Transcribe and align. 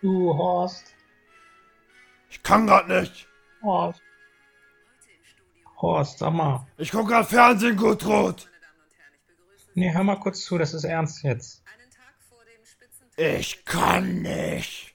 Du, 0.00 0.34
Horst. 0.34 0.94
Ich 2.30 2.42
kann 2.42 2.66
grad 2.66 2.88
nicht. 2.88 3.28
Horst. 3.62 4.00
Horst, 5.80 6.18
sag 6.18 6.32
mal. 6.32 6.66
Ich 6.76 6.90
guck 6.90 7.08
grad 7.08 7.26
Fernsehen, 7.26 7.76
Gudrun. 7.76 8.36
Nee, 9.74 9.92
hör 9.92 10.04
mal 10.04 10.18
kurz 10.20 10.44
zu, 10.44 10.58
das 10.58 10.74
ist 10.74 10.84
ernst 10.84 11.22
jetzt. 11.22 11.62
Ich 13.16 13.64
kann 13.64 14.22
nicht. 14.22 14.94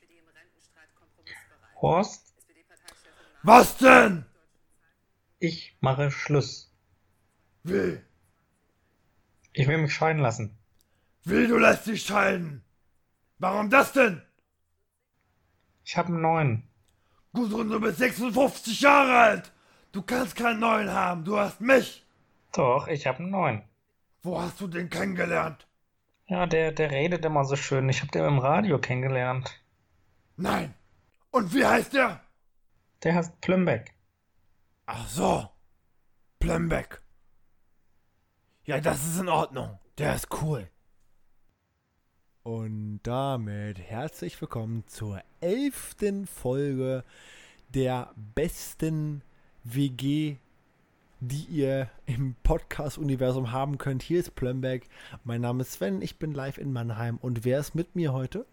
Horst, 1.82 2.34
Was 3.44 3.78
denn? 3.78 4.26
ich 5.40 5.78
mache 5.82 6.10
Schluss. 6.10 6.72
Wie? 7.64 8.00
Ich 9.54 9.68
will 9.68 9.78
mich 9.78 9.94
scheiden 9.94 10.22
lassen. 10.22 10.58
Wie, 11.24 11.46
du 11.48 11.58
lässt 11.58 11.86
dich 11.86 12.04
scheiden? 12.04 12.64
Warum 13.38 13.70
das 13.70 13.92
denn? 13.92 14.22
Ich 15.86 15.96
habe 15.96 16.08
einen 16.08 16.22
neuen. 16.22 16.64
Gudrun, 17.34 17.70
du 17.70 17.80
bist 17.80 18.00
56 18.00 18.82
Jahre 18.82 19.18
alt. 19.20 19.52
Du 19.92 20.02
kannst 20.02 20.36
keinen 20.36 20.60
neuen 20.60 20.92
haben. 20.92 21.24
Du 21.24 21.38
hast 21.38 21.62
mich. 21.62 22.04
Doch, 22.54 22.88
ich 22.88 23.06
habe 23.06 23.20
einen 23.20 23.30
neuen. 23.30 23.62
Wo 24.24 24.42
hast 24.42 24.60
du 24.60 24.68
den 24.68 24.90
kennengelernt? 24.90 25.68
Ja, 26.26 26.48
der, 26.48 26.72
der 26.72 26.90
redet 26.90 27.24
immer 27.24 27.46
so 27.46 27.56
schön. 27.56 27.88
Ich 27.88 28.02
habe 28.02 28.12
den 28.12 28.26
im 28.26 28.40
Radio 28.40 28.80
kennengelernt. 28.80 29.62
Nein. 30.38 30.74
Und 31.30 31.54
wie 31.54 31.66
heißt 31.66 31.94
der? 31.94 32.20
Der 33.04 33.14
heißt 33.14 33.40
Plümbeck. 33.42 33.94
Ach 34.88 35.08
so. 35.08 35.48
Plembeck. 36.40 37.00
Ja, 38.64 38.80
das 38.80 39.06
ist 39.06 39.20
in 39.20 39.30
Ordnung. 39.30 39.78
Der 40.00 40.16
ist 40.16 40.30
cool. 40.42 40.68
Und 42.46 43.00
damit 43.02 43.80
herzlich 43.80 44.40
willkommen 44.40 44.84
zur 44.86 45.20
elften 45.42 46.28
Folge 46.28 47.04
der 47.74 48.12
besten 48.36 49.24
WG, 49.64 50.36
die 51.22 51.48
ihr 51.50 51.90
im 52.06 52.36
Podcast-Universum 52.44 53.52
haben 53.52 53.80
könnt. 53.80 54.04
Hier 54.04 54.20
ist 54.20 54.36
Plumberg. 54.36 54.84
Mein 55.24 55.42
Name 55.42 55.64
ist 55.64 55.72
Sven, 55.72 56.04
ich 56.04 56.20
bin 56.20 56.34
live 56.36 56.60
in 56.60 56.72
Mannheim. 56.72 57.18
Und 57.20 57.46
wer 57.46 57.60
ist 57.60 57.74
mit 57.74 57.96
mir 57.96 58.14
heute? 58.14 58.46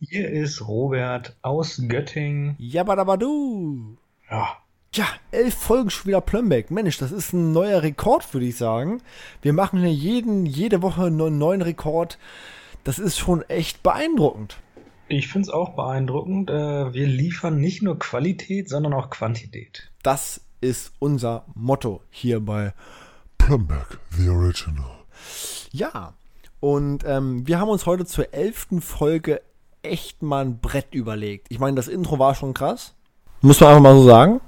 Hier 0.00 0.30
ist 0.30 0.66
Robert 0.66 1.36
aus 1.42 1.82
Göttingen. 1.86 2.56
Jabadabadu! 2.58 3.98
Ja, 4.30 4.56
Ja, 4.94 5.08
elf 5.30 5.52
Folgen 5.52 5.90
schon 5.90 6.06
wieder 6.06 6.22
Plumberg. 6.22 6.70
Mensch, 6.70 6.96
das 6.96 7.12
ist 7.12 7.34
ein 7.34 7.52
neuer 7.52 7.82
Rekord, 7.82 8.32
würde 8.32 8.46
ich 8.46 8.56
sagen. 8.56 9.02
Wir 9.42 9.52
machen 9.52 9.80
hier 9.80 9.92
jeden, 9.92 10.46
jede 10.46 10.80
Woche 10.80 11.04
einen 11.04 11.36
neuen 11.36 11.60
Rekord. 11.60 12.16
Das 12.84 12.98
ist 12.98 13.18
schon 13.18 13.42
echt 13.48 13.82
beeindruckend. 13.82 14.58
ich 15.08 15.28
finde 15.28 15.48
es 15.48 15.52
auch 15.52 15.74
beeindruckend. 15.74 16.50
Äh, 16.50 16.92
wir 16.92 17.06
liefern 17.06 17.58
nicht 17.58 17.82
nur 17.82 17.98
Qualität, 17.98 18.68
sondern 18.68 18.92
auch 18.92 19.10
Quantität. 19.10 19.90
Das 20.02 20.42
ist 20.60 20.92
unser 20.98 21.44
Motto 21.54 22.02
hier 22.10 22.40
bei 22.40 22.72
Plumberg, 23.38 23.98
the 24.10 24.28
original. 24.28 24.90
Ja, 25.72 26.14
und 26.60 27.04
ähm, 27.06 27.46
wir 27.46 27.58
haben 27.58 27.68
uns 27.68 27.86
heute 27.86 28.06
zur 28.06 28.32
elften 28.32 28.80
Folge 28.80 29.42
echt 29.82 30.22
mal 30.22 30.44
ein 30.44 30.60
Brett 30.60 30.94
überlegt. 30.94 31.46
Ich 31.50 31.58
meine, 31.58 31.76
das 31.76 31.88
Intro 31.88 32.18
war 32.18 32.34
schon 32.34 32.54
krass. 32.54 32.94
Muss 33.42 33.60
man 33.60 33.70
einfach 33.70 33.82
mal 33.82 33.94
so 33.94 34.04
sagen. 34.06 34.40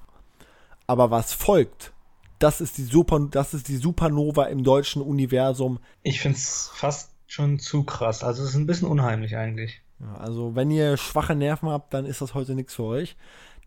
Aber 0.87 1.11
was 1.11 1.33
folgt, 1.33 1.93
das 2.39 2.61
ist 2.61 2.79
die, 2.79 2.85
Super, 2.85 3.21
das 3.31 3.53
ist 3.55 3.69
die 3.69 3.77
Supernova 3.77 4.45
im 4.45 4.63
deutschen 4.63 5.03
Universum. 5.03 5.79
Ich 6.03 6.21
finde 6.21 6.39
es 6.39 6.71
fast 6.75 7.11
schon 7.27 7.59
zu 7.59 7.85
krass. 7.85 8.23
Also 8.23 8.43
es 8.43 8.51
ist 8.51 8.57
ein 8.57 8.67
bisschen 8.67 8.89
unheimlich 8.89 9.37
eigentlich. 9.37 9.83
Ja, 10.01 10.15
also, 10.17 10.55
wenn 10.55 10.71
ihr 10.71 10.97
schwache 10.97 11.35
Nerven 11.35 11.69
habt, 11.69 11.95
dann 11.95 12.05
ist 12.05 12.21
das 12.21 12.35
heute 12.35 12.55
nichts 12.55 12.75
für 12.75 12.85
euch. 12.85 13.17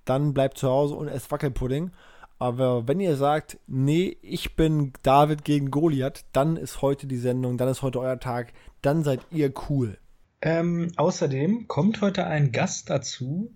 Dann 0.05 0.33
bleibt 0.33 0.57
zu 0.57 0.69
Hause 0.69 0.95
und 0.95 1.07
esst 1.07 1.31
Wackelpudding. 1.31 1.91
Aber 2.37 2.87
wenn 2.87 3.01
ihr 3.01 3.17
sagt, 3.17 3.57
nee, 3.67 4.17
ich 4.21 4.55
bin 4.55 4.93
David 5.03 5.43
gegen 5.43 5.71
Goliath, 5.71 6.23
dann 6.31 6.55
ist 6.55 6.81
heute 6.81 7.05
die 7.05 7.17
Sendung, 7.17 7.57
dann 7.57 7.67
ist 7.67 7.81
heute 7.81 7.99
euer 7.99 8.19
Tag, 8.19 8.53
dann 8.81 9.03
seid 9.03 9.19
ihr 9.29 9.51
cool. 9.69 9.97
Ähm, 10.41 10.91
außerdem 10.95 11.67
kommt 11.67 11.99
heute 11.99 12.25
ein 12.25 12.53
Gast 12.53 12.89
dazu. 12.89 13.53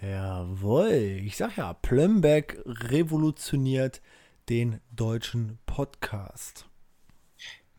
Jawohl, 0.00 1.20
ich 1.24 1.36
sag 1.36 1.56
ja, 1.58 1.74
Plumberg 1.74 2.62
revolutioniert 2.64 4.00
den 4.48 4.80
deutschen 4.92 5.58
Podcast. 5.66 6.66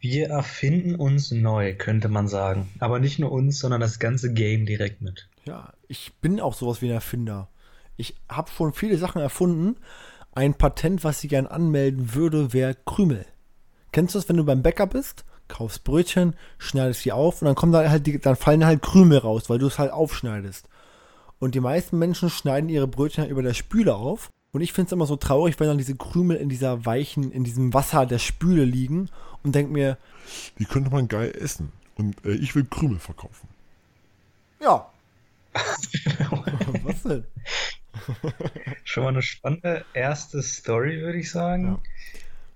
Wir 0.09 0.29
erfinden 0.29 0.95
uns 0.95 1.31
neu, 1.31 1.75
könnte 1.75 2.07
man 2.07 2.29
sagen. 2.29 2.69
Aber 2.79 2.97
nicht 2.99 3.19
nur 3.19 3.29
uns, 3.29 3.59
sondern 3.59 3.81
das 3.81 3.99
ganze 3.99 4.31
Game 4.31 4.65
direkt 4.65 5.01
mit. 5.01 5.27
Ja, 5.43 5.73
ich 5.89 6.13
bin 6.21 6.39
auch 6.39 6.53
sowas 6.53 6.81
wie 6.81 6.85
ein 6.85 6.93
Erfinder. 6.93 7.49
Ich 7.97 8.15
habe 8.29 8.49
schon 8.49 8.71
viele 8.71 8.97
Sachen 8.97 9.21
erfunden. 9.21 9.75
Ein 10.31 10.53
Patent, 10.53 11.03
was 11.03 11.21
ich 11.25 11.29
gern 11.29 11.45
anmelden 11.45 12.15
würde, 12.15 12.53
wäre 12.53 12.77
Krümel. 12.85 13.25
Kennst 13.91 14.15
du 14.15 14.19
das, 14.19 14.29
wenn 14.29 14.37
du 14.37 14.45
beim 14.45 14.61
Bäcker 14.61 14.87
bist, 14.87 15.25
kaufst 15.49 15.83
Brötchen, 15.83 16.37
schneidest 16.57 17.01
sie 17.01 17.11
auf 17.11 17.41
und 17.41 17.47
dann 17.47 17.55
kommen 17.55 17.73
da 17.73 17.89
halt 17.89 18.07
die, 18.07 18.17
dann 18.17 18.37
fallen 18.37 18.65
halt 18.65 18.81
Krümel 18.81 19.17
raus, 19.17 19.49
weil 19.49 19.59
du 19.59 19.67
es 19.67 19.77
halt 19.77 19.91
aufschneidest. 19.91 20.69
Und 21.37 21.53
die 21.53 21.59
meisten 21.59 21.99
Menschen 21.99 22.29
schneiden 22.29 22.69
ihre 22.69 22.87
Brötchen 22.87 23.23
halt 23.23 23.31
über 23.31 23.43
der 23.43 23.53
Spüle 23.53 23.95
auf. 23.95 24.29
Und 24.57 24.63
ich 24.63 24.73
finde 24.73 24.87
es 24.87 24.91
immer 24.91 25.05
so 25.05 25.17
traurig, 25.17 25.59
wenn 25.59 25.67
dann 25.67 25.77
diese 25.77 25.95
Krümel 25.95 26.35
in 26.35 26.49
dieser 26.49 26.83
weichen, 26.83 27.31
in 27.31 27.43
diesem 27.43 27.75
Wasser 27.75 28.07
der 28.07 28.17
Spüle 28.17 28.65
liegen 28.65 29.07
und 29.43 29.53
denk 29.53 29.69
mir, 29.69 29.99
Die 30.57 30.65
könnte 30.65 30.89
man 30.89 31.07
geil 31.07 31.31
essen. 31.39 31.71
Und 31.95 32.25
äh, 32.25 32.31
ich 32.31 32.55
will 32.55 32.65
Krümel 32.65 32.97
verkaufen. 32.97 33.47
ja. 34.59 34.91
Was 36.83 37.03
denn? 37.03 37.23
Schon 38.83 39.03
mal 39.03 39.09
eine 39.09 39.21
spannende 39.21 39.85
erste 39.93 40.41
Story, 40.41 41.01
würde 41.01 41.19
ich 41.19 41.29
sagen. 41.29 41.77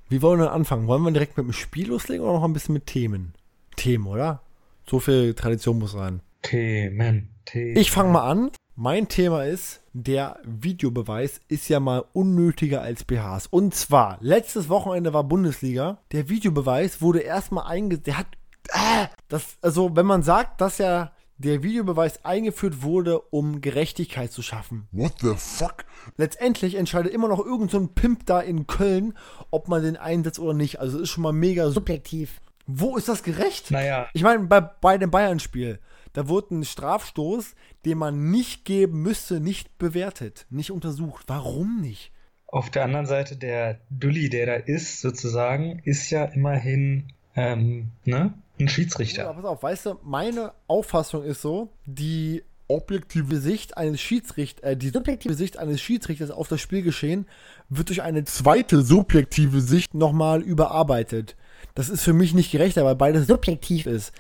Wie 0.09 0.23
wollen 0.23 0.39
wir 0.39 0.45
denn 0.45 0.55
anfangen? 0.55 0.87
Wollen 0.87 1.03
wir 1.03 1.11
direkt 1.11 1.37
mit 1.37 1.45
dem 1.45 1.53
Spiel 1.53 1.89
loslegen 1.89 2.25
oder 2.25 2.33
noch 2.33 2.43
ein 2.43 2.53
bisschen 2.53 2.73
mit 2.73 2.87
Themen? 2.87 3.35
Themen, 3.75 4.07
oder? 4.07 4.41
So 4.89 4.99
viel 4.99 5.35
Tradition 5.35 5.77
muss 5.77 5.95
rein. 5.95 6.21
Themen. 6.41 7.29
Themen. 7.45 7.77
Ich 7.77 7.91
fange 7.91 8.11
mal 8.11 8.27
an. 8.27 8.49
Mein 8.75 9.07
Thema 9.07 9.45
ist, 9.45 9.80
der 9.93 10.39
Videobeweis 10.43 11.41
ist 11.47 11.67
ja 11.69 11.79
mal 11.79 12.05
unnötiger 12.13 12.81
als 12.81 13.03
BHs. 13.03 13.47
Und 13.47 13.75
zwar, 13.75 14.17
letztes 14.21 14.69
Wochenende 14.69 15.13
war 15.13 15.23
Bundesliga. 15.23 15.97
Der 16.11 16.29
Videobeweis 16.29 17.01
wurde 17.01 17.19
erstmal 17.19 17.67
eingesetzt. 17.67 18.07
Der 18.07 18.17
hat. 18.17 18.27
Äh, 18.69 19.07
das, 19.27 19.57
also, 19.61 19.95
wenn 19.95 20.05
man 20.05 20.23
sagt, 20.23 20.61
dass 20.61 20.77
ja 20.77 21.11
der 21.37 21.63
Videobeweis 21.63 22.23
eingeführt 22.23 22.83
wurde, 22.83 23.19
um 23.19 23.61
Gerechtigkeit 23.61 24.31
zu 24.31 24.43
schaffen. 24.43 24.87
What 24.91 25.13
the 25.21 25.33
fuck? 25.35 25.85
Letztendlich 26.15 26.75
entscheidet 26.75 27.11
immer 27.11 27.27
noch 27.27 27.39
irgendein 27.39 27.69
so 27.69 27.87
Pimp 27.87 28.27
da 28.27 28.39
in 28.39 28.67
Köln, 28.67 29.17
ob 29.49 29.67
man 29.67 29.81
den 29.81 29.97
einsetzt 29.97 30.39
oder 30.39 30.53
nicht. 30.53 30.79
Also, 30.79 30.97
es 30.97 31.03
ist 31.03 31.09
schon 31.09 31.23
mal 31.23 31.33
mega 31.33 31.69
subjektiv. 31.69 32.39
Wo 32.67 32.95
ist 32.95 33.09
das 33.09 33.23
gerecht? 33.23 33.71
Naja, 33.71 34.07
Ich 34.13 34.23
meine, 34.23 34.43
bei, 34.45 34.61
bei 34.61 34.97
dem 34.97 35.11
Bayern-Spiel, 35.11 35.79
da 36.13 36.27
wurde 36.27 36.55
ein 36.55 36.63
Strafstoß, 36.65 37.55
den 37.85 37.97
man 37.97 38.31
nicht 38.31 38.65
geben 38.65 39.01
müsste, 39.01 39.39
nicht 39.39 39.77
bewertet, 39.77 40.45
nicht 40.49 40.71
untersucht. 40.71 41.23
Warum 41.27 41.81
nicht? 41.81 42.11
auf 42.47 42.69
der 42.69 42.83
anderen 42.83 43.05
Seite 43.05 43.37
der 43.37 43.79
Dulli, 43.89 44.29
der 44.29 44.45
da 44.45 44.53
ist, 44.55 44.99
sozusagen, 44.99 45.79
ist 45.85 46.09
ja 46.09 46.25
immerhin 46.25 47.13
ähm, 47.35 47.91
ne? 48.03 48.33
ein 48.59 48.67
Ja, 48.67 48.67
Schiedsrichter. 48.67 49.33
pass 49.33 49.45
auf, 49.45 49.63
weißt 49.63 49.85
du, 49.85 49.99
meine 50.03 50.51
Auffassung 50.67 51.23
ist 51.23 51.41
so, 51.41 51.69
die 51.85 52.43
objektive 52.67 53.37
Sicht 53.37 53.77
eines 53.77 54.01
Schiedsrichters, 54.01 54.69
äh, 54.71 54.75
die 54.75 54.89
subjektive 54.89 55.33
Sicht 55.33 55.57
eines 55.59 55.79
Schiedsrichters 55.81 56.29
auf 56.29 56.49
das 56.49 56.59
Spielgeschehen 56.59 57.25
wird 57.69 57.87
durch 57.87 58.01
eine 58.01 58.25
zweite 58.25 58.81
subjektive 58.81 59.61
Sicht 59.61 59.93
nochmal 59.93 60.41
überarbeitet. 60.41 61.37
Das 61.73 61.87
ist 61.87 62.03
für 62.03 62.13
mich 62.13 62.33
nicht 62.33 62.51
gerechter, 62.51 62.83
weil 62.83 62.95
beides 62.95 63.27
subjektiv 63.27 63.85
ist. 63.85 64.11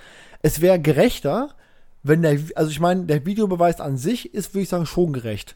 Es 0.41 0.61
wäre 0.61 0.79
gerechter, 0.79 1.53
wenn 2.03 2.21
der, 2.21 2.39
also 2.55 2.71
ich 2.71 2.79
meine, 2.79 3.05
der 3.05 3.25
Videobeweis 3.25 3.79
an 3.79 3.97
sich 3.97 4.33
ist, 4.33 4.53
würde 4.53 4.63
ich 4.63 4.69
sagen, 4.69 4.85
schon 4.85 5.13
gerecht. 5.13 5.55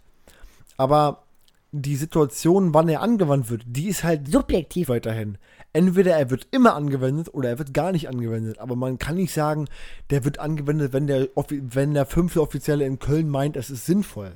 Aber 0.78 1.24
die 1.72 1.96
Situation, 1.96 2.74
wann 2.74 2.88
er 2.88 3.02
angewandt 3.02 3.50
wird, 3.50 3.64
die 3.66 3.88
ist 3.88 4.04
halt 4.04 4.32
subjektiv 4.32 4.90
weiterhin. 4.90 5.38
Entweder 5.74 6.16
er 6.16 6.30
wird 6.30 6.48
immer 6.52 6.74
angewendet 6.74 7.34
oder 7.34 7.50
er 7.50 7.60
wird 7.60 7.74
gar 7.74 7.92
nicht 7.92 8.08
angewendet. 8.08 8.60
Aber 8.60 8.78
man 8.78 8.98
kann 8.98 9.16
nicht 9.16 9.34
sagen, 9.34 9.68
der 10.10 10.24
wird 10.24 10.40
angewendet, 10.40 10.94
wenn 10.94 11.08
der, 11.08 11.28
wenn 11.36 11.94
der 11.94 12.06
fünfte 12.06 12.42
Offizielle 12.42 12.86
in 12.86 13.00
Köln 13.00 13.30
meint, 13.30 13.58
es 13.58 13.70
ist 13.70 13.86
sinnvoll. 13.86 14.32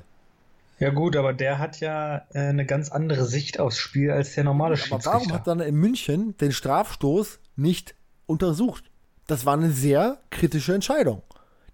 Ja 0.78 0.90
gut, 0.90 1.16
aber 1.16 1.32
der 1.32 1.58
hat 1.58 1.80
ja 1.80 2.26
äh, 2.32 2.40
eine 2.40 2.64
ganz 2.66 2.90
andere 2.90 3.26
Sicht 3.26 3.60
aufs 3.60 3.78
Spiel 3.78 4.10
als 4.10 4.34
der 4.34 4.44
normale 4.44 4.74
Aber 4.74 5.04
warum 5.04 5.20
Schiedsrichter. 5.20 5.34
hat 5.34 5.46
dann 5.46 5.60
in 5.60 5.76
München 5.76 6.36
den 6.38 6.52
Strafstoß 6.52 7.38
nicht 7.56 7.94
untersucht? 8.26 8.84
Das 9.26 9.46
war 9.46 9.54
eine 9.54 9.70
sehr 9.70 10.18
kritische 10.30 10.74
Entscheidung. 10.74 11.22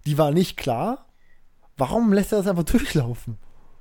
Die 0.07 0.17
war 0.17 0.31
nicht 0.31 0.55
klar. 0.55 1.05
Warum 1.75 2.13
lässt 2.13 2.31
er 2.31 2.37
das 2.37 2.47
einfach 2.47 2.63
durchlaufen? 2.71 3.37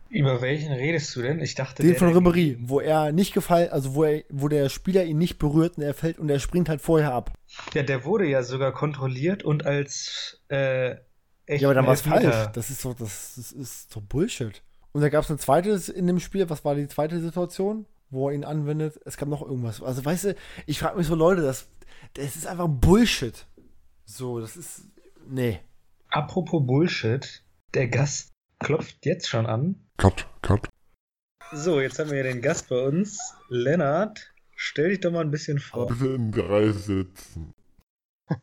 Über 0.08 0.40
welchen 0.40 0.72
redest 0.72 1.14
du 1.14 1.22
denn? 1.22 1.40
Ich 1.40 1.54
dachte, 1.54 1.82
Den 1.82 1.96
von 1.96 2.12
Ribéry, 2.12 2.56
wo 2.60 2.80
er 2.80 3.12
nicht 3.12 3.32
gefallen, 3.32 3.70
also 3.70 3.94
wo, 3.94 4.04
er, 4.04 4.22
wo 4.28 4.48
der 4.48 4.68
Spieler 4.68 5.04
ihn 5.04 5.18
nicht 5.18 5.38
berührt 5.38 5.78
und 5.78 5.84
er 5.84 5.94
fällt 5.94 6.18
und 6.18 6.28
er 6.28 6.40
springt 6.40 6.68
halt 6.68 6.80
vorher 6.80 7.12
ab. 7.12 7.32
Ja, 7.74 7.82
der 7.82 8.04
wurde 8.04 8.26
ja 8.26 8.42
sogar 8.42 8.72
kontrolliert 8.72 9.44
und 9.44 9.66
als 9.66 10.40
äh, 10.48 10.96
echt 11.46 11.62
Ja, 11.62 11.68
aber 11.68 11.74
dann 11.74 11.86
war 11.86 11.94
es 11.94 12.02
falsch. 12.02 12.48
Das 12.54 12.70
ist 12.70 12.80
so, 12.82 12.92
das, 12.92 13.34
das 13.36 13.52
ist 13.52 13.92
so 13.92 14.00
Bullshit. 14.00 14.62
Und 14.92 15.02
da 15.02 15.08
gab 15.08 15.24
es 15.24 15.30
ein 15.30 15.38
zweites 15.38 15.88
in 15.88 16.06
dem 16.06 16.18
Spiel. 16.18 16.48
Was 16.50 16.64
war 16.64 16.74
die 16.74 16.88
zweite 16.88 17.20
Situation, 17.20 17.86
wo 18.10 18.28
er 18.28 18.34
ihn 18.34 18.44
anwendet? 18.44 19.00
Es 19.04 19.16
gab 19.16 19.28
noch 19.28 19.42
irgendwas. 19.42 19.82
Also, 19.82 20.04
weißt 20.04 20.24
du, 20.24 20.36
ich 20.66 20.78
frage 20.78 20.98
mich 20.98 21.06
so, 21.06 21.14
Leute, 21.14 21.42
das, 21.42 21.68
das 22.14 22.34
ist 22.34 22.46
einfach 22.46 22.68
Bullshit. 22.68 23.46
So, 24.04 24.40
das 24.40 24.56
ist. 24.56 24.82
Nee. 25.28 25.60
Apropos 26.16 26.64
Bullshit, 26.64 27.44
der 27.74 27.88
Gast 27.88 28.32
klopft 28.58 29.04
jetzt 29.04 29.28
schon 29.28 29.44
an. 29.44 29.86
Cut, 29.98 30.26
cut. 30.40 30.66
So, 31.52 31.78
jetzt 31.78 31.98
haben 31.98 32.08
wir 32.08 32.22
hier 32.22 32.32
den 32.32 32.40
Gast 32.40 32.70
bei 32.70 32.86
uns. 32.86 33.34
Lennart, 33.50 34.32
stell 34.54 34.88
dich 34.88 35.00
doch 35.00 35.12
mal 35.12 35.20
ein 35.20 35.30
bisschen 35.30 35.58
vor. 35.58 35.88
Bitte 35.88 36.14
in 36.14 36.32
drei 36.32 36.70
Sätzen. 36.70 37.52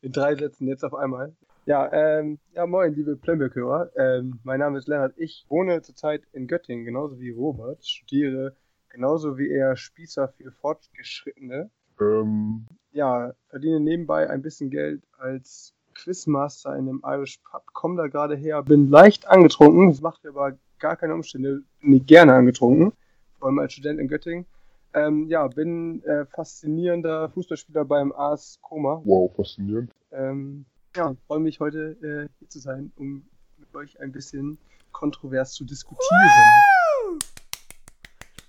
In 0.00 0.12
drei 0.12 0.36
Sätzen 0.36 0.68
jetzt 0.68 0.84
auf 0.84 0.94
einmal. 0.94 1.34
Ja, 1.66 1.92
ähm, 1.92 2.38
ja, 2.54 2.66
moin, 2.66 2.94
liebe 2.94 3.16
Plemberg-Hörer. 3.16 3.90
Ähm, 3.96 4.38
mein 4.44 4.60
Name 4.60 4.78
ist 4.78 4.86
Lennart. 4.86 5.14
Ich 5.16 5.44
wohne 5.48 5.82
zurzeit 5.82 6.22
in 6.32 6.46
Göttingen, 6.46 6.84
genauso 6.84 7.18
wie 7.18 7.30
Robert. 7.30 7.84
Studiere 7.84 8.54
genauso 8.90 9.38
wie 9.38 9.50
er 9.50 9.74
Spießer 9.74 10.28
für 10.28 10.52
Fortgeschrittene. 10.52 11.68
Ähm, 12.00 12.68
Ja, 12.92 13.32
verdiene 13.48 13.80
nebenbei 13.80 14.30
ein 14.30 14.42
bisschen 14.42 14.70
Geld 14.70 15.02
als 15.18 15.74
Quizmaster 15.94 16.76
in 16.76 16.88
einem 16.88 17.02
Irish 17.04 17.38
Pub. 17.38 17.62
Komm 17.72 17.96
da 17.96 18.06
gerade 18.08 18.36
her, 18.36 18.62
bin 18.62 18.90
leicht 18.90 19.26
angetrunken. 19.28 19.90
Das 19.90 20.00
macht 20.00 20.24
mir 20.24 20.30
aber 20.30 20.56
gar 20.78 20.96
keine 20.96 21.14
Umstände. 21.14 21.62
Bin 21.80 21.90
nicht 21.90 22.06
gerne 22.06 22.34
angetrunken. 22.34 22.92
Vor 23.38 23.48
allem 23.48 23.58
als 23.58 23.72
Student 23.72 24.00
in 24.00 24.08
Göttingen. 24.08 24.46
Ähm, 24.94 25.28
ja, 25.28 25.46
bin 25.48 26.02
äh, 26.04 26.26
faszinierender 26.26 27.30
Fußballspieler 27.30 27.84
beim 27.84 28.12
AS 28.12 28.58
Koma. 28.60 29.00
wow, 29.04 29.34
faszinierend. 29.34 29.90
Ähm, 30.10 30.66
ja, 30.94 31.16
freue 31.26 31.40
mich 31.40 31.60
heute 31.60 31.96
äh, 32.02 32.28
hier 32.38 32.48
zu 32.48 32.58
sein, 32.58 32.92
um 32.96 33.24
mit 33.56 33.74
euch 33.74 33.98
ein 34.00 34.12
bisschen 34.12 34.58
kontrovers 34.92 35.52
zu 35.52 35.64
diskutieren. 35.64 36.20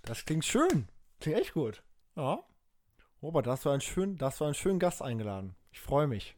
Das 0.05 0.25
klingt 0.25 0.43
schön. 0.43 0.87
Klingt 1.21 1.39
echt 1.39 1.53
gut. 1.53 1.81
Ja. 2.17 2.39
Robert, 3.21 3.47
da 3.47 3.51
hast 3.51 3.63
du 3.63 3.69
einen 3.69 3.79
schönen, 3.79 4.17
da 4.17 4.25
hast 4.25 4.41
du 4.41 4.45
einen 4.45 4.53
schönen 4.53 4.79
Gast 4.79 5.01
eingeladen. 5.01 5.55
Ich 5.71 5.79
freue 5.79 6.07
mich. 6.07 6.35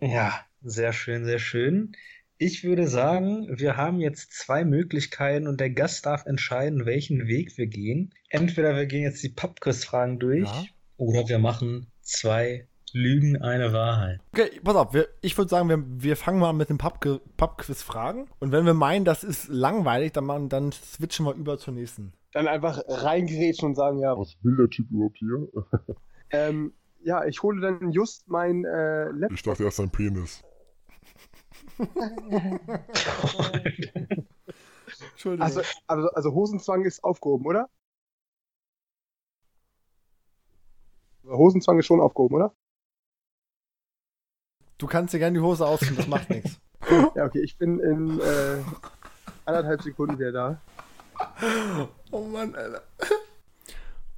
Ja, 0.00 0.40
sehr 0.62 0.92
schön, 0.92 1.24
sehr 1.24 1.38
schön. 1.38 1.92
Ich 2.38 2.64
würde 2.64 2.88
sagen, 2.88 3.46
wir 3.58 3.76
haben 3.76 4.00
jetzt 4.00 4.32
zwei 4.32 4.64
Möglichkeiten 4.64 5.46
und 5.46 5.60
der 5.60 5.70
Gast 5.70 6.06
darf 6.06 6.24
entscheiden, 6.24 6.86
welchen 6.86 7.26
Weg 7.26 7.58
wir 7.58 7.66
gehen. 7.66 8.14
Entweder 8.30 8.74
wir 8.76 8.86
gehen 8.86 9.02
jetzt 9.02 9.22
die 9.22 9.28
Pubquiz-Fragen 9.28 10.18
durch 10.18 10.48
Ja. 10.48 10.64
oder 10.96 11.28
wir 11.28 11.38
machen 11.38 11.92
zwei 12.00 12.66
Lügen, 12.92 13.40
eine 13.42 13.72
Wahrheit. 13.74 14.20
Okay, 14.32 14.50
pass 14.64 14.74
auf, 14.74 14.94
wir, 14.94 15.08
ich 15.20 15.36
würde 15.36 15.50
sagen, 15.50 15.68
wir, 15.68 15.84
wir 16.02 16.16
fangen 16.16 16.40
mal 16.40 16.52
mit 16.54 16.70
dem 16.70 16.78
Pub- 16.78 17.20
Pub-Quiz-Fragen. 17.36 18.26
Und 18.38 18.52
wenn 18.52 18.64
wir 18.64 18.74
meinen, 18.74 19.04
das 19.04 19.22
ist 19.22 19.48
langweilig, 19.48 20.12
dann, 20.12 20.24
machen, 20.24 20.48
dann 20.48 20.72
switchen 20.72 21.26
wir 21.26 21.34
über 21.34 21.58
zur 21.58 21.74
nächsten. 21.74 22.14
Dann 22.32 22.48
einfach 22.48 22.82
reingrätschen 22.88 23.68
und 23.68 23.74
sagen, 23.74 23.98
ja, 23.98 24.16
Was 24.16 24.34
will 24.42 24.56
der 24.56 24.70
Typ 24.70 24.90
überhaupt 24.90 25.18
hier? 25.18 25.46
ähm, 26.30 26.72
ja, 27.02 27.24
ich 27.24 27.42
hole 27.42 27.60
dann 27.60 27.92
just 27.92 28.28
mein 28.28 28.64
äh, 28.64 29.10
Laptop. 29.10 29.32
Ich 29.32 29.42
dachte 29.42 29.64
erst 29.64 29.76
sein 29.78 29.90
Penis. 29.90 30.42
Entschuldigung. 35.12 35.46
Also, 35.46 35.62
also, 35.86 36.08
also 36.10 36.32
Hosenzwang 36.32 36.84
ist 36.84 37.02
aufgehoben, 37.04 37.46
oder? 37.46 37.68
Hosenzwang 41.24 41.78
ist 41.78 41.86
schon 41.86 42.00
aufgehoben, 42.00 42.36
oder? 42.36 42.54
du 44.80 44.86
kannst 44.86 45.14
dir 45.14 45.18
gerne 45.18 45.38
die 45.38 45.44
Hose 45.44 45.66
ausziehen, 45.66 45.96
das 45.96 46.06
macht 46.06 46.28
nichts. 46.30 46.58
Ja, 47.14 47.26
okay, 47.26 47.40
ich 47.40 47.58
bin 47.58 47.78
in 47.78 48.18
äh, 48.20 48.56
anderthalb 49.44 49.82
Sekunden 49.82 50.18
wieder 50.18 50.32
da. 50.32 50.60
Oh 52.10 52.22
Mann, 52.22 52.54
Alter. 52.54 52.82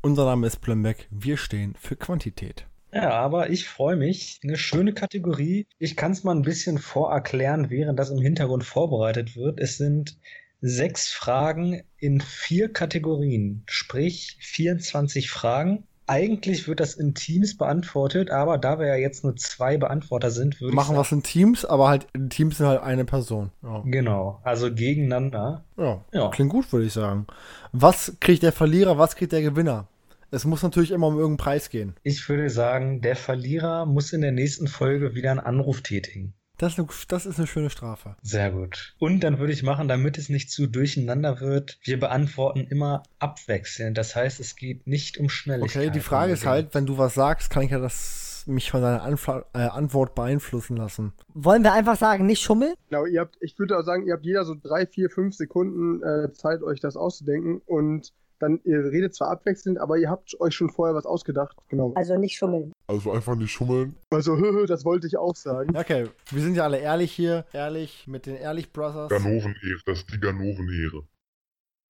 Unser 0.01 0.25
Name 0.27 0.47
ist 0.47 0.61
Plumbeck. 0.61 1.09
Wir 1.11 1.37
stehen 1.37 1.75
für 1.75 1.97
Quantität. 1.97 2.67
Ja, 2.93 3.11
aber 3.11 3.51
ich 3.51 3.69
freue 3.69 3.97
mich. 3.97 4.41
Eine 4.43 4.57
schöne 4.57 4.93
Kategorie. 4.93 5.67
Ich 5.79 5.97
kann 5.97 6.13
es 6.13 6.25
mal 6.25 6.35
ein 6.35 6.43
bisschen 6.43 6.79
vorerklären, 6.79 7.71
während 7.71 7.99
das 7.99 8.11
im 8.11 8.19
Hintergrund 8.19 8.65
vorbereitet 8.65 9.35
wird. 9.35 9.59
Es 9.61 9.79
sind 9.79 10.19
sechs 10.61 11.11
Fragen 11.11 11.83
in 11.99 12.21
vier 12.21 12.73
Kategorien, 12.73 13.65
sprich 13.67 14.37
24 14.41 15.31
Fragen. 15.31 15.85
Eigentlich 16.07 16.69
wird 16.69 16.81
das 16.81 16.95
in 16.95 17.15
Teams 17.15 17.57
beantwortet, 17.57 18.31
aber 18.31 18.59
da 18.59 18.79
wir 18.79 18.87
ja 18.87 18.97
jetzt 18.97 19.25
nur 19.25 19.37
zwei 19.37 19.79
Beantworter 19.79 20.31
sind, 20.31 20.61
würde 20.61 20.75
Machen 20.75 20.95
ich 20.95 20.99
was 21.01 21.13
in 21.13 21.23
Teams, 21.23 21.65
aber 21.65 21.89
halt 21.89 22.07
in 22.13 22.29
Teams 22.29 22.59
sind 22.59 22.67
halt 22.67 22.83
eine 22.83 23.05
Person. 23.05 23.51
Ja. 23.63 23.83
genau, 23.87 24.41
also 24.43 24.73
gegeneinander. 24.73 25.65
Ja, 25.79 26.05
Ja. 26.13 26.29
klingt 26.31 26.51
gut, 26.51 26.73
würde 26.73 26.87
ich 26.87 26.93
sagen. 26.93 27.27
Was 27.73 28.17
kriegt 28.21 28.43
der 28.43 28.53
Verlierer, 28.53 28.99
was 28.99 29.17
kriegt 29.17 29.33
der 29.33 29.43
Gewinner? 29.43 29.87
Es 30.35 30.47
muss 30.47 30.63
natürlich 30.63 30.93
immer 30.93 31.09
um 31.09 31.17
irgendeinen 31.17 31.37
Preis 31.37 31.69
gehen. 31.69 31.95
Ich 32.03 32.27
würde 32.27 32.49
sagen, 32.49 33.03
der 33.03 33.17
Verlierer 33.17 33.85
muss 33.85 34.15
in 34.15 34.23
der 34.23 34.33
nächsten 34.33 34.67
Folge 34.67 35.15
wieder 35.15 35.31
einen 35.31 35.41
Anruf 35.41 35.83
tätigen. 35.83 36.33
Das 36.57 36.73
ist 36.73 36.79
eine, 36.79 36.89
das 37.09 37.27
ist 37.27 37.39
eine 37.39 37.47
schöne 37.47 37.69
Strafe. 37.69 38.17
Sehr 38.23 38.51
gut. 38.51 38.95
Und 38.99 39.21
dann 39.25 39.39
würde 39.39 39.53
ich 39.53 39.63
machen, 39.63 39.89
damit 39.89 40.17
es 40.17 40.31
nicht 40.31 40.51
zu 40.51 40.69
durcheinander 40.69 41.41
wird, 41.41 41.79
wir 41.83 42.01
beantworten 42.01 42.61
immer 42.61 43.03
abwechselnd. 43.19 43.99
Das 43.99 44.17
heißt, 44.17 44.41
es 44.41 44.57
geht 44.57 44.87
nicht 44.87 45.19
um 45.19 45.29
Schnelligkeit. 45.29 45.83
Okay, 45.83 45.91
die 45.91 46.01
Frage 46.01 46.33
ist 46.33 46.47
halt, 46.47 46.75
wenn 46.75 46.87
du 46.87 46.97
was 46.97 47.13
sagst, 47.13 47.51
kann 47.51 47.65
ich 47.65 47.71
ja 47.71 47.79
das 47.79 48.45
mich 48.47 48.71
von 48.71 48.81
deiner 48.81 49.03
Anfla 49.03 49.45
äh, 49.53 49.59
Antwort 49.59 50.15
beeinflussen 50.15 50.79
lassen. 50.79 51.13
Wollen 51.35 51.63
wir 51.63 51.75
einfach 51.75 51.97
sagen, 51.97 52.25
nicht 52.25 52.41
schummeln? 52.41 52.73
Genau, 52.89 53.05
ihr 53.05 53.21
habt, 53.21 53.37
ich 53.41 53.59
würde 53.59 53.79
auch 53.79 53.85
sagen, 53.85 54.07
ihr 54.07 54.15
habt 54.15 54.25
jeder 54.25 54.45
so 54.47 54.55
drei, 54.61 54.87
vier, 54.87 55.11
fünf 55.11 55.35
Sekunden 55.35 56.03
äh, 56.03 56.33
Zeit, 56.33 56.63
euch 56.63 56.81
das 56.81 56.97
auszudenken 56.97 57.61
und 57.67 58.13
dann, 58.43 58.61
ihr 58.65 58.85
redet 58.91 59.15
zwar 59.15 59.31
abwechselnd, 59.31 59.79
aber 59.79 59.97
ihr 59.99 60.11
habt 60.11 60.39
euch 60.41 60.55
schon 60.55 60.69
vorher 60.69 60.95
was 60.95 61.07
ausgedacht. 61.07 61.57
Genau. 61.69 61.93
Also 61.95 62.17
nicht 62.19 62.37
schummeln. 62.37 62.73
Also 62.89 63.13
einfach 63.13 63.37
nicht 63.37 63.53
schummeln. 63.53 63.95
Also, 64.11 64.37
das 64.67 64.85
wollte 64.85 65.07
ich 65.07 65.17
auch 65.17 65.37
sagen. 65.37 65.77
Okay, 65.77 66.09
wir 66.31 66.43
sind 66.43 66.57
ja 66.57 66.65
alle 66.65 66.79
ehrlich 66.79 67.13
hier. 67.13 67.45
Ehrlich 67.53 68.07
mit 68.09 68.27
den 68.27 68.37
Ehrlich 68.37 68.73
Brothers. 68.73 69.09
Ganovenehre, 69.11 69.81
das 69.87 69.99
ist 69.99 70.13
die 70.13 70.19
Ganovenehre. 70.19 71.05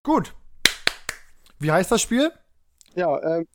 Gut. 0.03 0.35
Wie 1.59 1.71
heißt 1.71 1.91
das 1.91 2.01
Spiel? 2.01 2.31
Ja, 2.95 3.37
ähm, 3.37 3.47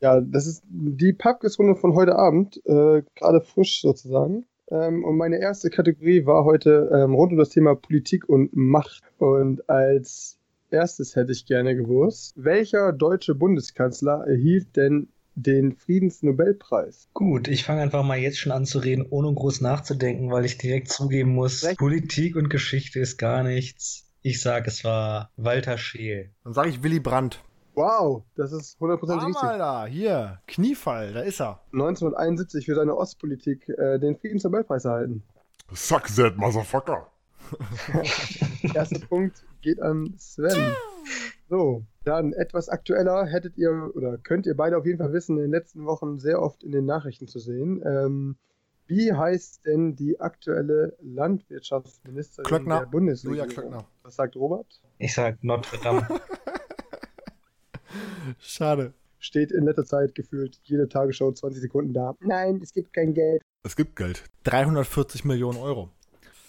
ja, 0.00 0.20
das 0.20 0.46
ist 0.46 0.62
die 0.68 1.12
Pubquiz-Runde 1.12 1.74
von 1.74 1.94
heute 1.94 2.14
Abend, 2.16 2.60
äh, 2.64 3.02
gerade 3.16 3.40
frisch 3.40 3.82
sozusagen. 3.82 4.46
Ähm, 4.70 5.04
und 5.04 5.16
meine 5.16 5.40
erste 5.40 5.68
Kategorie 5.68 6.26
war 6.26 6.44
heute 6.44 6.90
ähm, 6.94 7.14
rund 7.14 7.32
um 7.32 7.38
das 7.38 7.48
Thema 7.48 7.74
Politik 7.74 8.28
und 8.28 8.54
Macht. 8.54 9.02
Und 9.18 9.68
als 9.68 10.39
erstes 10.72 11.16
hätte 11.16 11.32
ich 11.32 11.46
gerne 11.46 11.74
gewusst, 11.76 12.34
welcher 12.36 12.92
deutsche 12.92 13.34
Bundeskanzler 13.34 14.24
erhielt 14.26 14.76
denn 14.76 15.08
den 15.34 15.74
Friedensnobelpreis? 15.74 17.08
Gut, 17.14 17.48
ich 17.48 17.64
fange 17.64 17.82
einfach 17.82 18.04
mal 18.04 18.18
jetzt 18.18 18.38
schon 18.38 18.52
an 18.52 18.66
zu 18.66 18.78
reden, 18.78 19.06
ohne 19.08 19.32
groß 19.32 19.60
nachzudenken, 19.60 20.30
weil 20.30 20.44
ich 20.44 20.58
direkt 20.58 20.88
zugeben 20.88 21.34
muss, 21.34 21.64
Recht. 21.64 21.78
Politik 21.78 22.36
und 22.36 22.50
Geschichte 22.50 23.00
ist 23.00 23.16
gar 23.16 23.42
nichts. 23.42 24.06
Ich 24.22 24.40
sage, 24.40 24.68
es 24.68 24.84
war 24.84 25.30
Walter 25.36 25.78
Scheel. 25.78 26.30
Dann 26.44 26.52
sage 26.52 26.68
ich 26.68 26.82
Willy 26.82 27.00
Brandt. 27.00 27.42
Wow, 27.74 28.24
das 28.36 28.52
ist 28.52 28.78
100% 28.80 29.06
Bam, 29.06 29.26
richtig. 29.26 29.42
Alter, 29.42 29.86
hier, 29.86 30.40
Kniefall, 30.46 31.12
da 31.12 31.20
ist 31.20 31.40
er. 31.40 31.60
1971 31.72 32.66
für 32.66 32.74
seine 32.74 32.96
Ostpolitik 32.96 33.68
äh, 33.68 33.98
den 33.98 34.16
Friedensnobelpreis 34.16 34.84
erhalten. 34.84 35.22
Suck 35.72 36.08
that, 36.16 36.36
motherfucker. 36.36 37.06
Erster 38.74 39.00
Punkt 39.06 39.44
geht 39.62 39.80
an 39.80 40.14
Sven. 40.16 40.74
So, 41.48 41.84
dann 42.04 42.32
etwas 42.32 42.68
aktueller 42.68 43.26
hättet 43.26 43.58
ihr 43.58 43.90
oder 43.94 44.18
könnt 44.18 44.46
ihr 44.46 44.56
beide 44.56 44.78
auf 44.78 44.86
jeden 44.86 44.98
Fall 44.98 45.12
wissen, 45.12 45.36
in 45.36 45.42
den 45.42 45.50
letzten 45.50 45.84
Wochen 45.84 46.18
sehr 46.18 46.40
oft 46.40 46.62
in 46.62 46.72
den 46.72 46.86
Nachrichten 46.86 47.26
zu 47.26 47.38
sehen. 47.38 47.82
Ähm, 47.84 48.36
wie 48.86 49.12
heißt 49.12 49.66
denn 49.66 49.94
die 49.94 50.18
aktuelle 50.18 50.96
Landwirtschaftsministerin 51.00 52.44
Klöckner. 52.44 52.80
der 52.80 52.86
Bundesregierung? 52.86 53.48
Julia 53.48 53.52
Klöckner. 53.52 53.86
Was 54.02 54.16
sagt 54.16 54.36
Robert? 54.36 54.80
Ich 54.98 55.14
sage 55.14 55.38
Notre 55.42 55.78
Dame. 55.78 56.06
Schade. 58.38 58.92
Steht 59.18 59.52
in 59.52 59.64
letzter 59.64 59.84
Zeit 59.84 60.14
gefühlt 60.14 60.60
jede 60.64 60.88
Tagesschau 60.88 61.30
20 61.30 61.60
Sekunden 61.60 61.92
da. 61.92 62.16
Nein, 62.20 62.60
es 62.62 62.72
gibt 62.72 62.92
kein 62.92 63.12
Geld. 63.12 63.42
Es 63.62 63.76
gibt 63.76 63.96
Geld. 63.96 64.24
340 64.44 65.24
Millionen 65.24 65.58
Euro. 65.58 65.90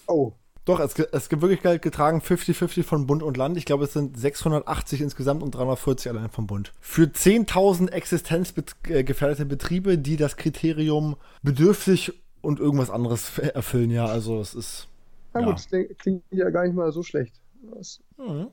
Oh, 0.08 0.34
Doch, 0.66 0.80
es, 0.80 0.98
es 0.98 1.28
gibt 1.30 1.42
wirklich 1.42 1.62
Geld 1.62 1.82
getragen, 1.82 2.20
50-50 2.22 2.84
von 2.84 3.08
Bund 3.08 3.24
und 3.24 3.36
Land. 3.36 3.58
Ich 3.58 3.66
glaube, 3.66 3.86
es 3.86 3.94
sind 3.94 4.16
680 4.18 5.02
insgesamt 5.02 5.42
und 5.42 5.52
340 5.56 6.12
allein 6.12 6.30
vom 6.30 6.46
Bund. 6.46 6.72
Für 6.80 7.04
10.000 7.04 7.90
existenzgefährdete 7.90 9.46
Betriebe, 9.46 9.98
die 9.98 10.18
das 10.18 10.38
Kriterium 10.38 11.16
bedürftig 11.42 12.14
und 12.42 12.60
irgendwas 12.60 12.90
anderes 12.92 13.38
erfüllen. 13.40 13.90
Ja, 13.90 14.06
also 14.06 14.40
es 14.40 14.54
ist. 14.54 14.88
na 15.34 15.42
Ja. 15.42 15.46
gut, 15.48 15.56
das 15.56 15.68
klingt- 15.68 15.98
klingt 16.00 16.24
ja 16.32 16.50
gar 16.52 16.64
nicht 16.64 16.76
mal 16.76 16.92
so 16.92 17.02
schlecht. 17.04 17.34
Das 17.76 18.00
Mhm. 18.18 18.48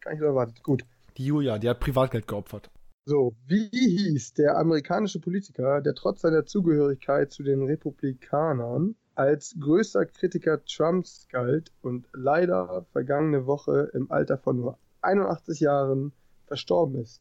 gar 0.00 0.10
nicht 0.12 0.20
so 0.20 0.26
erwartet. 0.26 0.62
Gut. 0.62 0.84
Die 1.16 1.24
Julia, 1.26 1.58
die 1.58 1.68
hat 1.68 1.80
Privatgeld 1.80 2.26
geopfert. 2.28 2.70
So, 3.10 3.34
wie 3.48 3.68
hieß 3.72 4.34
der 4.34 4.56
amerikanische 4.56 5.18
Politiker, 5.18 5.80
der 5.80 5.96
trotz 5.96 6.20
seiner 6.20 6.46
Zugehörigkeit 6.46 7.32
zu 7.32 7.42
den 7.42 7.64
Republikanern 7.64 8.94
als 9.16 9.56
größter 9.58 10.06
Kritiker 10.06 10.64
Trumps 10.64 11.26
galt 11.28 11.72
und 11.82 12.06
leider 12.12 12.86
vergangene 12.92 13.46
Woche 13.46 13.90
im 13.94 14.12
Alter 14.12 14.38
von 14.38 14.58
nur 14.58 14.78
81 15.02 15.58
Jahren 15.58 16.12
verstorben 16.46 17.00
ist. 17.02 17.20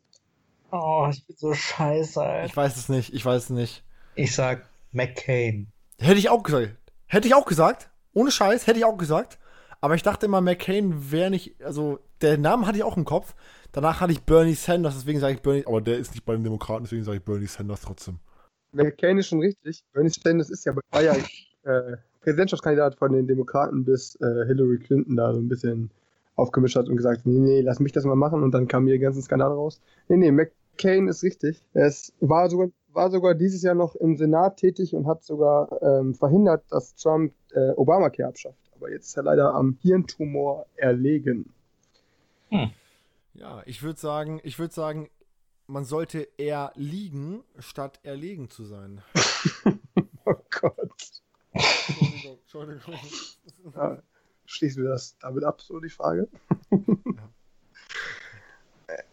Oh, 0.71 1.07
ich 1.09 1.25
bin 1.25 1.35
so 1.35 1.55
scheiße, 1.55 2.19
Ich 2.19 2.19
Alter. 2.19 2.55
weiß 2.55 2.77
es 2.77 2.89
nicht, 2.89 3.11
ich 3.11 3.25
weiß 3.25 3.45
es 3.45 3.49
nicht. 3.49 3.83
Ich 4.13 4.35
sag 4.35 4.69
McCain. 4.91 5.71
Hätte 5.97 6.19
ich 6.19 6.29
auch 6.29 6.43
gesagt. 6.43 6.77
Hätte 7.07 7.27
ich 7.27 7.33
auch 7.33 7.47
gesagt. 7.47 7.89
Ohne 8.13 8.29
Scheiß, 8.29 8.67
hätte 8.67 8.77
ich 8.77 8.85
auch 8.85 8.97
gesagt. 8.99 9.38
Aber 9.81 9.95
ich 9.95 10.03
dachte 10.03 10.25
immer, 10.25 10.41
McCain 10.41 11.11
wäre 11.11 11.29
nicht, 11.29 11.63
also 11.63 11.99
der 12.21 12.37
Name 12.37 12.67
hatte 12.67 12.77
ich 12.77 12.83
auch 12.83 12.97
im 12.97 13.05
Kopf. 13.05 13.33
Danach 13.71 14.01
hatte 14.01 14.11
ich 14.11 14.23
Bernie 14.23 14.55
Sanders, 14.55 14.95
deswegen 14.95 15.19
sage 15.19 15.35
ich 15.35 15.41
Bernie. 15.41 15.65
Aber 15.65 15.81
der 15.81 15.97
ist 15.97 16.11
nicht 16.11 16.25
bei 16.25 16.33
den 16.33 16.43
Demokraten, 16.43 16.83
deswegen 16.83 17.03
sage 17.03 17.17
ich 17.17 17.23
Bernie 17.23 17.45
Sanders 17.45 17.81
trotzdem. 17.81 18.19
McCain 18.71 19.17
ist 19.17 19.27
schon 19.27 19.39
richtig. 19.39 19.83
Bernie 19.93 20.09
Sanders 20.09 20.49
ist 20.49 20.65
ja, 20.65 20.75
war 20.91 21.01
ja 21.01 21.13
äh, 21.63 21.97
Präsidentschaftskandidat 22.21 22.95
von 22.95 23.13
den 23.13 23.27
Demokraten, 23.27 23.85
bis 23.85 24.15
äh, 24.15 24.45
Hillary 24.45 24.79
Clinton 24.79 25.15
da 25.15 25.33
so 25.33 25.39
ein 25.39 25.47
bisschen 25.47 25.91
aufgemischt 26.35 26.75
hat 26.75 26.87
und 26.87 26.97
gesagt, 26.97 27.25
nee, 27.25 27.39
nee, 27.39 27.61
lass 27.61 27.79
mich 27.79 27.91
das 27.91 28.05
mal 28.05 28.15
machen 28.15 28.43
und 28.43 28.51
dann 28.51 28.67
kam 28.67 28.85
hier 28.85 28.95
die 28.95 29.01
ganzen 29.01 29.21
Skandale 29.21 29.55
raus. 29.55 29.81
Nee, 30.07 30.17
nee, 30.17 30.31
McCain 30.31 31.07
ist 31.07 31.23
richtig. 31.23 31.63
Er 31.73 31.87
ist, 31.87 32.13
war, 32.19 32.49
sogar, 32.49 32.69
war 32.93 33.11
sogar 33.11 33.35
dieses 33.35 33.61
Jahr 33.61 33.75
noch 33.75 33.95
im 33.95 34.17
Senat 34.17 34.57
tätig 34.57 34.93
und 34.93 35.07
hat 35.07 35.23
sogar 35.23 35.81
ähm, 35.81 36.13
verhindert, 36.13 36.63
dass 36.69 36.95
Trump 36.95 37.33
äh, 37.53 37.71
Obamacare 37.71 38.29
abschafft. 38.29 38.68
Aber 38.79 38.89
jetzt 38.89 39.07
ist 39.07 39.17
er 39.17 39.23
leider 39.23 39.53
am 39.53 39.77
Hirntumor 39.81 40.65
erlegen. 40.77 41.53
Ja, 43.33 43.61
ich 43.65 43.83
würde 43.83 43.99
sagen, 43.99 44.39
ich 44.43 44.57
würde 44.57 44.73
sagen, 44.73 45.09
man 45.67 45.83
sollte 45.83 46.29
eher 46.37 46.71
liegen, 46.75 47.43
statt 47.59 47.99
erlegen 48.03 48.49
zu 48.49 48.65
sein. 48.65 49.01
Oh 50.25 50.35
Gott. 50.51 51.23
Entschuldigung, 51.53 52.83
Entschuldigung. 52.83 53.73
Ja, 53.73 54.03
schließen 54.45 54.83
wir 54.83 54.91
das 54.91 55.17
damit 55.17 55.43
ab, 55.43 55.59
so 55.59 55.79
die 55.79 55.89
Frage. 55.89 56.27
Äh, 56.69 56.77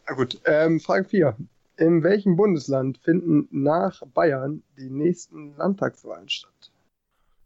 Na 0.09 0.15
gut, 0.15 0.39
ähm, 0.45 0.79
Frage 0.79 1.09
4. 1.09 1.37
In 1.79 2.03
welchem 2.03 2.37
Bundesland 2.37 2.99
finden 2.99 3.49
nach 3.51 4.03
Bayern 4.09 4.63
die 4.77 4.91
nächsten 4.91 5.57
Landtagswahlen 5.57 6.29
statt? 6.29 6.71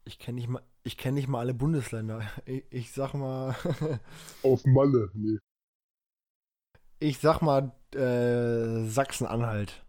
Ich 0.04 0.18
kenne 0.18 0.36
nicht 0.36 0.48
mal, 0.48 0.62
ich 0.82 0.96
kenne 0.96 1.14
nicht 1.14 1.28
mal 1.28 1.40
alle 1.40 1.54
Bundesländer. 1.54 2.22
Ich, 2.46 2.64
ich 2.70 2.92
sag 2.92 3.14
mal, 3.14 3.54
Auf 4.42 4.64
Malle, 4.64 5.10
nee. 5.14 5.38
ich 6.98 7.18
sag 7.18 7.40
mal 7.42 7.72
äh, 7.94 8.86
Sachsen-Anhalt. 8.88 9.84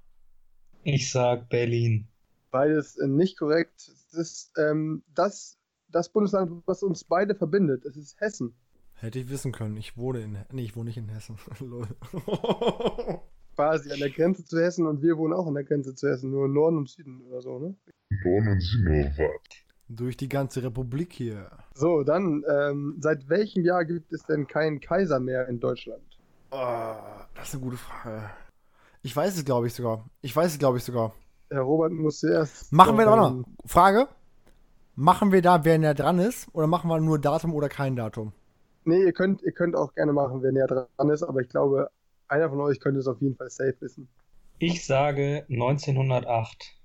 Ich 0.83 1.11
sag 1.11 1.49
Berlin. 1.49 2.07
Beides 2.49 2.97
äh, 2.97 3.07
nicht 3.07 3.37
korrekt. 3.37 3.87
Das 3.87 4.13
ist 4.13 4.51
ähm, 4.57 5.03
das, 5.13 5.57
das 5.89 6.09
Bundesland, 6.09 6.63
was 6.65 6.83
uns 6.83 7.03
beide 7.03 7.35
verbindet. 7.35 7.85
Es 7.85 7.95
ist 7.95 8.19
Hessen. 8.19 8.55
Hätte 8.95 9.19
ich 9.19 9.29
wissen 9.29 9.51
können. 9.51 9.77
Ich 9.77 9.97
wohne 9.97 10.21
in, 10.21 10.37
nee, 10.51 10.63
ich 10.63 10.75
wohne 10.75 10.85
nicht 10.85 10.97
in 10.97 11.09
Hessen. 11.09 11.37
Quasi 13.55 13.91
an 13.91 13.99
der 13.99 14.09
Grenze 14.11 14.45
zu 14.45 14.59
Hessen 14.59 14.85
und 14.85 15.01
wir 15.01 15.17
wohnen 15.17 15.33
auch 15.33 15.47
an 15.47 15.55
der 15.55 15.63
Grenze 15.63 15.95
zu 15.95 16.07
Hessen, 16.07 16.31
nur 16.31 16.47
Norden 16.47 16.77
und 16.77 16.89
Süden 16.89 17.21
oder 17.21 17.41
so, 17.41 17.59
ne? 17.59 17.75
Norden 18.23 18.47
und 18.49 18.61
Süden, 18.61 19.13
was? 19.17 19.70
Durch 19.93 20.15
die 20.15 20.29
ganze 20.29 20.63
Republik 20.63 21.11
hier. 21.11 21.51
So, 21.73 22.03
dann, 22.03 22.43
ähm, 22.49 22.95
seit 22.99 23.27
welchem 23.27 23.65
Jahr 23.65 23.83
gibt 23.83 24.13
es 24.13 24.23
denn 24.23 24.47
keinen 24.47 24.79
Kaiser 24.79 25.19
mehr 25.19 25.49
in 25.49 25.59
Deutschland? 25.59 26.01
Oh, 26.51 26.95
das 27.35 27.49
ist 27.49 27.55
eine 27.55 27.63
gute 27.63 27.77
Frage. 27.77 28.29
Ich 29.01 29.13
weiß 29.13 29.35
es, 29.35 29.43
glaube 29.43 29.67
ich, 29.67 29.73
sogar. 29.73 30.05
Ich 30.21 30.33
weiß 30.33 30.53
es, 30.53 30.59
glaube 30.59 30.77
ich, 30.77 30.85
sogar. 30.85 31.13
Herr 31.49 31.61
Robert 31.63 31.91
muss 31.91 32.19
zuerst. 32.19 32.71
Machen 32.71 32.97
wir 32.97 33.03
da 33.03 33.13
ähm, 33.13 33.39
noch. 33.39 33.45
Frage. 33.65 34.07
Machen 34.95 35.33
wir 35.33 35.41
da, 35.41 35.65
wer 35.65 35.77
näher 35.77 35.93
dran 35.93 36.19
ist? 36.19 36.47
Oder 36.53 36.67
machen 36.67 36.89
wir 36.89 36.99
nur 37.01 37.19
Datum 37.19 37.53
oder 37.53 37.67
kein 37.67 37.97
Datum? 37.97 38.31
Nee, 38.85 39.03
ihr 39.03 39.13
könnt, 39.13 39.41
ihr 39.41 39.51
könnt 39.51 39.75
auch 39.75 39.93
gerne 39.93 40.13
machen, 40.13 40.41
wer 40.41 40.53
näher 40.53 40.67
dran 40.67 41.09
ist, 41.09 41.23
aber 41.23 41.41
ich 41.41 41.49
glaube, 41.49 41.89
einer 42.29 42.49
von 42.49 42.61
euch 42.61 42.79
könnte 42.79 43.01
es 43.01 43.07
auf 43.07 43.21
jeden 43.21 43.35
Fall 43.35 43.49
safe 43.49 43.75
wissen. 43.81 44.07
Ich 44.57 44.85
sage 44.85 45.45
1908. 45.49 46.80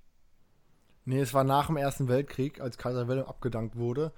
Nee, 1.06 1.20
es 1.20 1.32
war 1.32 1.44
nach 1.44 1.68
dem 1.68 1.76
Ersten 1.76 2.08
Weltkrieg, 2.08 2.60
als 2.60 2.78
Kaiser 2.78 3.08
Wilhelm 3.08 3.26
abgedankt 3.26 3.76
wurde. 3.76 4.12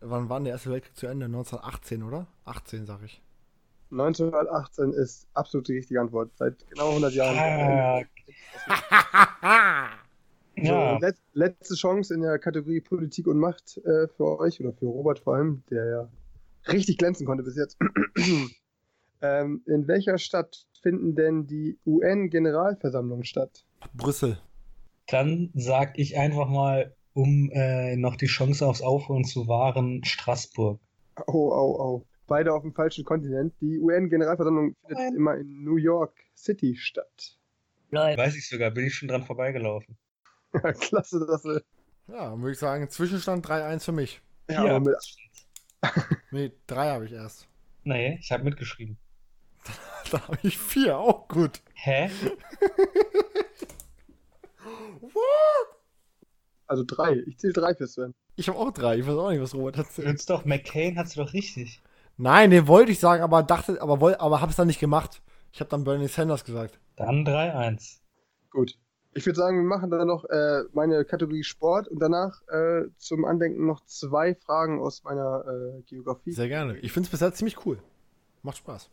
Wann 0.00 0.28
war 0.28 0.38
denn 0.38 0.44
der 0.44 0.52
Erste 0.52 0.70
Weltkrieg 0.70 0.96
zu 0.96 1.06
Ende? 1.06 1.24
1918, 1.24 2.02
oder? 2.02 2.26
18, 2.44 2.86
sag 2.86 3.02
ich. 3.02 3.20
1918 3.90 4.92
ist 4.92 5.26
absolut 5.34 5.66
die 5.68 5.76
richtige 5.76 6.00
Antwort. 6.00 6.30
Seit 6.36 6.68
genau 6.70 6.90
100 6.90 7.12
Jahren. 7.14 8.04
Ah, 9.42 9.90
So, 10.56 10.66
ja, 10.66 10.98
let, 10.98 11.16
letzte 11.32 11.74
Chance 11.74 12.12
in 12.12 12.20
der 12.20 12.38
Kategorie 12.38 12.80
Politik 12.80 13.26
und 13.26 13.38
Macht 13.38 13.78
äh, 13.78 14.08
für 14.08 14.38
euch 14.40 14.60
oder 14.60 14.74
für 14.74 14.86
Robert 14.86 15.18
vor 15.18 15.36
allem, 15.36 15.62
der 15.70 15.86
ja 15.86 16.08
richtig 16.70 16.98
glänzen 16.98 17.24
konnte 17.24 17.42
bis 17.42 17.56
jetzt. 17.56 17.78
ähm, 19.22 19.62
in 19.64 19.88
welcher 19.88 20.18
Stadt 20.18 20.66
finden 20.82 21.14
denn 21.14 21.46
die 21.46 21.78
UN-Generalversammlungen 21.86 23.24
statt? 23.24 23.64
Brüssel. 23.94 24.38
Dann 25.10 25.50
sag 25.54 25.98
ich 25.98 26.16
einfach 26.16 26.48
mal, 26.48 26.94
um 27.12 27.50
äh, 27.52 27.96
noch 27.96 28.16
die 28.16 28.26
Chance 28.26 28.66
aufs 28.66 28.82
Aufholen 28.82 29.24
zu 29.24 29.48
wahren, 29.48 30.04
Straßburg. 30.04 30.80
Oh, 31.26 31.52
oh, 31.52 31.76
oh. 31.78 32.06
Beide 32.26 32.54
auf 32.54 32.62
dem 32.62 32.72
falschen 32.72 33.04
Kontinent. 33.04 33.54
Die 33.60 33.78
UN-Generalversammlung 33.80 34.76
findet 34.86 35.16
immer 35.16 35.36
in 35.36 35.64
New 35.64 35.76
York 35.76 36.14
City 36.36 36.76
statt. 36.76 37.36
Weiß 37.90 38.36
ich 38.36 38.48
sogar, 38.48 38.70
bin 38.70 38.86
ich 38.86 38.94
schon 38.94 39.08
dran 39.08 39.24
vorbeigelaufen. 39.24 39.96
Klasse, 40.80 41.26
dass 41.26 41.44
wir. 41.44 41.62
Ja, 42.06 42.36
würde 42.38 42.52
ich 42.52 42.58
sagen, 42.58 42.88
Zwischenstand 42.88 43.46
3-1 43.46 43.84
für 43.84 43.92
mich. 43.92 44.20
Ja, 44.48 44.62
Hier. 44.62 44.70
aber 44.70 44.90
mit, 44.90 44.96
Nee, 46.30 46.52
3 46.68 46.90
habe 46.90 47.04
ich 47.06 47.12
erst. 47.12 47.48
Nee, 47.84 48.18
ich 48.20 48.30
habe 48.30 48.44
mitgeschrieben. 48.44 48.96
Da 50.10 50.26
habe 50.26 50.38
ich 50.42 50.58
4, 50.58 50.98
auch 50.98 51.28
gut. 51.28 51.62
Hä? 51.74 52.10
Also 56.66 56.84
drei. 56.86 57.22
Ich 57.26 57.38
zähle 57.38 57.52
drei 57.52 57.74
für 57.74 57.86
Sven. 57.86 58.14
Ich 58.36 58.48
habe 58.48 58.58
auch 58.58 58.70
3. 58.70 58.98
Ich 58.98 59.06
weiß 59.06 59.14
auch 59.16 59.30
nicht, 59.30 59.42
was 59.42 59.54
Robert 59.54 59.76
Du 59.76 59.80
erzählt. 59.82 60.08
willst 60.08 60.30
doch, 60.30 60.44
McCain 60.44 60.96
hat's 60.96 61.14
doch 61.14 61.32
richtig. 61.32 61.82
Nein, 62.16 62.50
den 62.50 62.66
wollte 62.66 62.92
ich 62.92 63.00
sagen, 63.00 63.22
aber 63.22 63.42
dachte, 63.42 63.80
aber, 63.82 64.00
woll, 64.00 64.14
aber 64.14 64.40
habe 64.40 64.50
es 64.50 64.56
dann 64.56 64.66
nicht 64.66 64.80
gemacht. 64.80 65.22
Ich 65.52 65.60
habe 65.60 65.68
dann 65.70 65.84
Bernie 65.84 66.06
Sanders 66.08 66.44
gesagt. 66.44 66.78
Dann 66.96 67.24
3-1. 67.26 67.98
Gut. 68.50 68.78
Ich 69.12 69.26
würde 69.26 69.36
sagen, 69.38 69.56
wir 69.56 69.64
machen 69.64 69.90
dann 69.90 70.06
noch 70.06 70.24
äh, 70.26 70.62
meine 70.72 71.04
Kategorie 71.04 71.42
Sport 71.42 71.88
und 71.88 71.98
danach 71.98 72.40
äh, 72.48 72.82
zum 72.96 73.24
Andenken 73.24 73.66
noch 73.66 73.84
zwei 73.84 74.36
Fragen 74.36 74.80
aus 74.80 75.02
meiner 75.02 75.44
äh, 75.46 75.82
Geografie. 75.82 76.32
Sehr 76.32 76.46
gerne. 76.48 76.78
Ich 76.78 76.92
finde 76.92 77.06
es 77.08 77.10
bisher 77.10 77.32
ziemlich 77.34 77.66
cool. 77.66 77.82
Macht 78.42 78.58
Spaß. 78.58 78.88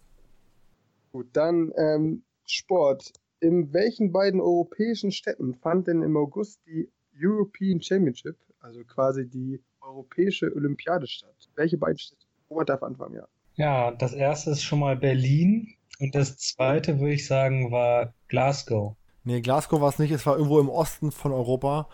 Gut, 1.12 1.28
dann 1.34 1.72
ähm, 1.78 2.24
Sport. 2.46 3.14
In 3.40 3.72
welchen 3.72 4.12
beiden 4.12 4.42
europäischen 4.42 5.12
Städten 5.12 5.54
fand 5.54 5.88
denn 5.88 6.02
im 6.02 6.18
August 6.18 6.60
die 6.66 6.90
European 7.20 7.82
Championship, 7.82 8.36
also 8.60 8.84
quasi 8.84 9.28
die 9.28 9.62
europäische 9.82 10.54
Olympiade 10.56 11.08
statt? 11.08 11.36
Welche 11.56 11.78
beiden 11.78 12.00
Städte? 12.00 12.26
Robert 12.50 12.70
darf 12.70 12.84
anfangen, 12.84 13.16
ja. 13.16 13.28
Ja, 13.56 13.92
das 13.92 14.14
erste 14.14 14.52
ist 14.52 14.64
schon 14.64 14.80
mal 14.80 14.96
Berlin 14.96 15.68
und 16.00 16.16
das 16.16 16.38
zweite, 16.38 17.00
würde 17.00 17.14
ich 17.14 17.28
sagen, 17.28 17.72
war 17.72 18.14
Glasgow. 18.28 18.96
Nee, 19.24 19.42
Glasgow 19.42 19.82
war 19.82 19.90
es 19.90 20.00
nicht. 20.00 20.12
Es 20.12 20.26
war 20.26 20.38
irgendwo 20.38 20.60
im 20.60 20.70
Osten 20.70 21.12
von 21.12 21.32
Europa. 21.32 21.90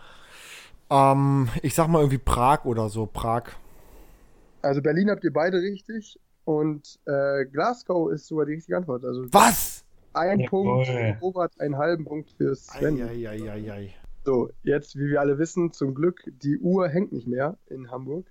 Ähm, 0.90 1.48
ich 1.62 1.74
sag 1.74 1.88
mal 1.88 1.98
irgendwie 1.98 2.18
Prag 2.18 2.64
oder 2.64 2.88
so. 2.88 3.06
Prag. 3.06 3.44
Also 4.62 4.80
Berlin 4.80 5.10
habt 5.10 5.24
ihr 5.24 5.32
beide 5.32 5.60
richtig 5.60 6.20
und 6.44 6.98
äh, 7.06 7.44
Glasgow 7.46 8.10
ist 8.12 8.26
sogar 8.26 8.46
die 8.46 8.54
richtige 8.54 8.76
Antwort. 8.76 9.04
Also 9.04 9.26
Was? 9.32 9.73
Ein 10.14 10.40
Jawohl. 10.40 10.84
Punkt 10.84 10.86
für 10.86 11.18
Robert, 11.20 11.60
einen 11.60 11.76
halben 11.76 12.04
Punkt 12.04 12.30
für 12.32 12.54
Sven. 12.54 13.02
Eieieiei. 13.02 13.94
So, 14.24 14.50
jetzt, 14.62 14.96
wie 14.96 15.10
wir 15.10 15.20
alle 15.20 15.38
wissen, 15.38 15.72
zum 15.72 15.94
Glück, 15.94 16.22
die 16.42 16.58
Uhr 16.58 16.88
hängt 16.88 17.12
nicht 17.12 17.26
mehr 17.26 17.58
in 17.66 17.90
Hamburg. 17.90 18.26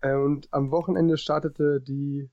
Äh, 0.00 0.14
und 0.14 0.48
am 0.52 0.70
Wochenende 0.70 1.18
startete 1.18 1.80
die, 1.80 2.30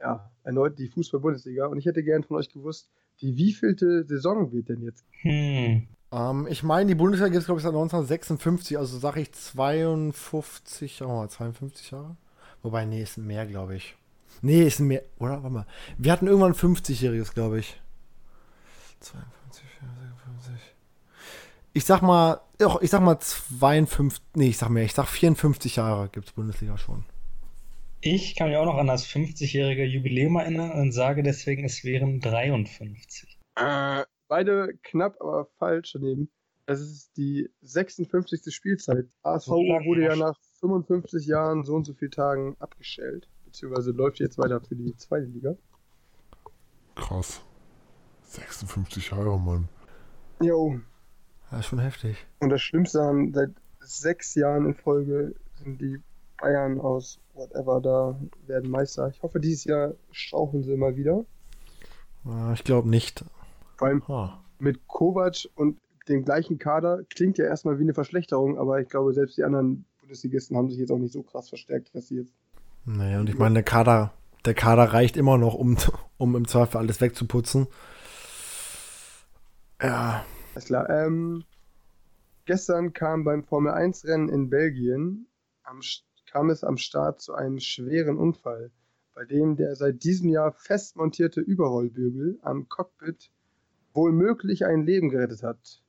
ja, 0.00 0.30
erneut 0.42 0.78
die 0.78 0.88
Fußball-Bundesliga. 0.88 1.66
Und 1.66 1.78
ich 1.78 1.86
hätte 1.86 2.02
gern 2.02 2.24
von 2.24 2.38
euch 2.38 2.48
gewusst, 2.48 2.88
die 3.20 3.36
wievielte 3.36 4.04
Saison 4.06 4.52
wird 4.52 4.68
denn 4.68 4.82
jetzt? 4.82 5.04
Hm. 5.22 5.86
Ähm, 6.12 6.46
ich 6.48 6.62
meine, 6.62 6.88
die 6.88 6.94
Bundesliga 6.94 7.28
gibt 7.28 7.40
es, 7.40 7.46
glaube 7.46 7.58
ich, 7.58 7.64
seit 7.64 7.74
1956. 7.74 8.78
Also 8.78 8.98
sage 8.98 9.20
ich 9.20 9.32
52, 9.32 11.02
oh, 11.02 11.26
52 11.26 11.90
Jahre. 11.90 12.16
Wobei, 12.62 12.84
nee, 12.84 13.02
es 13.02 13.14
sind 13.14 13.26
mehr, 13.26 13.46
glaube 13.46 13.76
ich. 13.76 13.96
Nee, 14.42 14.66
es 14.66 14.78
sind 14.78 14.88
mehr. 14.88 15.02
Oder? 15.18 15.42
Warte 15.42 15.50
mal. 15.50 15.66
Wir 15.98 16.12
hatten 16.12 16.26
irgendwann 16.26 16.52
ein 16.52 16.58
50-jähriges, 16.58 17.34
glaube 17.34 17.58
ich. 17.58 17.80
52, 19.00 19.64
54. 19.80 20.54
Ich 21.72 21.84
sag 21.84 22.00
mal, 22.02 22.40
doch, 22.58 22.80
ich 22.80 22.90
sag 22.90 23.02
mal 23.02 23.18
52, 23.18 24.22
nee, 24.34 24.48
ich 24.48 24.58
sag 24.58 24.70
mehr, 24.70 24.84
ich 24.84 24.94
sag 24.94 25.06
54 25.06 25.76
Jahre 25.76 26.08
gibt 26.08 26.28
es 26.28 26.32
Bundesliga 26.32 26.78
schon. 26.78 27.04
Ich 28.00 28.36
kann 28.36 28.48
mich 28.48 28.56
auch 28.56 28.66
noch 28.66 28.78
an 28.78 28.86
das 28.86 29.06
50-jährige 29.06 29.84
Jubiläum 29.84 30.36
erinnern 30.36 30.70
und 30.72 30.92
sage 30.92 31.22
deswegen, 31.22 31.64
es 31.64 31.82
wären 31.84 32.20
53. 32.20 33.38
Äh, 33.56 34.04
beide 34.28 34.76
knapp, 34.82 35.16
aber 35.20 35.48
falsch 35.58 35.92
daneben. 35.92 36.30
Das 36.66 36.80
ist 36.80 37.16
die 37.16 37.48
56. 37.62 38.54
Spielzeit. 38.54 39.06
ASV 39.22 39.48
wurde 39.48 40.04
ja 40.04 40.16
nach 40.16 40.36
55 40.60 41.26
Jahren 41.26 41.64
so 41.64 41.74
und 41.74 41.84
so 41.84 41.94
vielen 41.94 42.10
Tagen 42.10 42.56
abgestellt. 42.58 43.28
Beziehungsweise 43.44 43.92
läuft 43.92 44.18
jetzt 44.18 44.36
weiter 44.36 44.60
für 44.60 44.74
die 44.74 44.96
zweite 44.96 45.26
Liga. 45.26 45.56
Krass. 46.96 47.45
56 48.26 49.10
Jahre, 49.10 49.38
Mann. 49.38 49.68
Jo. 50.40 50.78
Ja, 51.50 51.62
schon 51.62 51.78
heftig. 51.78 52.16
Und 52.40 52.50
das 52.50 52.60
Schlimmste 52.60 53.02
an, 53.02 53.32
seit 53.32 53.50
sechs 53.80 54.34
Jahren 54.34 54.66
in 54.66 54.74
Folge 54.74 55.34
sind 55.62 55.80
die 55.80 56.00
Bayern 56.38 56.80
aus 56.80 57.18
whatever 57.34 57.80
da 57.80 58.18
werden 58.46 58.70
Meister. 58.70 59.08
Ich 59.08 59.22
hoffe, 59.22 59.40
dieses 59.40 59.64
Jahr 59.64 59.94
strauchen 60.10 60.62
sie 60.62 60.76
mal 60.76 60.96
wieder. 60.96 61.24
Ich 62.54 62.64
glaube 62.64 62.88
nicht. 62.88 63.24
Vor 63.76 63.88
allem 63.88 64.06
Ha. 64.08 64.42
mit 64.58 64.86
Kovac 64.88 65.48
und 65.54 65.78
dem 66.08 66.24
gleichen 66.24 66.58
Kader 66.58 67.00
klingt 67.10 67.38
ja 67.38 67.44
erstmal 67.44 67.78
wie 67.78 67.82
eine 67.82 67.94
Verschlechterung, 67.94 68.58
aber 68.58 68.80
ich 68.80 68.88
glaube, 68.88 69.12
selbst 69.12 69.38
die 69.38 69.44
anderen 69.44 69.84
Bundesligisten 70.00 70.56
haben 70.56 70.68
sich 70.68 70.78
jetzt 70.78 70.90
auch 70.90 70.98
nicht 70.98 71.12
so 71.12 71.22
krass 71.22 71.48
verstärkt, 71.48 71.94
dass 71.94 72.08
sie 72.08 72.16
jetzt. 72.16 72.32
Naja, 72.84 73.20
und 73.20 73.28
ich 73.28 73.38
meine, 73.38 73.54
der 73.54 73.62
Kader, 73.62 74.12
der 74.44 74.54
Kader 74.54 74.84
reicht 74.92 75.16
immer 75.16 75.38
noch, 75.38 75.54
um, 75.54 75.76
um 76.18 76.36
im 76.36 76.48
Zweifel 76.48 76.78
alles 76.78 77.00
wegzuputzen. 77.00 77.66
Ja, 79.82 80.24
Alles 80.54 80.64
klar. 80.66 80.88
Ähm, 80.88 81.44
gestern 82.46 82.92
kam 82.92 83.24
beim 83.24 83.44
Formel 83.44 83.72
1-Rennen 83.72 84.28
in 84.28 84.48
Belgien 84.48 85.26
am, 85.64 85.80
kam 86.30 86.50
es 86.50 86.64
am 86.64 86.78
Start 86.78 87.20
zu 87.20 87.34
einem 87.34 87.58
schweren 87.60 88.16
Unfall, 88.16 88.70
bei 89.14 89.24
dem 89.24 89.56
der 89.56 89.76
seit 89.76 90.02
diesem 90.02 90.30
Jahr 90.30 90.52
fest 90.52 90.96
montierte 90.96 91.40
Überrollbügel 91.40 92.38
am 92.42 92.68
Cockpit 92.68 93.30
wohl 93.92 94.12
möglich 94.12 94.64
ein 94.64 94.86
Leben 94.86 95.10
gerettet 95.10 95.42
hat. 95.42 95.82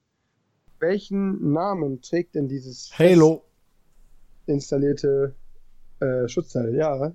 Welchen 0.79 1.53
Namen 1.53 2.01
trägt 2.01 2.35
denn 2.35 2.47
dieses 2.47 2.91
Halo. 2.97 3.45
fest 4.45 4.53
installierte 4.53 5.35
äh, 5.99 6.27
Schutzteil? 6.27 6.75
Ja, 6.75 7.13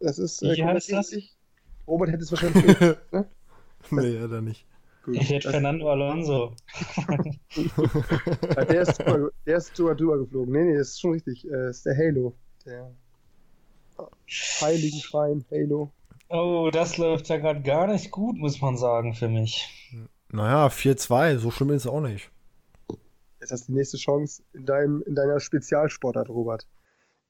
das 0.00 0.18
ist 0.18 0.42
äh, 0.42 0.56
Wie 0.56 0.64
heißt 0.64 0.92
das? 0.92 1.14
Robert 1.86 2.10
hätte 2.10 2.22
es 2.22 2.30
wahrscheinlich 2.30 2.80
ne? 3.12 3.28
nee, 3.90 4.18
hat 4.20 4.30
er 4.30 4.42
nicht. 4.42 4.66
Gut. 5.04 5.16
Ich 5.16 5.28
hätte 5.30 5.44
Das- 5.44 5.52
Fernando 5.52 5.90
Alonso. 5.90 6.54
Der, 7.56 8.80
ist 8.82 8.98
drüber, 8.98 9.30
der 9.46 9.56
ist 9.58 9.76
sogar 9.76 9.94
drüber 9.94 10.18
geflogen. 10.18 10.52
Nee, 10.52 10.64
nee, 10.72 10.78
das 10.78 10.88
ist 10.88 11.00
schon 11.00 11.12
richtig. 11.12 11.44
Äh, 11.46 11.50
Das 11.50 11.76
ist 11.78 11.86
der 11.86 11.96
Halo. 11.96 12.34
Der 12.64 12.90
heiligen 14.60 14.98
Schrein 15.00 15.44
Halo. 15.50 15.90
Oh, 16.28 16.70
das 16.72 16.96
läuft 16.96 17.28
ja 17.28 17.36
gerade 17.36 17.62
gar 17.62 17.86
nicht 17.86 18.10
gut, 18.10 18.36
muss 18.36 18.60
man 18.60 18.76
sagen, 18.76 19.14
für 19.14 19.28
mich. 19.28 19.68
Naja, 20.30 20.66
4-2, 20.68 21.36
so 21.38 21.50
schlimm 21.50 21.70
ist 21.70 21.82
es 21.82 21.86
auch 21.86 22.00
nicht. 22.00 22.30
Jetzt 23.40 23.52
hast 23.52 23.68
du 23.68 23.72
die 23.72 23.78
nächste 23.78 23.98
Chance 23.98 24.42
in, 24.54 24.64
deinem, 24.64 25.02
in 25.06 25.14
deiner 25.14 25.38
Spezialsportart, 25.38 26.28
Robert. 26.30 26.66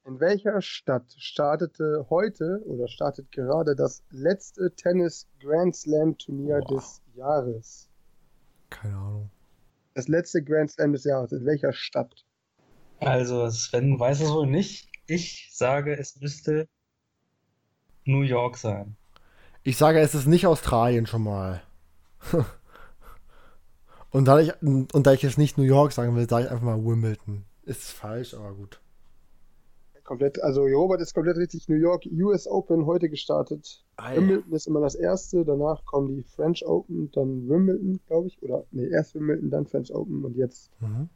In 0.07 0.21
welcher 0.21 0.61
Stadt 0.61 1.15
startete 1.17 2.07
heute 2.11 2.63
oder 2.67 2.89
startet 2.89 3.33
gerade 3.33 3.75
das 3.75 4.03
letzte 4.11 4.71
Tennis 4.77 5.27
Grand 5.41 5.75
Slam 5.75 6.19
Turnier 6.19 6.61
Boah. 6.61 6.77
des 6.77 7.01
Jahres? 7.15 7.89
Keine 8.69 8.97
Ahnung. 8.97 9.31
Das 9.95 10.07
letzte 10.09 10.45
Grand 10.45 10.71
Slam 10.71 10.93
des 10.93 11.05
Jahres. 11.05 11.33
In 11.33 11.47
welcher 11.47 11.73
Stadt? 11.73 12.27
Also, 13.01 13.49
Sven 13.49 13.99
weiß 13.99 14.21
es 14.21 14.31
wohl 14.31 14.47
nicht. 14.47 14.91
Ich 15.07 15.49
sage, 15.53 15.97
es 15.97 16.21
müsste 16.21 16.69
New 18.05 18.23
York 18.23 18.59
sein. 18.59 18.97
Ich 19.63 19.79
sage, 19.79 20.01
es 20.01 20.15
ist 20.15 20.27
nicht 20.27 20.47
Australien 20.47 21.07
schon 21.07 21.23
mal. 21.23 21.63
und, 24.11 24.27
da 24.27 24.39
ich, 24.39 24.53
und 24.63 25.07
da 25.07 25.15
ich 25.15 25.23
jetzt 25.23 25.39
nicht 25.39 25.57
New 25.57 25.65
York 25.65 25.93
sagen 25.93 26.15
will, 26.15 26.29
sage 26.29 26.45
ich 26.45 26.51
einfach 26.51 26.65
mal 26.65 26.85
Wimbledon. 26.85 27.45
Ist 27.63 27.90
falsch, 27.90 28.35
aber 28.35 28.53
gut. 28.53 28.81
Komplett, 30.05 30.43
also 30.43 30.64
Robert 30.64 31.01
ist 31.01 31.14
komplett 31.14 31.38
richtig. 31.38 31.67
New 31.69 31.77
York 31.77 32.05
US 32.12 32.47
Open 32.47 32.85
heute 32.85 33.09
gestartet. 33.09 33.83
Wimbledon 34.14 34.53
ist 34.53 34.67
immer 34.67 34.81
das 34.81 34.95
erste, 34.95 35.45
danach 35.47 35.83
kommen 35.87 36.14
die 36.17 36.23
French 36.23 36.64
Open, 36.67 37.11
dann 37.12 37.49
Wimbledon, 37.49 37.99
glaube 38.07 38.29
ich. 38.29 38.43
Oder, 38.43 38.64
nee, 38.71 38.87
erst 38.87 39.14
Wimbledon, 39.14 39.51
dann 39.51 39.67
French 39.67 39.95
Open 39.95 40.25
und 40.25 40.37
jetzt 40.37 40.71
Mhm. 40.81 41.09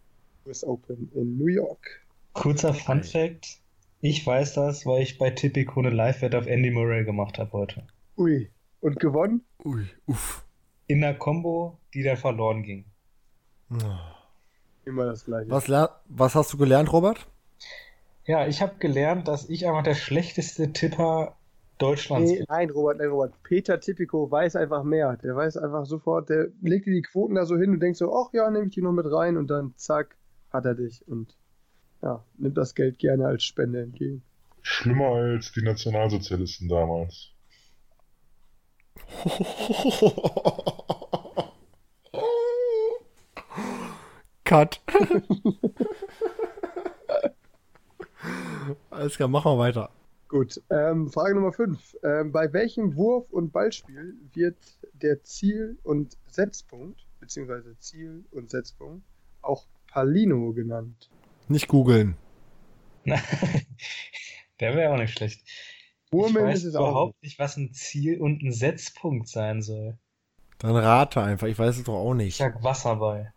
US 0.47 0.65
Open 0.65 1.11
in 1.15 1.37
New 1.37 1.49
York. 1.49 2.01
Kurzer 2.33 2.73
Fun 2.73 3.03
Fact. 3.05 3.61
Ich 4.01 4.27
weiß 4.27 4.55
das, 4.55 4.87
weil 4.87 5.03
ich 5.03 5.19
bei 5.19 5.31
Tipico 5.31 5.81
eine 5.81 5.91
Live-Wette 5.91 6.39
auf 6.39 6.47
Andy 6.47 6.71
Murray 6.71 7.05
gemacht 7.05 7.39
habe 7.39 7.53
heute. 7.53 7.87
Ui. 8.17 8.51
Und 8.81 9.01
gewonnen? 9.01 9.45
Ui, 9.65 9.87
uff. 10.07 10.45
In 10.87 11.01
der 11.03 11.19
Combo, 11.19 11.79
die 11.93 12.03
dann 12.05 12.17
verloren 12.17 12.63
ging. 12.63 12.85
Immer 14.85 15.05
das 15.05 15.25
gleiche. 15.25 15.51
Was, 15.51 15.69
was 16.07 16.35
hast 16.35 16.53
du 16.53 16.57
gelernt, 16.57 16.91
Robert? 16.93 17.27
Ja, 18.29 18.47
ich 18.47 18.61
habe 18.61 18.75
gelernt, 18.79 19.27
dass 19.27 19.49
ich 19.49 19.67
einfach 19.67 19.83
der 19.83 19.95
schlechteste 19.95 20.71
Tipper 20.75 21.35
Deutschlands 21.79 22.31
Nee, 22.31 22.37
bin. 22.39 22.47
nein, 22.47 22.69
Robert, 22.69 22.99
nein, 22.99 23.09
Robert. 23.09 23.43
Peter 23.43 23.81
Tipico 23.81 24.31
weiß 24.31 24.55
einfach 24.57 24.83
mehr. 24.83 25.17
Der 25.17 25.35
weiß 25.35 25.57
einfach 25.57 25.87
sofort, 25.87 26.29
der 26.29 26.49
legt 26.61 26.85
dir 26.87 26.93
die 26.93 27.01
Quoten 27.01 27.37
da 27.37 27.47
so 27.47 27.57
hin 27.57 27.71
und 27.71 27.81
denkt 27.81 27.97
so, 27.97 28.15
ach 28.15 28.31
ja, 28.35 28.51
nehme 28.51 28.67
ich 28.67 28.75
die 28.75 28.83
noch 28.83 28.93
mit 28.93 29.11
rein 29.11 29.39
und 29.39 29.49
dann 29.49 29.73
zack, 29.77 30.15
hat 30.53 30.67
er 30.67 30.75
dich 30.75 31.09
und 31.09 31.39
ja, 32.03 32.23
nimmt 32.37 32.59
das 32.59 32.75
Geld 32.75 32.99
gerne 32.99 33.27
als 33.27 33.45
Spende 33.45 33.81
entgegen. 33.81 34.23
Schlimmer 34.61 35.07
als 35.07 35.53
die 35.53 35.63
Nationalsozialisten 35.63 36.69
damals. 36.69 37.33
Cut. 44.45 44.81
Alles 48.91 49.17
klar, 49.17 49.29
machen 49.29 49.53
wir 49.53 49.59
weiter. 49.59 49.91
Gut, 50.29 50.61
ähm, 50.71 51.09
Frage 51.11 51.35
Nummer 51.35 51.53
5. 51.53 51.97
Ähm, 52.03 52.33
bei 52.33 52.53
welchem 52.53 52.97
Wurf- 52.97 53.31
und 53.31 53.51
Ballspiel 53.53 54.15
wird 54.35 54.57
der 54.93 55.23
Ziel- 55.25 55.79
und 55.85 56.19
Setzpunkt, 56.29 57.07
beziehungsweise 57.21 57.79
Ziel- 57.79 58.25
und 58.31 58.51
Setzpunkt, 58.51 59.05
auch 59.41 59.67
Palino 59.91 60.53
genannt? 60.53 61.09
Nicht 61.49 61.69
googeln. 61.69 62.17
Der 63.07 64.75
wäre 64.75 64.93
auch 64.93 64.99
nicht 64.99 65.17
schlecht. 65.17 65.43
Ich 65.47 66.13
Murmeln 66.13 66.47
weiß 66.47 66.59
ist 66.59 66.65
es 66.67 66.75
auch. 66.77 66.89
überhaupt 66.91 67.23
nicht, 67.23 67.39
was 67.39 67.57
ein 67.57 67.73
Ziel 67.73 68.21
und 68.21 68.43
ein 68.43 68.53
Setzpunkt 68.53 69.29
sein 69.29 69.63
soll. 69.63 69.97
Dann 70.59 70.77
rate 70.77 71.23
einfach. 71.23 71.47
Ich 71.47 71.59
weiß 71.59 71.79
es 71.79 71.85
doch 71.85 71.95
auch 71.95 72.13
Ich 72.15 72.17
nicht. 72.19 72.37
sag 72.39 72.63
Wasserball. 72.63 73.33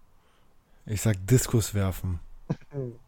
Ich 0.86 1.02
sag 1.02 1.16
Diskus 1.28 1.74
werfen. 1.74 2.20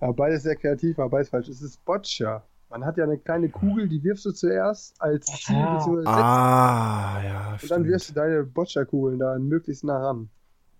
Ja, 0.00 0.12
beides 0.12 0.42
sehr 0.44 0.56
kreativ, 0.56 0.98
aber 0.98 1.10
beides 1.10 1.28
falsch. 1.30 1.48
Es 1.48 1.60
ist 1.62 1.84
Boccia. 1.84 2.44
Man 2.70 2.84
hat 2.84 2.98
ja 2.98 3.04
eine 3.04 3.18
kleine 3.18 3.48
Kugel, 3.48 3.88
die 3.88 4.02
wirfst 4.04 4.26
du 4.26 4.30
zuerst 4.30 5.00
als 5.00 5.26
Ziel 5.26 5.56
Ah. 5.56 7.16
Ah, 7.16 7.22
ja, 7.24 7.58
Und 7.60 7.70
dann 7.70 7.84
wirfst 7.86 8.08
stimmt. 8.10 8.16
du 8.18 8.20
deine 8.20 8.44
Boccia-Kugeln 8.44 9.18
da 9.18 9.38
möglichst 9.38 9.84
nah 9.84 9.98
ran. 9.98 10.28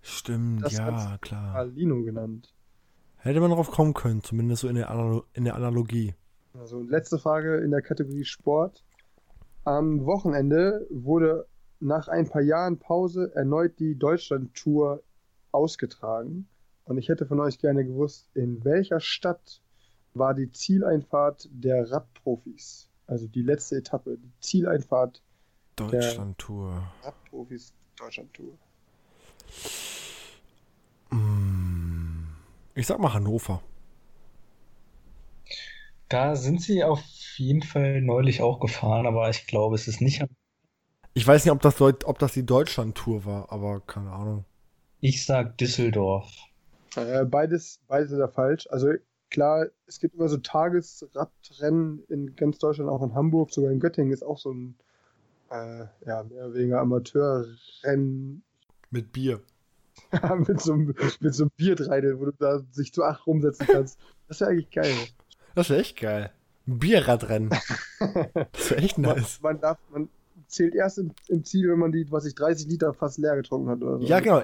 Stimmt, 0.01 0.63
Das 0.63 0.77
ja, 0.77 1.17
klar. 1.19 1.53
Palino 1.53 2.03
genannt. 2.03 2.53
Hätte 3.17 3.41
man 3.41 3.51
drauf 3.51 3.71
kommen 3.71 3.93
können, 3.93 4.21
zumindest 4.23 4.61
so 4.61 4.67
in 4.69 4.75
der, 4.75 4.89
Analo 4.91 5.25
in 5.33 5.43
der 5.45 5.55
Analogie. 5.55 6.13
Also 6.57 6.81
letzte 6.83 7.17
Frage 7.17 7.57
in 7.57 7.71
der 7.71 7.81
Kategorie 7.81 8.23
Sport. 8.23 8.83
Am 9.65 10.05
Wochenende 10.05 10.87
wurde 10.89 11.47
nach 11.79 12.07
ein 12.07 12.29
paar 12.29 12.41
Jahren 12.41 12.77
Pause 12.77 13.31
erneut 13.35 13.79
die 13.79 13.97
Deutschland-Tour 13.97 15.01
ausgetragen. 15.51 16.47
Und 16.89 16.97
ich 16.97 17.07
hätte 17.07 17.27
von 17.27 17.39
euch 17.39 17.59
gerne 17.59 17.85
gewusst, 17.85 18.27
in 18.33 18.65
welcher 18.65 18.99
Stadt 18.99 19.61
war 20.15 20.33
die 20.33 20.51
Zieleinfahrt 20.51 21.47
der 21.51 21.91
Radprofis? 21.91 22.89
Also 23.05 23.27
die 23.27 23.43
letzte 23.43 23.75
Etappe, 23.75 24.17
die 24.17 24.31
Zieleinfahrt 24.39 25.21
Deutschland-Tour. 25.75 26.81
Radprofis 27.03 27.75
Deutschland-Tour. 27.95 28.57
Mm. 31.11 32.23
Ich 32.73 32.87
sag 32.87 32.97
mal 32.97 33.13
Hannover. 33.13 33.61
Da 36.07 36.35
sind 36.35 36.59
sie 36.59 36.83
auf 36.83 37.03
jeden 37.37 37.61
Fall 37.61 38.01
neulich 38.01 38.41
auch 38.41 38.59
gefahren, 38.59 39.05
aber 39.05 39.29
ich 39.29 39.45
glaube, 39.45 39.75
es 39.75 39.87
ist 39.87 40.01
nicht. 40.01 40.25
Ich 41.13 41.27
weiß 41.27 41.45
nicht, 41.45 41.51
ob 41.51 41.61
das, 41.61 41.79
ob 41.79 42.17
das 42.17 42.33
die 42.33 42.47
Deutschland-Tour 42.47 43.25
war, 43.25 43.51
aber 43.51 43.79
keine 43.81 44.11
Ahnung. 44.11 44.45
Ich 45.01 45.23
sag 45.23 45.55
Düsseldorf. 45.59 46.48
Äh, 46.95 47.25
beides, 47.25 47.79
beides 47.87 48.11
ist 48.11 48.19
ja 48.19 48.27
falsch. 48.27 48.67
Also 48.69 48.93
klar, 49.29 49.67
es 49.85 49.99
gibt 49.99 50.15
immer 50.15 50.27
so 50.29 50.37
Tagesradrennen 50.37 52.03
in 52.07 52.35
ganz 52.35 52.57
Deutschland, 52.59 52.89
auch 52.89 53.03
in 53.03 53.13
Hamburg, 53.13 53.51
sogar 53.51 53.71
in 53.71 53.79
Göttingen 53.79 54.13
ist 54.13 54.23
auch 54.23 54.37
so 54.37 54.51
ein 54.51 54.75
äh, 55.51 55.85
ja, 56.05 56.23
mehr 56.23 56.45
oder 56.45 56.53
weniger 56.53 56.79
Amateurrennen 56.79 58.43
Mit 58.91 59.11
Bier. 59.11 59.41
mit 60.47 60.61
so 60.61 60.73
einem, 60.73 60.95
mit 61.19 61.35
so 61.35 61.43
einem 61.43 61.51
Bierdreidel, 61.57 62.19
wo 62.19 62.25
du 62.25 62.31
da 62.31 62.59
sich 62.71 62.93
zu 62.93 63.03
acht 63.03 63.27
rumsetzen 63.27 63.67
kannst. 63.67 63.99
Das 64.27 64.37
ist 64.37 64.41
ja 64.41 64.47
eigentlich 64.47 64.71
geil. 64.71 64.93
Das 65.55 65.69
wäre 65.69 65.79
echt 65.81 65.99
geil. 65.99 66.31
Ein 66.67 66.79
Bierradrennen. 66.79 67.49
Das 67.99 68.71
wäre 68.71 68.81
echt 68.81 68.97
Man, 68.97 69.17
nice. 69.17 69.39
man 69.41 69.59
darf, 69.59 69.77
man 69.91 70.09
zählt 70.47 70.73
erst 70.73 70.99
im, 70.99 71.11
im 71.27 71.43
Ziel, 71.43 71.69
wenn 71.69 71.79
man 71.79 71.91
die, 71.91 72.09
was 72.11 72.25
ich 72.25 72.33
30 72.33 72.67
Liter 72.67 72.93
fast 72.93 73.17
leer 73.17 73.35
getrunken 73.35 73.69
hat 73.69 73.81
oder 73.81 73.99
so. 73.99 74.05
Ja, 74.05 74.19
genau. 74.21 74.41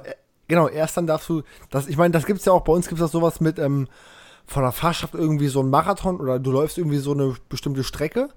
Genau, 0.48 0.68
erst 0.68 0.98
dann 0.98 1.08
darfst 1.08 1.30
du, 1.30 1.42
das, 1.70 1.88
ich 1.88 1.98
meine, 1.98 2.12
das 2.12 2.26
gibt's 2.26 2.46
ja 2.46 2.54
auch, 2.54 2.64
bei 2.64 2.74
uns 2.74 2.88
gibt's 2.88 3.02
das 3.02 3.12
sowas 3.12 3.42
mit, 3.42 3.58
ähm, 3.60 3.88
von 4.46 4.64
der 4.64 4.72
Fahrschaft 4.72 5.16
irgendwie 5.16 5.48
so 5.48 5.62
ein 5.62 5.70
Marathon 5.70 6.20
oder 6.20 6.40
du 6.40 6.52
läufst 6.52 6.78
irgendwie 6.78 6.98
so 6.98 7.14
eine 7.14 7.36
bestimmte 7.50 7.84
Strecke 7.84 8.30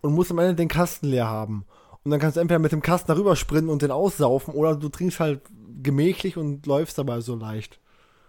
und 0.00 0.14
musst 0.14 0.30
am 0.30 0.38
Ende 0.38 0.54
den 0.54 0.68
Kasten 0.68 1.08
leer 1.08 1.28
haben. 1.28 1.64
Und 2.04 2.12
dann 2.12 2.20
kannst 2.20 2.36
du 2.36 2.40
entweder 2.40 2.60
mit 2.60 2.70
dem 2.70 2.82
Kasten 2.82 3.08
darüber 3.08 3.34
sprinten 3.34 3.68
und 3.68 3.82
den 3.82 3.90
aussaufen 3.90 4.54
oder 4.54 4.76
du 4.76 4.88
trinkst 4.88 5.18
halt 5.18 5.40
gemächlich 5.82 6.36
und 6.36 6.64
läufst 6.66 6.98
dabei 6.98 7.20
so 7.20 7.34
leicht. 7.34 7.80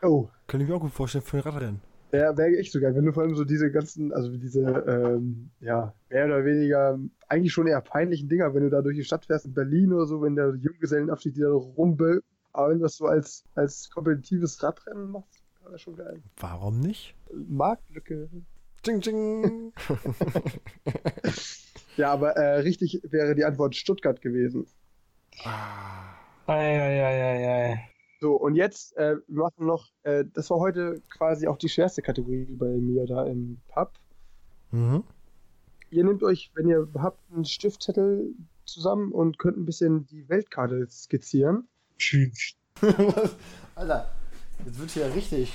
Oh, 0.01 0.29
Könnte 0.47 0.63
ich 0.63 0.69
mir 0.69 0.75
auch 0.77 0.81
gut 0.81 0.93
vorstellen 0.93 1.23
für 1.23 1.37
ein 1.37 1.43
Radrennen. 1.43 1.81
ja, 2.11 2.35
wäre 2.37 2.57
echt 2.57 2.71
so 2.71 2.79
geil, 2.79 2.95
wenn 2.95 3.05
du 3.05 3.11
vor 3.13 3.23
allem 3.23 3.35
so 3.35 3.43
diese 3.43 3.71
ganzen, 3.71 4.13
also 4.13 4.35
diese, 4.35 4.61
ähm, 4.87 5.51
ja, 5.59 5.93
mehr 6.09 6.25
oder 6.25 6.43
weniger 6.45 6.97
eigentlich 7.27 7.53
schon 7.53 7.67
eher 7.67 7.81
peinlichen 7.81 8.29
Dinger, 8.29 8.53
wenn 8.55 8.63
du 8.63 8.69
da 8.69 8.81
durch 8.81 8.95
die 8.95 9.03
Stadt 9.03 9.25
fährst 9.25 9.45
in 9.45 9.53
Berlin 9.53 9.93
oder 9.93 10.05
so, 10.05 10.21
wenn 10.21 10.35
der 10.35 10.55
Junggesellenabschied 10.55 11.35
die 11.35 11.41
da 11.41 11.51
rumbölkt, 11.51 12.25
aber 12.53 12.69
wenn 12.69 12.79
du 12.79 12.83
das 12.83 12.97
so 12.97 13.05
als, 13.05 13.43
als 13.55 13.89
kompetitives 13.89 14.61
Radrennen 14.63 15.11
machst, 15.11 15.43
wäre 15.63 15.79
schon 15.79 15.95
geil. 15.95 16.21
Warum 16.37 16.79
nicht? 16.79 17.15
Marktlücke. 17.31 18.29
Ching, 18.83 19.01
ching. 19.01 19.73
Ja, 21.97 22.13
aber 22.13 22.37
äh, 22.37 22.59
richtig 22.59 23.01
wäre 23.09 23.33
die 23.33 23.43
Antwort 23.43 23.75
Stuttgart 23.75 24.21
gewesen. 24.21 24.67
Eieieiei. 26.45 27.89
So, 28.21 28.35
und 28.35 28.55
jetzt, 28.55 28.95
äh, 28.97 29.17
wir 29.27 29.43
machen 29.43 29.65
noch, 29.65 29.89
äh, 30.03 30.23
das 30.33 30.49
war 30.49 30.59
heute 30.59 31.01
quasi 31.09 31.47
auch 31.47 31.57
die 31.57 31.69
schwerste 31.69 32.01
Kategorie 32.01 32.45
bei 32.45 32.77
mir 32.77 33.05
da 33.05 33.25
im 33.25 33.59
Pub. 33.67 33.91
mhm. 34.71 35.03
Ihr 35.89 36.03
nehmt 36.03 36.21
euch, 36.21 36.51
wenn 36.53 36.67
ihr 36.67 36.85
habt, 36.95 37.19
einen 37.31 37.45
Stiftzettel 37.45 38.35
zusammen 38.65 39.13
und 39.13 39.39
könnt 39.39 39.57
ein 39.57 39.65
bisschen 39.65 40.05
die 40.07 40.27
Weltkarte 40.27 40.85
skizzieren. 40.89 41.69
Alter, 43.75 44.09
jetzt 44.65 44.79
wird 44.79 44.91
hier 44.91 45.13
richtig. 45.15 45.53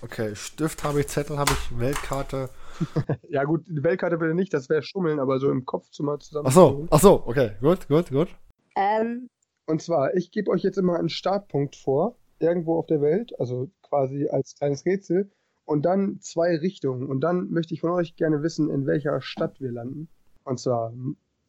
Okay, 0.00 0.34
Stift 0.36 0.84
habe 0.84 1.00
ich, 1.00 1.08
Zettel 1.08 1.38
habe 1.38 1.52
ich, 1.52 1.78
Weltkarte. 1.78 2.50
Ja 3.28 3.42
gut, 3.42 3.66
die 3.66 3.82
Weltkarte 3.82 4.18
bitte 4.18 4.34
nicht, 4.34 4.54
das 4.54 4.68
wäre 4.68 4.82
Schummeln, 4.82 5.18
aber 5.18 5.40
so 5.40 5.50
im 5.50 5.64
Kopf 5.64 5.90
zu 5.90 6.04
mal 6.04 6.20
zusammen. 6.20 6.46
Ach 6.46 6.52
so, 6.52 6.86
ach 6.90 7.00
so, 7.00 7.24
okay, 7.26 7.52
gut, 7.60 7.88
gut, 7.88 8.10
gut. 8.10 8.28
Ähm, 8.76 9.28
Und 9.66 9.82
zwar, 9.82 10.14
ich 10.14 10.30
gebe 10.30 10.50
euch 10.52 10.62
jetzt 10.62 10.78
immer 10.78 10.96
einen 10.96 11.08
Startpunkt 11.08 11.74
vor, 11.74 12.16
irgendwo 12.38 12.78
auf 12.78 12.86
der 12.86 13.00
Welt, 13.00 13.32
also 13.40 13.68
quasi 13.82 14.28
als 14.28 14.54
kleines 14.54 14.86
Rätsel, 14.86 15.28
und 15.64 15.82
dann 15.82 16.20
zwei 16.20 16.56
Richtungen. 16.56 17.08
Und 17.08 17.20
dann 17.20 17.50
möchte 17.50 17.74
ich 17.74 17.80
von 17.80 17.90
euch 17.90 18.14
gerne 18.14 18.44
wissen, 18.44 18.70
in 18.70 18.86
welcher 18.86 19.20
Stadt 19.20 19.60
wir 19.60 19.72
landen. 19.72 20.08
Und 20.44 20.60
zwar, 20.60 20.92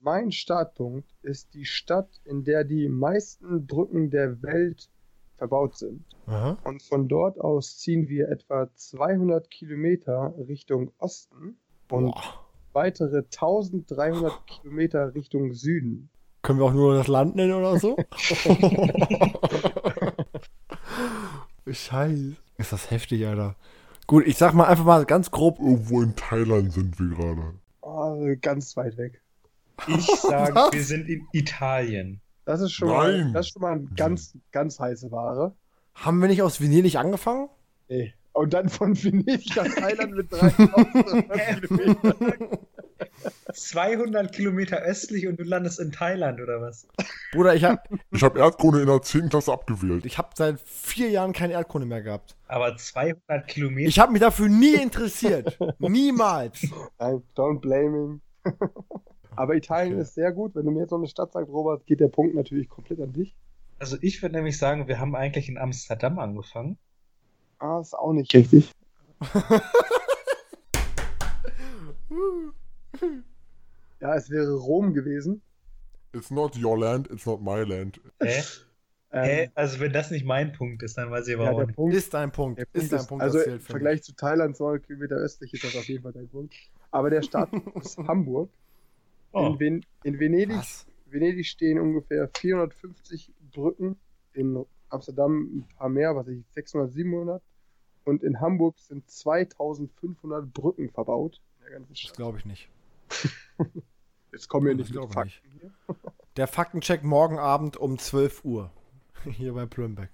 mein 0.02 0.32
Startpunkt 0.32 1.10
ist 1.22 1.54
die 1.54 1.66
Stadt, 1.66 2.10
in 2.24 2.44
der 2.44 2.64
die 2.64 2.88
meisten 2.88 3.68
Brücken 3.68 4.10
der 4.10 4.42
Welt 4.42 4.90
verbaut 5.38 5.78
sind. 5.78 6.06
Aha. 6.28 6.58
Und 6.64 6.82
von 6.84 7.08
dort 7.08 7.40
aus 7.40 7.78
ziehen 7.78 8.08
wir 8.10 8.30
etwa 8.30 8.70
200 8.74 9.50
Kilometer 9.50 10.34
Richtung 10.48 10.92
Osten 10.98 11.58
und 11.90 12.12
Boah. 12.12 12.46
weitere 12.74 13.20
1300 13.20 14.46
Kilometer 14.48 15.14
Richtung 15.16 15.54
Süden. 15.54 16.10
Können 16.42 16.60
wir 16.60 16.66
auch 16.66 16.74
nur 16.74 16.96
das 16.96 17.08
Land 17.08 17.36
nennen 17.36 17.54
oder 17.54 17.78
so? 17.80 17.98
Scheiße. 21.68 22.36
Ist 22.58 22.74
das 22.74 22.92
heftig, 22.92 23.26
Alter. 23.26 23.56
Gut, 24.08 24.26
ich 24.26 24.38
sag 24.38 24.54
mal 24.54 24.66
einfach 24.66 24.86
mal 24.86 25.06
ganz 25.06 25.32
grob. 25.32 25.60
Irgendwo 25.60 26.02
in 26.02 26.16
Thailand 26.16 26.74
sind 26.74 27.00
wir 27.00 27.16
gerade. 27.16 27.54
Oh, 27.82 28.18
ganz 28.42 28.76
weit 28.76 28.98
weg. 28.98 29.22
Ich 29.88 30.06
sage, 30.22 30.56
wir 30.72 30.84
sind 30.84 31.08
in 31.10 31.28
Italien. 31.32 32.22
Das 32.46 32.62
ist 32.62 32.72
schon 32.72 32.90
mal, 32.90 33.18
Nein. 33.22 33.34
das 33.34 33.48
ist 33.48 33.54
schon 33.54 33.62
mal 33.62 33.74
eine 33.74 33.88
ganz, 33.96 34.36
ganz 34.52 34.80
heiße 34.80 35.12
Ware. 35.12 35.54
Haben 35.94 36.20
wir 36.22 36.28
nicht 36.28 36.42
aus 36.42 36.62
Venedig 36.62 36.96
angefangen? 36.96 37.50
Nee. 37.88 38.14
Und 38.34 38.54
dann 38.54 38.70
von 38.70 38.96
Venedig 39.04 39.56
nach 39.56 39.68
Thailand 39.68 40.16
mit 40.16 40.32
3000 40.32 41.32
Kilometern. 41.68 42.50
200 43.54 44.32
Kilometer 44.32 44.78
östlich 44.78 45.28
und 45.28 45.40
du 45.40 45.44
landest 45.44 45.80
in 45.80 45.92
Thailand 45.92 46.40
oder 46.40 46.62
was? 46.62 46.88
Bruder, 47.34 47.56
ich 47.56 47.64
hab, 47.64 47.88
Ich 48.12 48.24
habe 48.24 48.40
Erdkunde 48.40 48.82
in 48.82 48.88
der 48.88 49.02
10. 49.02 49.30
Klasse 49.30 49.52
abgewählt. 49.52 50.06
ich 50.06 50.18
hab 50.18 50.38
seit 50.38 50.60
vier 50.62 51.10
Jahren 51.10 51.34
keine 51.34 51.54
Erdkunde 51.54 51.88
mehr 51.88 52.02
gehabt. 52.02 52.36
Aber 52.48 52.76
200 52.78 53.48
Kilometer. 53.48 53.90
Ich 53.90 54.00
habe 54.00 54.12
mich 54.12 54.22
dafür 54.22 54.48
nie 54.48 54.76
interessiert. 54.76 55.58
Niemals. 55.80 56.68
Nein, 57.00 57.24
don't 57.36 57.60
blaming. 57.60 58.22
Aber 59.36 59.56
Italien 59.56 59.94
Okay. 59.94 60.02
ist 60.02 60.16
sehr 60.16 60.32
gut. 60.32 60.56
Wenn 60.56 60.66
du 60.66 60.72
mir 60.72 60.82
jetzt 60.82 60.92
noch 60.92 60.98
eine 60.98 61.08
Stadt 61.08 61.32
sagst, 61.32 61.52
Robert, 61.52 61.86
geht 61.86 62.00
der 62.00 62.08
Punkt 62.10 62.36
natürlich 62.36 62.68
komplett 62.70 63.00
an 63.00 63.14
dich. 63.14 63.36
Also 63.80 63.98
ich 64.02 64.22
würde 64.22 64.36
nämlich 64.36 64.58
sagen, 64.58 64.88
wir 64.88 65.00
haben 65.00 65.16
eigentlich 65.16 65.48
in 65.50 65.58
Amsterdam 65.58 66.20
angefangen. 66.20 66.78
Ah, 67.60 67.80
ist 67.80 67.94
auch 67.94 68.14
nicht 68.14 68.34
richtig. 68.34 68.72
Ja, 74.00 74.16
es 74.16 74.30
wäre 74.30 74.56
Rom 74.56 74.94
gewesen. 74.94 75.42
It's 76.14 76.32
not 76.32 76.58
your 76.58 76.78
land, 76.80 77.10
it's 77.12 77.26
not 77.26 77.42
my 77.42 77.62
land. 77.64 78.00
Hä? 78.22 78.42
Ähm, 79.12 79.24
Hä? 79.24 79.52
Also 79.56 79.80
wenn 79.80 79.92
das 79.92 80.10
nicht 80.12 80.26
mein 80.26 80.54
Punkt 80.54 80.82
ist, 80.84 80.98
dann 80.98 81.12
weiß 81.12 81.28
ich 81.28 81.36
aber 81.36 81.52
ja, 81.52 81.66
nicht. 81.66 81.76
Punkt, 81.76 81.96
Ist 81.96 82.14
dein 82.14 82.32
Punkt. 82.32 82.60
der 82.60 82.66
Ist 82.74 82.90
Punkt 82.90 82.94
dein 82.94 83.08
Punkt. 83.08 83.24
also 83.24 83.38
das 83.40 83.48
im 83.48 83.60
Vergleich 83.60 84.04
zu 84.04 84.16
Thailand 84.16 84.56
200 84.56 84.86
Kilometer 84.86 85.16
östlich 85.16 85.54
ist 85.54 85.64
das 85.64 85.76
auf 85.76 85.86
jeden 85.86 86.04
Fall 86.04 86.14
dein 86.14 86.30
Punkt. 86.30 86.54
Aber 86.92 87.10
der 87.10 87.22
Start 87.22 87.52
ist 87.76 87.98
Hamburg. 88.00 88.50
Oh. 89.32 89.48
In, 89.48 89.60
Ven 89.60 89.86
in. 90.04 90.20
Venedig 90.20 90.58
Was? 90.58 90.88
Venedig 91.06 91.48
stehen 91.48 91.80
ungefähr 91.80 92.30
450 92.38 93.34
Brücken, 93.52 94.00
in 94.34 94.64
Amsterdam 94.90 95.42
ein 95.42 95.68
paar 95.76 95.90
mehr, 95.90 96.16
was 96.16 96.28
ich, 96.28 96.46
600, 96.52 96.92
700. 96.92 97.42
Und 98.06 98.24
in 98.24 98.40
Hamburg 98.40 98.78
sind 98.80 99.10
2500 99.10 100.52
Brücken 100.52 100.90
verbaut. 100.90 101.42
Das 101.90 102.14
glaube 102.14 102.40
ich 102.40 102.46
nicht. 102.46 102.70
Jetzt 104.32 104.48
kommen 104.48 104.68
wir 104.68 104.76
nicht 104.76 104.94
mit 104.94 105.04
ich 105.04 105.14
Fakten 105.14 105.52
hier. 105.60 105.72
Der 106.38 106.48
Faktencheck 106.48 107.04
morgen 107.04 107.38
Abend 107.38 107.78
um 107.78 107.98
12 107.98 108.46
Uhr. 108.46 108.72
Hier 109.24 109.54
bei 109.54 109.66
Plümbeck. 109.66 110.10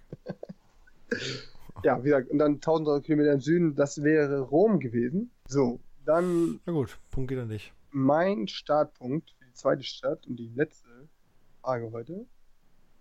Ja, 1.84 1.99
wie 1.99 2.10
gesagt, 2.10 2.32
und 2.32 2.39
dann 2.39 2.56
1300 2.56 3.06
Kilometer 3.06 3.34
im 3.34 3.41
Süden, 3.41 3.75
das 3.75 4.01
wäre 4.01 4.39
Rom 4.39 4.80
gewesen. 4.80 5.32
So, 5.47 5.80
dann 6.06 6.60
Na 6.65 6.73
gut, 6.73 6.97
Punkt 7.12 7.30
geht 7.30 7.39
an 7.39 7.49
dich. 7.49 7.73
Mein 8.05 8.49
Startpunkt 8.49 9.31
für 9.39 9.45
die 9.45 9.53
zweite 9.53 9.84
Stadt 9.84 10.27
und 10.27 10.36
die 10.36 10.49
letzte 10.53 11.08
Frage 11.62 11.91
heute 11.93 12.25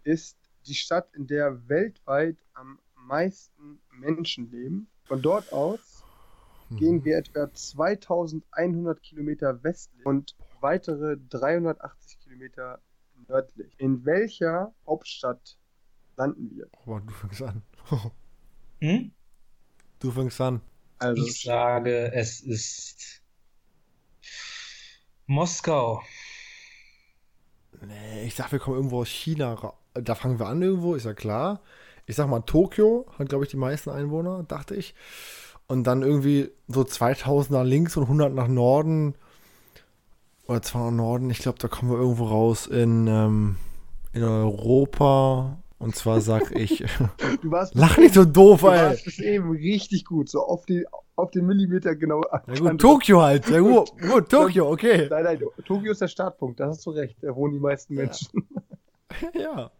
ist 0.04 0.38
die 0.66 0.74
Stadt, 0.74 1.12
in 1.14 1.26
der 1.26 1.68
weltweit 1.68 2.36
am 2.52 2.78
meisten 2.94 3.80
Menschen 3.90 4.50
leben. 4.52 4.88
Von 5.04 5.20
dort 5.20 5.52
aus 5.52 6.04
Mhm. 6.70 6.76
gehen 6.76 7.04
wir 7.04 7.18
etwa 7.18 7.52
2100 7.52 9.02
Kilometer 9.02 9.62
westlich 9.64 10.06
und 10.06 10.34
weitere 10.60 11.18
380 11.28 12.20
Kilometer 12.20 12.80
nördlich. 13.28 13.74
In 13.78 14.04
welcher 14.06 14.72
Hauptstadt 14.86 15.58
landen 16.16 16.50
wir? 16.54 16.68
Aber 16.86 17.00
du 17.00 17.12
fängst 17.12 17.42
an. 17.42 17.62
Hm? 18.80 19.12
Du 19.98 20.10
fängst 20.12 20.40
an. 20.40 20.60
Also, 20.98 21.22
Ich 21.26 21.42
sage, 21.42 22.12
es 22.14 22.40
ist 22.40 23.22
Moskau. 25.26 26.02
Nee, 27.86 28.26
ich 28.26 28.34
sag, 28.34 28.52
wir 28.52 28.58
kommen 28.58 28.76
irgendwo 28.76 29.00
aus 29.00 29.08
China. 29.08 29.74
Da 29.94 30.14
fangen 30.14 30.38
wir 30.38 30.46
an 30.46 30.62
irgendwo, 30.62 30.94
ist 30.94 31.06
ja 31.06 31.14
klar. 31.14 31.60
Ich 32.06 32.16
sag 32.16 32.28
mal, 32.28 32.40
Tokio 32.40 33.06
hat, 33.18 33.28
glaube 33.28 33.44
ich, 33.44 33.50
die 33.50 33.56
meisten 33.56 33.90
Einwohner, 33.90 34.42
dachte 34.42 34.74
ich. 34.74 34.94
Und 35.66 35.84
dann 35.84 36.02
irgendwie 36.02 36.50
so 36.68 36.84
2000 36.84 37.52
nach 37.52 37.64
links 37.64 37.96
und 37.96 38.04
100 38.04 38.34
nach 38.34 38.48
Norden. 38.48 39.14
Oder 40.46 40.60
200 40.60 40.92
nach 40.92 40.96
Norden. 40.96 41.30
Ich 41.30 41.38
glaube, 41.38 41.58
da 41.58 41.68
kommen 41.68 41.90
wir 41.90 41.98
irgendwo 41.98 42.26
raus 42.26 42.66
in, 42.66 43.06
ähm, 43.06 43.56
in 44.12 44.22
Europa. 44.22 45.58
Und 45.78 45.96
zwar 45.96 46.20
sag 46.20 46.50
ich. 46.52 46.78
du 47.42 47.50
warst 47.50 47.74
Lach 47.74 47.96
nicht 47.96 48.14
so 48.14 48.24
doof, 48.24 48.60
du 48.60 48.68
ey. 48.68 48.78
warst 48.78 49.04
bis 49.04 49.18
eben 49.18 49.50
richtig 49.50 50.04
gut, 50.04 50.28
so 50.28 50.46
auf, 50.46 50.66
die, 50.66 50.84
auf 51.16 51.30
den 51.30 51.46
Millimeter 51.46 51.94
genau. 51.94 52.22
Ja 52.30 52.38
gut, 52.38 52.48
erkannt. 52.48 52.80
Tokio 52.80 53.22
halt. 53.22 53.48
Ja 53.48 53.60
gut, 53.60 53.90
gut 54.00 54.28
Tokio, 54.28 54.70
okay. 54.70 55.08
Nein, 55.10 55.24
nein, 55.24 55.42
Tokio 55.64 55.92
ist 55.92 56.00
der 56.00 56.08
Startpunkt, 56.08 56.60
da 56.60 56.68
hast 56.68 56.84
du 56.86 56.90
recht, 56.90 57.16
da 57.22 57.34
wohnen 57.34 57.54
die 57.54 57.60
meisten 57.60 57.94
Menschen. 57.94 58.28
Ja. 59.32 59.70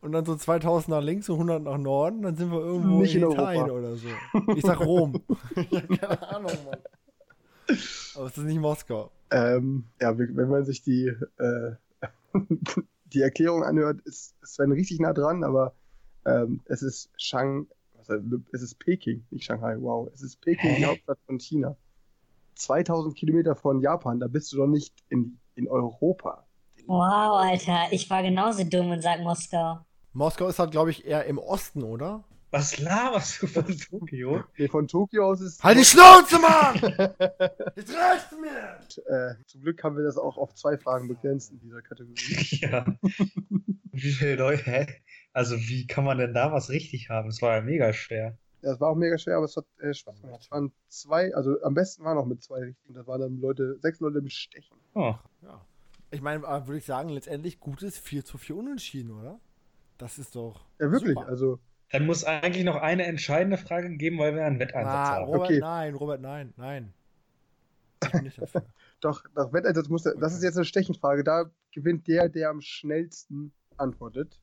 Und 0.00 0.12
dann 0.12 0.24
so 0.24 0.34
2000 0.34 0.88
nach 0.88 1.02
links 1.02 1.28
und 1.28 1.34
100 1.34 1.62
nach 1.64 1.76
Norden, 1.76 2.22
dann 2.22 2.34
sind 2.34 2.50
wir 2.50 2.60
irgendwo 2.60 3.02
Nicht 3.02 3.14
in, 3.14 3.24
in 3.24 3.32
Italien 3.32 3.64
Europa. 3.64 3.78
oder 3.78 3.96
so. 3.96 4.08
Ich 4.56 4.64
sag 4.64 4.80
Rom. 4.80 5.20
ja, 5.70 5.80
keine 6.16 6.28
Ahnung, 6.34 6.52
Mann. 6.64 7.76
Aber 8.14 8.26
es 8.26 8.38
ist 8.38 8.44
nicht 8.44 8.58
Moskau. 8.58 9.10
Ähm, 9.30 9.84
ja, 10.00 10.16
wenn 10.16 10.48
man 10.48 10.64
sich 10.64 10.82
die, 10.82 11.12
äh, 11.36 11.72
die 13.12 13.20
Erklärung 13.20 13.64
anhört, 13.64 14.00
ist 14.06 14.34
ist 14.40 14.54
Sven 14.54 14.72
richtig 14.72 15.00
nah 15.00 15.12
dran, 15.12 15.44
aber 15.44 15.74
ähm, 16.24 16.60
es 16.66 16.82
ist 16.82 17.10
Shang, 17.16 17.66
äh, 18.10 18.20
es 18.52 18.62
ist 18.62 18.78
Peking, 18.78 19.24
nicht 19.30 19.44
Shanghai, 19.44 19.76
wow. 19.80 20.08
Es 20.12 20.22
ist 20.22 20.40
Peking, 20.40 20.76
die? 20.76 20.84
Hauptstadt 20.84 21.18
von 21.26 21.38
China. 21.38 21.76
2000 22.54 23.16
Kilometer 23.16 23.56
von 23.56 23.80
Japan, 23.80 24.20
da 24.20 24.26
bist 24.26 24.52
du 24.52 24.58
doch 24.58 24.66
nicht 24.66 24.94
in, 25.08 25.38
in 25.54 25.66
Europa. 25.68 26.46
wow, 26.86 27.40
Alter, 27.40 27.86
ich 27.90 28.10
war 28.10 28.22
genauso 28.22 28.64
dumm 28.64 28.90
und 28.90 29.02
sag 29.02 29.20
Moskau. 29.20 29.78
Moskau 30.12 30.48
ist 30.48 30.58
halt, 30.58 30.72
glaube 30.72 30.90
ich, 30.90 31.04
eher 31.04 31.24
im 31.26 31.38
Osten, 31.38 31.82
oder? 31.84 32.24
Was 32.50 32.78
laberst 32.80 33.42
du 33.42 33.46
von 33.46 33.64
Tokio? 33.78 34.42
Nee, 34.58 34.66
von 34.66 34.88
Tokio 34.88 35.24
aus 35.26 35.40
ist. 35.40 35.62
Halt 35.62 35.78
die 35.78 35.84
Schnauze, 35.84 36.38
Mann! 36.40 36.74
Jetzt 37.76 37.94
reicht's 37.94 38.34
mir! 38.40 38.80
Äh, 39.06 39.34
zum 39.46 39.60
Glück 39.62 39.82
haben 39.84 39.96
wir 39.96 40.02
das 40.02 40.18
auch 40.18 40.36
auf 40.36 40.54
zwei 40.54 40.76
Fragen 40.76 41.06
begrenzt 41.06 41.52
in 41.52 41.60
dieser 41.60 41.80
Kategorie. 41.82 42.16
Ja. 42.60 42.84
Wie 43.92 44.12
viele 44.12 44.36
Leute, 44.36 44.62
hä? 44.64 44.86
Also 45.32 45.56
wie 45.56 45.86
kann 45.86 46.04
man 46.04 46.18
denn 46.18 46.34
da 46.34 46.52
was 46.52 46.70
richtig 46.70 47.08
haben? 47.10 47.28
Es 47.28 47.40
war 47.42 47.56
ja 47.56 47.62
mega 47.62 47.92
schwer. 47.92 48.36
Ja, 48.62 48.72
es 48.72 48.80
war 48.80 48.90
auch 48.90 48.96
mega 48.96 49.16
schwer, 49.16 49.36
aber 49.36 49.46
es 49.46 49.56
hat 49.56 49.64
äh, 49.78 49.94
Spaß 49.94 50.20
gemacht. 50.20 50.40
Es 50.42 50.50
waren 50.50 50.72
zwei, 50.88 51.34
also 51.34 51.62
am 51.62 51.74
besten 51.74 52.04
war 52.04 52.14
noch 52.14 52.26
mit 52.26 52.42
zwei 52.42 52.60
richtigen. 52.60 52.94
Das 52.94 53.06
waren 53.06 53.20
dann 53.20 53.40
Leute, 53.40 53.78
sechs 53.80 54.00
Leute 54.00 54.20
mit 54.20 54.32
Stechen. 54.32 54.76
Oh. 54.94 55.14
Ja. 55.42 55.64
Ich 56.10 56.20
meine, 56.20 56.44
äh, 56.44 56.66
würde 56.66 56.78
ich 56.78 56.84
sagen, 56.84 57.08
letztendlich 57.10 57.60
gutes 57.60 57.96
4 57.98 58.24
zu 58.24 58.36
4 58.36 58.56
Unentschieden, 58.56 59.12
oder? 59.12 59.40
Das 59.98 60.18
ist 60.18 60.34
doch. 60.34 60.66
Ja, 60.78 60.90
wirklich. 60.90 61.14
Super. 61.14 61.28
Also, 61.28 61.58
Dann 61.92 62.04
muss 62.06 62.24
eigentlich 62.24 62.64
noch 62.64 62.76
eine 62.76 63.04
entscheidende 63.06 63.56
Frage 63.56 63.96
geben, 63.96 64.18
weil 64.18 64.34
wir 64.34 64.44
einen 64.44 64.58
Wetteinsatz 64.58 64.92
Ah, 64.94 65.14
haben. 65.16 65.24
Robert, 65.26 65.42
Okay. 65.42 65.58
nein, 65.60 65.94
Robert, 65.94 66.20
nein, 66.20 66.52
nein. 66.56 66.92
Ich 68.02 68.10
bin 68.10 68.22
nicht 68.24 68.40
dafür. 68.40 68.64
doch, 69.00 69.22
nach 69.34 69.52
Wetteinsatz 69.52 69.88
musste. 69.88 70.14
Das 70.18 70.34
ist 70.34 70.42
jetzt 70.42 70.56
eine 70.56 70.64
Stechenfrage. 70.64 71.22
Da 71.24 71.50
gewinnt 71.72 72.06
der, 72.08 72.28
der 72.28 72.50
am 72.50 72.60
schnellsten 72.60 73.52
antwortet. 73.76 74.40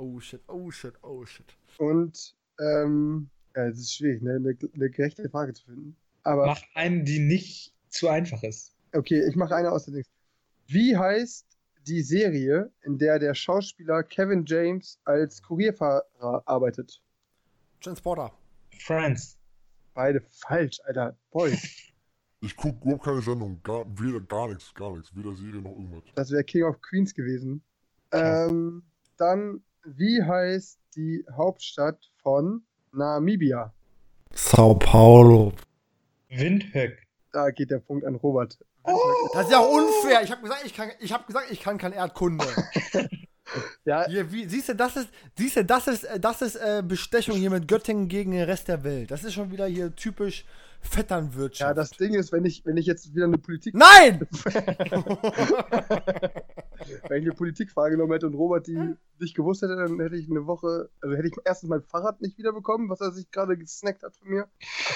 Oh 0.00 0.18
shit, 0.18 0.40
oh 0.48 0.70
shit, 0.70 0.94
oh 1.02 1.26
shit. 1.26 1.44
Und, 1.76 2.34
ähm, 2.58 3.28
ja, 3.54 3.66
es 3.66 3.78
ist 3.80 3.94
schwierig, 3.94 4.22
ne, 4.22 4.36
eine, 4.36 4.56
eine 4.74 4.90
gerechte 4.90 5.28
Frage 5.28 5.52
zu 5.52 5.64
finden. 5.66 5.94
Aber, 6.22 6.46
Mach 6.46 6.62
einen, 6.74 7.04
die 7.04 7.18
nicht 7.18 7.74
zu 7.90 8.08
einfach 8.08 8.42
ist. 8.42 8.74
okay, 8.94 9.22
ich 9.28 9.36
mache 9.36 9.54
eine 9.54 9.70
aus 9.70 9.84
der 9.84 9.94
Dings. 9.94 10.08
Wie 10.68 10.96
heißt 10.96 11.46
die 11.86 12.00
Serie, 12.00 12.70
in 12.82 12.96
der 12.96 13.18
der 13.18 13.34
Schauspieler 13.34 14.02
Kevin 14.02 14.44
James 14.46 14.98
als 15.04 15.42
Kurierfahrer 15.42 16.42
arbeitet? 16.46 17.02
Transporter. 17.82 18.32
Friends. 18.78 19.36
Beide 19.92 20.22
falsch, 20.30 20.80
Alter. 20.84 21.14
Boy, 21.30 21.58
Ich 22.42 22.56
gucke 22.56 22.78
überhaupt 22.84 23.04
keine 23.04 23.20
Sendung. 23.20 23.60
Gar, 23.62 23.84
weder, 23.98 24.20
gar 24.20 24.48
nichts, 24.48 24.72
gar 24.72 24.96
nichts. 24.96 25.14
Weder 25.14 25.34
Serie 25.36 25.60
noch 25.60 25.72
irgendwas. 25.72 26.04
das 26.14 26.30
wäre 26.30 26.42
King 26.44 26.62
of 26.64 26.80
Queens 26.80 27.12
gewesen. 27.12 27.62
Ähm, 28.12 28.82
dann, 29.18 29.62
wie 29.84 30.22
heißt 30.22 30.78
die 30.96 31.24
Hauptstadt 31.36 31.98
von 32.22 32.62
Namibia? 32.92 33.72
Sao 34.32 34.74
Paulo. 34.74 35.52
Windhoek. 36.28 36.92
Da 37.32 37.50
geht 37.50 37.70
der 37.70 37.78
Punkt 37.78 38.04
an 38.04 38.16
Robert. 38.16 38.58
Das 39.32 39.46
ist 39.46 39.52
ja 39.52 39.58
auch 39.58 39.70
unfair. 39.70 40.22
Ich 40.22 40.30
habe 40.30 40.42
gesagt, 40.42 40.62
ich 40.64 40.74
kann, 40.74 40.90
ich 41.00 41.12
habe 41.12 41.24
gesagt, 41.26 41.50
ich 41.50 41.60
kann 41.60 41.78
kein 41.78 41.92
Erdkunde. 41.92 42.44
Ja, 43.90 44.06
Hier, 44.06 44.30
wie, 44.30 44.46
siehst 44.46 44.68
du, 44.68 44.76
das 44.76 44.94
ist, 44.96 45.08
siehst 45.36 45.56
du, 45.56 45.64
das 45.64 45.88
ist, 45.88 46.04
äh, 46.04 46.20
das 46.20 46.42
ist 46.42 46.54
äh, 46.54 46.80
Bestechung 46.86 47.34
hier 47.34 47.50
mit 47.50 47.66
Göttingen 47.66 48.06
gegen 48.06 48.30
den 48.30 48.44
Rest 48.44 48.68
der 48.68 48.84
Welt. 48.84 49.10
Das 49.10 49.24
ist 49.24 49.34
schon 49.34 49.50
wieder 49.50 49.66
hier 49.66 49.96
typisch 49.96 50.44
Vetternwirtschaft. 50.80 51.70
ja, 51.70 51.74
das 51.74 51.90
Ding 51.90 52.14
ist, 52.14 52.30
wenn 52.30 52.44
ich, 52.44 52.64
wenn 52.64 52.76
ich 52.76 52.86
jetzt 52.86 53.12
wieder 53.16 53.24
eine 53.24 53.38
Politik, 53.38 53.74
Nein! 53.74 54.20
wenn 57.08 57.18
ich 57.18 57.26
eine 57.26 57.32
Politikfrage 57.32 57.96
genommen 57.96 58.12
hätte 58.12 58.28
und 58.28 58.34
Robert 58.34 58.68
die 58.68 58.94
nicht 59.18 59.34
gewusst 59.34 59.62
hätte, 59.62 59.74
dann 59.74 59.98
hätte 59.98 60.14
ich 60.14 60.30
eine 60.30 60.46
Woche, 60.46 60.88
also 61.00 61.16
hätte 61.16 61.26
ich 61.26 61.34
erstens 61.44 61.68
mein 61.68 61.82
Fahrrad 61.82 62.20
nicht 62.20 62.38
wiederbekommen, 62.38 62.88
was 62.90 63.00
er 63.00 63.10
sich 63.10 63.28
gerade 63.32 63.58
gesnackt 63.58 64.04
hat 64.04 64.14
von 64.14 64.28
mir 64.28 64.46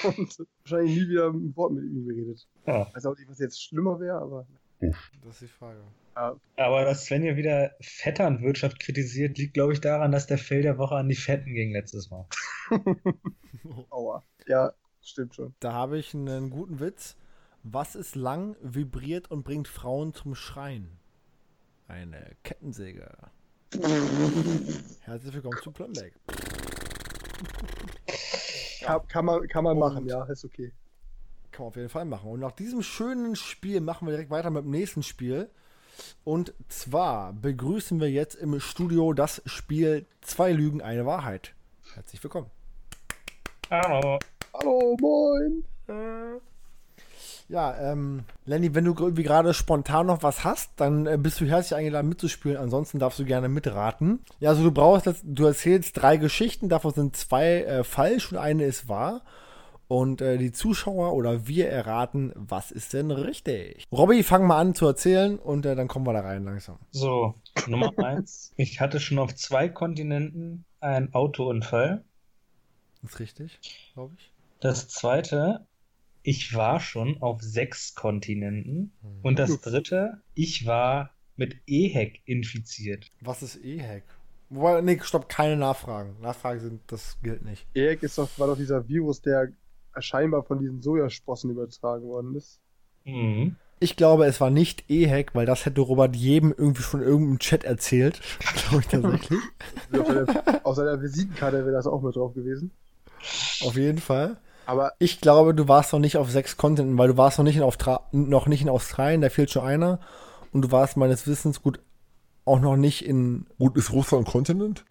und 0.04 0.38
wahrscheinlich 0.60 0.96
nie 0.96 1.08
wieder 1.08 1.30
ein 1.30 1.56
Wort 1.56 1.72
mit 1.72 1.82
ihm 1.82 2.06
geredet. 2.06 2.46
Ja. 2.64 2.86
Ich 2.88 2.94
weiß 2.94 3.06
auch 3.06 3.18
nicht, 3.18 3.28
was 3.28 3.40
jetzt 3.40 3.60
schlimmer 3.60 3.98
wäre, 3.98 4.20
aber 4.20 4.46
Das 4.80 5.34
ist 5.34 5.42
die 5.42 5.46
Frage. 5.48 5.80
ja, 6.16 6.36
Aber 6.56 6.84
dass 6.84 7.06
Sven 7.06 7.22
hier 7.22 7.36
wieder 7.36 7.72
Vetternwirtschaft 7.80 8.78
kritisiert, 8.80 9.38
liegt, 9.38 9.54
glaube 9.54 9.72
ich, 9.72 9.80
daran, 9.80 10.12
dass 10.12 10.26
der 10.26 10.38
Fail 10.38 10.62
der 10.62 10.78
Woche 10.78 10.96
an 10.96 11.08
die 11.08 11.14
Fetten 11.14 11.54
ging 11.54 11.72
letztes 11.72 12.10
Mal. 12.10 12.26
aua. 13.90 14.22
Ja, 14.46 14.72
stimmt 15.02 15.34
schon. 15.34 15.54
Da 15.60 15.72
habe 15.72 15.98
ich 15.98 16.14
einen 16.14 16.50
guten 16.50 16.80
Witz. 16.80 17.16
Was 17.62 17.94
ist 17.94 18.14
lang, 18.14 18.56
vibriert 18.60 19.30
und 19.30 19.42
bringt 19.42 19.68
Frauen 19.68 20.12
zum 20.12 20.34
Schreien? 20.34 20.98
Eine 21.88 22.36
Kettensäge. 22.42 23.10
Herzlich 25.02 25.34
willkommen 25.34 25.58
zu 25.62 25.72
Plumbeck. 25.72 26.12
Kann, 28.82 29.08
kann 29.08 29.24
man, 29.24 29.48
kann 29.48 29.64
man 29.64 29.72
Und- 29.74 29.78
machen, 29.80 30.06
ja, 30.06 30.24
ist 30.24 30.44
okay. 30.44 30.72
Kann 31.54 31.66
man 31.66 31.68
auf 31.68 31.76
jeden 31.76 31.88
Fall 31.88 32.04
machen. 32.04 32.30
Und 32.30 32.40
nach 32.40 32.50
diesem 32.50 32.82
schönen 32.82 33.36
Spiel 33.36 33.80
machen 33.80 34.08
wir 34.08 34.12
direkt 34.12 34.30
weiter 34.30 34.50
mit 34.50 34.64
dem 34.64 34.72
nächsten 34.72 35.04
Spiel. 35.04 35.48
Und 36.24 36.52
zwar 36.68 37.32
begrüßen 37.32 38.00
wir 38.00 38.10
jetzt 38.10 38.34
im 38.34 38.58
Studio 38.58 39.12
das 39.12 39.40
Spiel 39.46 40.04
Zwei 40.20 40.50
Lügen, 40.50 40.82
eine 40.82 41.06
Wahrheit. 41.06 41.54
Herzlich 41.94 42.20
willkommen. 42.24 42.50
Hallo. 43.70 44.18
Hallo, 44.52 44.96
moin. 45.00 45.62
Ja, 47.48 47.92
ähm, 47.92 48.24
Lenny, 48.46 48.74
wenn 48.74 48.86
du 48.86 48.96
irgendwie 48.98 49.22
gerade 49.22 49.54
spontan 49.54 50.08
noch 50.08 50.24
was 50.24 50.42
hast, 50.42 50.72
dann 50.74 51.06
äh, 51.06 51.16
bist 51.16 51.40
du 51.40 51.46
herzlich 51.46 51.76
eingeladen 51.78 52.08
mitzuspielen. 52.08 52.56
Ansonsten 52.56 52.98
darfst 52.98 53.20
du 53.20 53.24
gerne 53.24 53.48
mitraten. 53.48 54.24
Ja, 54.40 54.50
also 54.50 54.64
du 54.64 54.72
brauchst 54.72 55.06
jetzt, 55.06 55.22
du 55.24 55.44
erzählst 55.44 56.02
drei 56.02 56.16
Geschichten, 56.16 56.68
davon 56.68 56.94
sind 56.94 57.16
zwei 57.16 57.62
äh, 57.62 57.84
falsch 57.84 58.32
und 58.32 58.38
eine 58.38 58.64
ist 58.64 58.88
wahr. 58.88 59.22
Und 59.88 60.20
äh, 60.20 60.38
die 60.38 60.52
Zuschauer 60.52 61.12
oder 61.14 61.46
wir 61.46 61.68
erraten, 61.68 62.32
was 62.34 62.70
ist 62.70 62.92
denn 62.92 63.10
richtig. 63.10 63.84
Robby, 63.92 64.22
fang 64.22 64.46
mal 64.46 64.58
an 64.58 64.74
zu 64.74 64.86
erzählen 64.86 65.38
und 65.38 65.66
äh, 65.66 65.76
dann 65.76 65.88
kommen 65.88 66.06
wir 66.06 66.12
da 66.12 66.20
rein 66.20 66.44
langsam. 66.44 66.78
So, 66.90 67.34
Nummer 67.66 67.92
eins. 67.98 68.52
Ich 68.56 68.80
hatte 68.80 69.00
schon 69.00 69.18
auf 69.18 69.34
zwei 69.34 69.68
Kontinenten 69.68 70.64
einen 70.80 71.12
Autounfall. 71.12 72.04
Ist 73.02 73.20
richtig, 73.20 73.60
glaube 73.92 74.14
ich. 74.18 74.32
Das 74.60 74.88
zweite, 74.88 75.66
ich 76.22 76.54
war 76.54 76.80
schon 76.80 77.20
auf 77.20 77.42
sechs 77.42 77.94
Kontinenten. 77.94 78.92
Und 79.22 79.38
das 79.38 79.60
dritte, 79.60 80.22
ich 80.34 80.66
war 80.66 81.10
mit 81.36 81.56
EHEC 81.66 82.22
infiziert. 82.24 83.10
Was 83.20 83.42
ist 83.42 83.62
E-Hack? 83.62 84.04
Wobei, 84.50 84.80
nee, 84.82 84.98
stopp, 85.02 85.28
keine 85.28 85.56
Nachfragen. 85.56 86.16
Nachfragen 86.20 86.60
sind, 86.60 86.80
das 86.86 87.18
gilt 87.22 87.44
nicht. 87.44 87.66
Erik 87.74 88.02
ist 88.02 88.18
doch, 88.18 88.28
war 88.38 88.46
doch 88.46 88.56
dieser 88.56 88.88
Virus, 88.88 89.20
der 89.20 89.48
scheinbar 90.00 90.42
von 90.42 90.58
diesen 90.58 90.82
Sojasprossen 90.82 91.50
übertragen 91.50 92.04
worden 92.04 92.34
ist. 92.34 92.60
Mhm. 93.04 93.56
Ich 93.80 93.96
glaube, 93.96 94.24
es 94.26 94.40
war 94.40 94.50
nicht 94.50 94.88
E-Hack, 94.88 95.34
weil 95.34 95.46
das 95.46 95.66
hätte 95.66 95.80
Robert 95.80 96.16
jedem 96.16 96.54
irgendwie 96.56 96.82
von 96.82 97.02
irgendeinem 97.02 97.38
Chat 97.38 97.64
erzählt. 97.64 98.20
glaube 98.68 98.80
ich 98.80 98.86
tatsächlich. 98.86 99.40
Auf 99.92 100.06
seiner, 100.06 100.66
auf 100.66 100.76
seiner 100.76 101.02
Visitenkarte 101.02 101.58
wäre 101.64 101.72
das 101.72 101.86
auch 101.86 102.00
mit 102.00 102.16
drauf 102.16 102.34
gewesen. 102.34 102.70
Auf 103.64 103.76
jeden 103.76 103.98
Fall. 103.98 104.36
Aber 104.66 104.92
Ich 104.98 105.20
glaube, 105.20 105.54
du 105.54 105.68
warst 105.68 105.92
noch 105.92 106.00
nicht 106.00 106.16
auf 106.16 106.30
sechs 106.30 106.56
Kontinenten, 106.56 106.96
weil 106.96 107.08
du 107.08 107.16
warst 107.16 107.38
noch 107.38 107.44
nicht 107.44 107.56
in, 107.56 108.28
noch 108.28 108.46
nicht 108.46 108.62
in 108.62 108.68
Australien, 108.68 109.20
da 109.20 109.28
fehlt 109.28 109.50
schon 109.50 109.64
einer. 109.64 110.00
Und 110.52 110.62
du 110.62 110.72
warst 110.72 110.96
meines 110.96 111.26
Wissens 111.26 111.62
gut 111.62 111.80
auch 112.44 112.60
noch 112.60 112.76
nicht 112.76 113.04
in. 113.04 113.46
Gut, 113.58 113.76
ist 113.76 113.92
Russland 113.92 114.26
ein 114.26 114.30
Kontinent? 114.30 114.84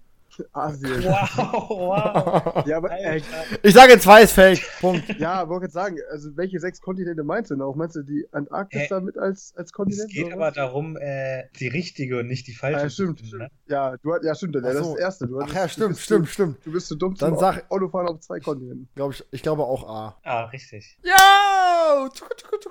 Asien. 0.51 1.03
Wow, 1.03 1.69
wow. 1.69 2.65
Ja, 2.65 2.77
aber 2.77 2.91
äh. 2.91 3.21
Ich 3.61 3.73
sage 3.73 3.99
zwei 3.99 4.23
ist 4.23 4.33
fake. 4.33 4.61
Punkt. 4.79 5.19
ja, 5.19 5.47
wollte 5.49 5.65
jetzt 5.65 5.73
sagen, 5.73 5.97
also 6.11 6.29
welche 6.35 6.59
sechs 6.59 6.81
Kontinente 6.81 7.23
meinst 7.23 7.51
du 7.51 7.55
denn 7.55 7.61
auch? 7.61 7.75
Meinst 7.75 7.95
du 7.95 8.03
die 8.03 8.25
Antarktis 8.31 8.81
Hä? 8.81 8.87
da 8.89 8.99
mit 8.99 9.17
als, 9.17 9.53
als 9.55 9.67
Es 9.69 9.73
Kontinent? 9.73 10.11
geht 10.11 10.25
oder 10.25 10.35
aber 10.35 10.47
was? 10.47 10.53
darum, 10.55 10.97
äh, 10.97 11.43
die 11.59 11.67
richtige 11.67 12.19
und 12.19 12.27
nicht 12.27 12.47
die 12.47 12.53
falsche. 12.53 12.81
Ja, 12.83 12.89
stimmt, 12.89 13.19
zu 13.19 13.25
finden, 13.25 13.27
stimmt. 13.27 13.41
ne? 13.43 13.73
Ja, 13.73 13.97
du, 13.97 14.13
hat- 14.13 14.23
ja, 14.23 14.35
stimmt, 14.35 14.55
ja, 14.55 14.61
Ach 14.61 14.65
das 14.65 14.75
ist 14.75 14.83
so. 14.85 14.93
das 14.93 14.99
Erste. 15.01 15.27
Du, 15.27 15.39
Ach 15.39 15.53
ja, 15.53 15.67
stimmt, 15.67 15.97
stimmt, 15.97 16.27
Zu, 16.27 16.33
stimmt. 16.33 16.65
du 16.65 16.71
bist 16.71 16.87
zu 16.87 16.95
dumm 16.95 17.15
Dann 17.15 17.37
sag- 17.37 17.69
Autofahren 17.71 18.07
auf 18.07 18.19
zwei 18.21 18.39
Kontinenten. 18.39 18.89
Glaube 18.95 19.13
ich, 19.13 19.23
ich 19.31 19.41
glaube 19.43 19.63
auch 19.63 19.87
A. 19.87 20.19
Ah, 20.23 20.45
richtig. 20.45 20.97
Ja! 21.03 22.09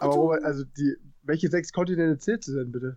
Aber 0.01 0.13
Robert, 0.15 0.45
also 0.45 0.65
die, 0.65 0.97
welche 1.23 1.49
sechs 1.49 1.73
Kontinente 1.73 2.19
zählst 2.19 2.49
du 2.49 2.55
denn 2.57 2.73
bitte? 2.73 2.97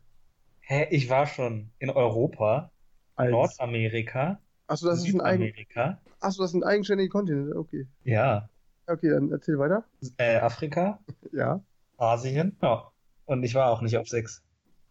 Hä, 0.61 0.87
ich 0.89 1.09
war 1.09 1.27
schon 1.27 1.71
in 1.79 1.89
Europa, 1.89 2.71
Als- 3.15 3.31
Nordamerika, 3.31 4.39
Achso, 4.67 4.87
das 4.87 4.99
ist 4.99 5.05
ein 5.05 5.11
Südamerika. 5.11 5.99
achso, 6.19 6.41
das 6.43 6.51
sind 6.51 6.63
eigenständige 6.63 7.09
Kontinente, 7.09 7.55
okay. 7.57 7.87
Ja, 8.03 8.49
Okay, 8.87 9.09
dann 9.09 9.31
erzähl 9.31 9.57
weiter. 9.57 9.83
äh, 10.17 10.37
Afrika, 10.37 10.99
Ja, 11.31 11.59
Asien. 11.97 12.55
Ja. 12.61 12.91
Und 13.25 13.43
ich 13.43 13.55
war 13.55 13.71
auch 13.71 13.81
nicht 13.81 13.97
auf 13.97 14.07
sechs. 14.07 14.43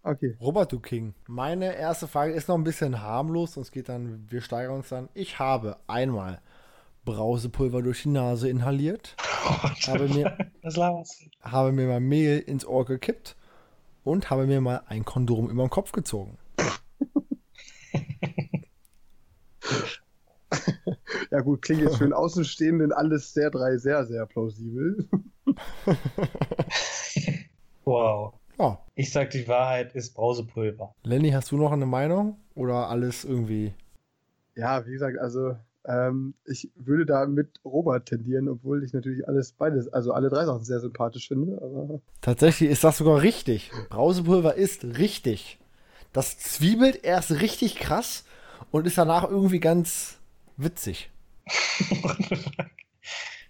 okay. 0.02 0.36
Robert, 0.40 0.72
du 0.72 0.80
King. 0.80 1.14
Meine 1.28 1.76
erste 1.76 2.08
Frage 2.08 2.32
ist 2.32 2.48
noch 2.48 2.56
ein 2.56 2.64
bisschen 2.64 3.00
harmlos 3.02 3.56
und 3.56 3.62
es 3.62 3.70
geht 3.70 3.88
dann, 3.88 4.26
wir 4.30 4.40
steigern 4.40 4.74
uns 4.76 4.88
dann. 4.88 5.08
Ich 5.14 5.38
habe 5.38 5.76
einmal 5.86 6.40
Brausepulver 7.04 7.82
durch 7.82 8.02
die 8.02 8.08
Nase 8.08 8.48
inhaliert, 8.48 9.14
habe 9.86 10.08
mir, 10.08 10.36
habe 11.42 11.72
mir 11.72 11.86
mal 11.86 12.00
Mehl 12.00 12.38
ins 12.40 12.66
Ohr 12.66 12.84
gekippt 12.86 13.36
und 14.02 14.30
habe 14.30 14.46
mir 14.46 14.60
mal 14.60 14.82
ein 14.86 15.04
Kondom 15.04 15.48
über 15.50 15.62
den 15.64 15.70
Kopf 15.70 15.92
gezogen. 15.92 16.38
Ja 21.30 21.40
gut, 21.40 21.62
klingt 21.62 21.82
jetzt 21.82 21.96
für 21.96 22.04
den 22.04 22.12
Außenstehenden 22.12 22.92
alles 22.92 23.34
sehr 23.34 23.50
drei 23.50 23.76
sehr, 23.76 24.04
sehr 24.04 24.24
plausibel. 24.26 25.08
Wow. 27.84 28.34
Ja. 28.58 28.78
Ich 28.94 29.12
sag, 29.12 29.30
die 29.30 29.46
Wahrheit 29.48 29.94
ist 29.94 30.14
Brausepulver. 30.14 30.94
Lenny, 31.02 31.30
hast 31.30 31.50
du 31.50 31.56
noch 31.56 31.72
eine 31.72 31.86
Meinung? 31.86 32.38
Oder 32.54 32.88
alles 32.88 33.24
irgendwie. 33.24 33.74
Ja, 34.54 34.86
wie 34.86 34.92
gesagt, 34.92 35.18
also 35.18 35.56
ähm, 35.84 36.34
ich 36.46 36.70
würde 36.76 37.04
da 37.04 37.26
mit 37.26 37.60
Robert 37.64 38.06
tendieren, 38.06 38.48
obwohl 38.48 38.84
ich 38.84 38.92
natürlich 38.92 39.28
alles 39.28 39.52
beides, 39.52 39.92
also 39.92 40.12
alle 40.12 40.30
drei 40.30 40.46
Sachen 40.46 40.64
sehr 40.64 40.80
sympathisch 40.80 41.28
finde. 41.28 41.60
Aber 41.60 42.00
Tatsächlich 42.20 42.70
ist 42.70 42.84
das 42.84 42.98
sogar 42.98 43.20
richtig. 43.20 43.70
Brausepulver 43.90 44.54
ist 44.54 44.84
richtig. 44.84 45.58
Das 46.12 46.38
zwiebelt 46.38 47.04
erst 47.04 47.42
richtig 47.42 47.74
krass 47.74 48.24
und 48.74 48.88
ist 48.88 48.98
danach 48.98 49.22
irgendwie 49.22 49.60
ganz 49.60 50.18
witzig. 50.56 51.08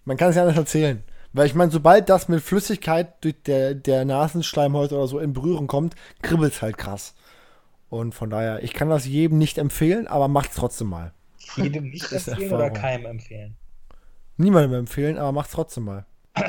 Man 0.05 0.17
kann 0.17 0.29
es 0.29 0.35
ja 0.35 0.45
nicht 0.45 0.55
erzählen. 0.55 1.03
Weil 1.33 1.47
ich 1.47 1.55
meine, 1.55 1.71
sobald 1.71 2.09
das 2.09 2.29
mit 2.29 2.43
Flüssigkeit 2.43 3.23
durch 3.23 3.41
der, 3.41 3.73
der 3.73 4.05
Nasenschleimhäute 4.05 4.95
oder 4.95 5.07
so 5.07 5.17
in 5.17 5.33
Berührung 5.33 5.65
kommt, 5.65 5.95
kribbelt 6.21 6.53
es 6.53 6.61
halt 6.61 6.77
krass. 6.77 7.15
Und 7.89 8.13
von 8.13 8.29
daher, 8.29 8.63
ich 8.63 8.73
kann 8.73 8.91
das 8.91 9.07
jedem 9.07 9.39
nicht 9.39 9.57
empfehlen, 9.57 10.05
aber 10.05 10.27
macht's 10.27 10.57
trotzdem 10.57 10.89
mal. 10.89 11.11
Jedem 11.55 11.89
nicht 11.89 12.11
empfehlen 12.11 12.53
oder 12.53 12.69
keinem 12.69 13.07
empfehlen? 13.07 13.55
Niemandem 14.37 14.81
empfehlen, 14.81 15.17
aber 15.17 15.31
macht's 15.31 15.53
trotzdem 15.53 15.85
mal. 15.85 16.05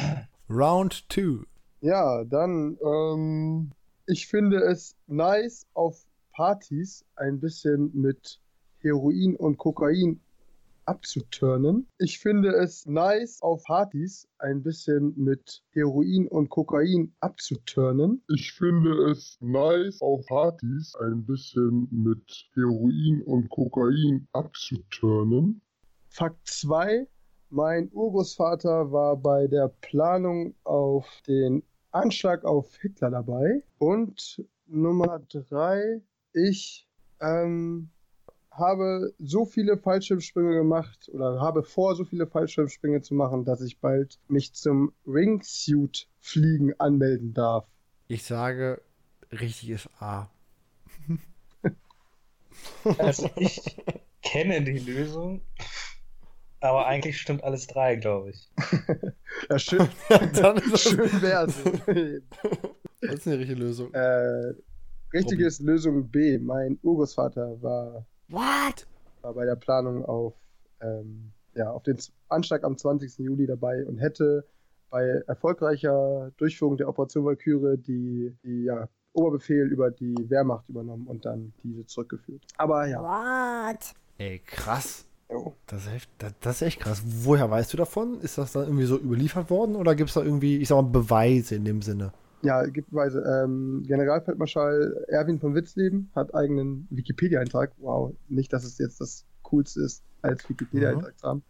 Round 0.51 1.07
2. 1.11 1.47
ja, 1.81 2.25
dann, 2.25 2.77
ähm, 2.85 3.73
ich 4.07 4.27
finde 4.27 4.59
es 4.59 4.95
nice, 5.07 5.67
auf 5.73 6.05
Partys 6.35 7.07
ein 7.17 7.41
bisschen 7.41 7.91
mit 7.95 8.39
Heroin 8.81 9.37
und 9.37 9.59
Kokain 9.59 10.21
abzuturnen. 10.87 11.87
Ich 11.99 12.19
finde 12.19 12.51
es 12.51 12.87
nice, 12.87 13.43
auf 13.43 13.65
Partys 13.65 14.29
ein 14.39 14.63
bisschen 14.63 15.13
mit 15.17 15.63
Heroin 15.73 16.29
und 16.29 16.49
Kokain 16.49 17.13
abzuturnen. 17.21 18.23
Ich 18.29 18.53
finde 18.53 19.11
es 19.11 19.37
nice, 19.41 20.01
auf 20.01 20.25
Partys 20.27 20.95
ein 20.97 21.25
bisschen 21.25 21.89
mit 21.91 22.49
Heroin 22.55 23.23
und 23.23 23.49
Kokain 23.51 24.29
abzuturnen. 24.33 25.61
Fakt 26.09 26.47
2. 26.47 27.07
Mein 27.51 27.91
Urgroßvater 27.93 28.91
war 28.91 29.17
bei 29.17 29.47
der 29.47 29.69
Planung 29.81 30.55
auf 30.65 31.07
den 31.27 31.63
Anschlag 31.91 32.45
auf 32.45 32.77
Hitler 32.77 33.11
dabei. 33.11 33.63
Und 33.79 34.43
Nummer 34.67 35.21
3. 35.29 36.03
Ich 36.33 36.89
ähm, 37.21 37.91
habe 38.59 39.15
so 39.19 39.45
viele 39.45 39.77
Fallschirmsprünge 39.77 40.55
gemacht 40.55 41.11
oder 41.13 41.41
habe 41.41 41.63
vor, 41.63 41.95
so 41.95 42.05
viele 42.05 42.27
Fallschirmsprünge 42.27 43.03
zu 43.03 43.15
machen, 43.15 43.45
dass 43.45 43.61
ich 43.61 43.81
bald 43.81 44.19
mich 44.29 44.55
zum 44.55 44.93
Ringsuit-Fliegen 45.07 46.79
anmelden 46.81 47.35
darf. 47.35 47.67
Ich 48.09 48.25
sage, 48.25 48.81
richtig 49.33 49.71
ist 49.71 49.89
A. 50.01 50.31
Also 52.99 53.31
ich 53.37 53.77
kenne 54.23 54.63
die 54.63 54.79
Lösung, 54.79 55.43
aber 56.61 56.87
eigentlich 56.87 57.21
stimmt 57.21 57.45
alles 57.45 57.67
drei, 57.67 57.97
glaube 57.97 58.31
ich. 58.31 58.51
Ja, 59.51 59.59
schön, 59.59 59.87
Dann 60.09 60.57
ist 60.57 60.73
das, 60.73 60.83
schön 60.83 61.23
wär's. 61.23 61.55
das 63.03 63.15
ist 63.15 63.27
eine 63.27 63.39
richtige 63.39 63.61
Lösung. 63.61 63.93
äh, 63.93 64.55
richtig 65.13 65.41
ist 65.41 65.61
Lösung 65.61 66.09
B. 66.09 66.39
Mein 66.39 66.79
Urgroßvater 66.83 67.61
war 67.61 68.07
What? 68.29 68.87
war 69.27 69.35
bei 69.35 69.45
der 69.45 69.57
Planung 69.57 70.05
auf, 70.05 70.35
ähm, 70.81 71.33
ja, 71.55 71.71
auf 71.71 71.83
den 71.83 71.99
Anschlag 72.29 72.65
am 72.65 72.79
20. 72.79 73.19
Juli 73.19 73.47
dabei 73.47 73.85
und 73.87 73.99
hätte 73.99 74.47
bei 74.89 75.03
erfolgreicher 75.27 76.31
Durchführung 76.37 76.77
der 76.77 76.89
Operation 76.89 77.25
Valkyrie 77.25 77.77
die, 77.77 78.37
die 78.45 78.65
ja, 78.65 78.89
Oberbefehl 79.13 79.67
über 79.67 79.91
die 79.91 80.15
Wehrmacht 80.29 80.69
übernommen 80.69 81.07
und 81.07 81.25
dann 81.25 81.53
diese 81.65 81.87
zurückgeführt. 81.87 82.45
Aber 82.57 82.87
ja, 82.87 83.03
What? 83.03 83.95
Ey, 84.19 84.39
krass. 84.39 85.07
Das 85.67 85.87
ist, 85.87 85.93
echt, 85.93 86.11
das, 86.19 86.35
das 86.41 86.57
ist 86.57 86.63
echt 86.63 86.81
krass. 86.81 87.03
Woher 87.05 87.51
weißt 87.51 87.73
du 87.73 87.77
davon? 87.77 88.21
Ist 88.21 88.39
das 88.39 88.53
dann 88.53 88.65
irgendwie 88.65 88.85
so 88.85 88.97
überliefert 88.97 89.51
worden 89.51 89.75
oder 89.75 89.97
gibt 89.97 90.11
es 90.11 90.15
da 90.15 90.23
irgendwie, 90.23 90.59
ich 90.59 90.69
sag 90.69 90.77
mal, 90.77 90.89
Beweise 90.89 91.57
in 91.57 91.65
dem 91.65 91.83
Sinne? 91.83 92.13
Ja, 92.47 92.65
gibt 92.67 92.93
Weise. 92.95 93.21
Ähm, 93.23 93.83
Generalfeldmarschall 93.87 95.05
Erwin 95.09 95.39
von 95.39 95.55
Witzleben 95.55 96.11
hat 96.15 96.35
eigenen 96.35 96.87
Wikipedia-Eintrag. 96.91 97.73
Wow, 97.79 98.15
nicht, 98.29 98.53
dass 98.53 98.65
es 98.65 98.79
jetzt 98.79 99.01
das 99.01 99.25
Coolste 99.43 99.81
ist, 99.83 100.03
als 100.23 100.49
Wikipedia-Eintrag 100.49 101.19
zu 101.19 101.27
haben. 101.29 101.43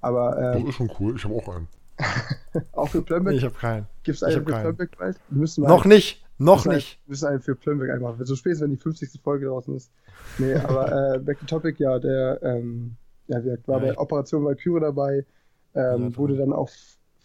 Aber 0.00 0.34
Das 0.36 0.56
ähm, 0.60 0.68
ist 0.68 0.74
schon 0.74 0.90
cool, 0.98 1.14
ich 1.16 1.24
habe 1.24 1.34
auch 1.34 1.48
einen. 1.54 1.68
auch 2.72 2.88
für 2.88 3.02
Plumbeck 3.02 3.34
Ich 3.36 3.44
habe 3.44 3.54
keinen. 3.54 3.86
gibt 4.04 4.16
es 4.16 4.22
einen 4.22 4.38
für 4.38 4.44
keinen. 4.44 4.62
Plumbeck 4.62 4.96
bald. 4.98 5.16
Wir 5.30 5.68
Noch 5.68 5.84
nicht. 5.84 6.24
Noch 6.38 6.64
müssen 6.64 6.76
nicht. 6.76 6.98
Einen, 7.00 7.10
müssen 7.10 7.26
einen 7.28 7.40
für 7.40 7.56
Plumbeck 7.56 7.90
einmachen. 7.90 8.24
So 8.24 8.36
spät, 8.36 8.60
wenn 8.60 8.70
die 8.70 8.76
50. 8.76 9.20
Folge 9.22 9.46
draußen 9.46 9.74
ist. 9.74 9.90
Nee, 10.38 10.54
aber 10.54 11.14
äh, 11.14 11.18
back 11.18 11.40
to 11.40 11.46
topic, 11.46 11.82
ja, 11.82 11.98
der 11.98 12.38
ähm, 12.42 12.96
ja, 13.26 13.44
war 13.44 13.52
Ja, 13.78 13.78
bei 13.78 13.90
ich- 13.90 13.98
Operation 13.98 14.44
Valkyrie 14.44 14.80
dabei, 14.80 15.26
ähm, 15.74 16.10
Ja, 16.10 16.16
wurde 16.16 16.36
dann 16.36 16.52
auch 16.52 16.70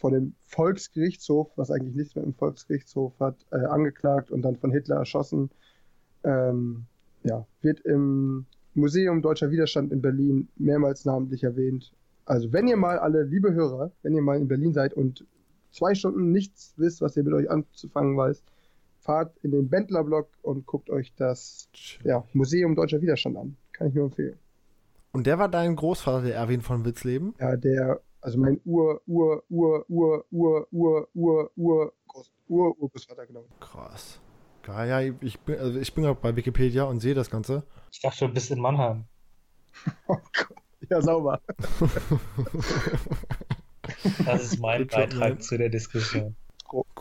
von 0.03 0.11
dem 0.11 0.33
Volksgerichtshof, 0.47 1.49
was 1.55 1.71
eigentlich 1.71 1.95
nichts 1.95 2.13
mit 2.13 2.25
dem 2.25 2.33
Volksgerichtshof 2.33 3.17
hat, 3.21 3.37
äh, 3.51 3.59
angeklagt 3.59 4.31
und 4.31 4.41
dann 4.41 4.57
von 4.57 4.69
Hitler 4.69 4.97
erschossen. 4.97 5.49
Ähm, 6.25 6.83
ja, 7.23 7.47
wird 7.61 7.79
im 7.85 8.45
Museum 8.73 9.21
Deutscher 9.21 9.49
Widerstand 9.49 9.93
in 9.93 10.01
Berlin 10.01 10.49
mehrmals 10.57 11.05
namentlich 11.05 11.45
erwähnt. 11.45 11.93
Also 12.25 12.51
wenn 12.51 12.67
ihr 12.67 12.75
mal 12.75 12.99
alle, 12.99 13.23
liebe 13.23 13.53
Hörer, 13.53 13.93
wenn 14.01 14.13
ihr 14.13 14.21
mal 14.21 14.37
in 14.37 14.49
Berlin 14.49 14.73
seid 14.73 14.93
und 14.93 15.25
zwei 15.71 15.95
Stunden 15.95 16.33
nichts 16.33 16.73
wisst, 16.75 16.99
was 16.99 17.15
ihr 17.15 17.23
mit 17.23 17.31
euch 17.31 17.49
anzufangen 17.49 18.17
weiß, 18.17 18.43
fahrt 18.99 19.37
in 19.41 19.51
den 19.51 19.69
Bendler-Block 19.69 20.27
und 20.41 20.65
guckt 20.65 20.89
euch 20.89 21.13
das 21.15 21.69
ja, 22.03 22.25
Museum 22.33 22.75
Deutscher 22.75 23.01
Widerstand 23.01 23.37
an. 23.37 23.55
Kann 23.71 23.87
ich 23.87 23.93
nur 23.93 24.07
empfehlen. 24.07 24.35
Und 25.13 25.27
der 25.27 25.39
war 25.39 25.47
dein 25.47 25.77
Großvater, 25.77 26.25
der 26.25 26.35
Erwin 26.35 26.59
von 26.59 26.83
Witzleben? 26.83 27.35
Ja, 27.39 27.55
der, 27.55 28.01
also 28.23 28.39
mein 28.39 28.59
Ur, 28.63 29.01
Ur, 29.05 29.43
Ur, 29.49 29.85
Ur, 29.89 30.25
Ur, 30.31 30.67
Ur, 30.71 31.07
Ur, 31.13 31.51
Ur, 31.55 31.93
Groß, 32.07 32.31
Ur, 32.47 32.81
Urgroßvater, 32.81 33.27
genau. 33.27 33.45
Krass. 33.59 34.19
Geil, 34.63 34.89
ja, 34.89 35.01
ich 35.19 35.39
bin, 35.41 35.59
also 35.59 35.77
ich 35.77 35.93
bin 35.93 36.05
gerade 36.05 36.19
bei 36.21 36.33
Wikipedia 36.33 36.85
und 36.85 37.01
sehe 37.01 37.13
das 37.13 37.29
Ganze. 37.29 37.63
Ich 37.91 37.99
dachte, 37.99 38.27
du 38.27 38.33
bist 38.33 38.49
in 38.51 38.59
Mannheim. 38.59 39.05
Oh 40.07 40.17
Gott. 40.33 40.57
Ja, 40.89 41.01
sauber. 41.01 41.41
Das 44.25 44.43
ist 44.43 44.59
mein. 44.59 44.87
Beitrag 44.87 45.43
zu 45.43 45.57
der 45.57 45.67
Diskussion. 45.69 46.37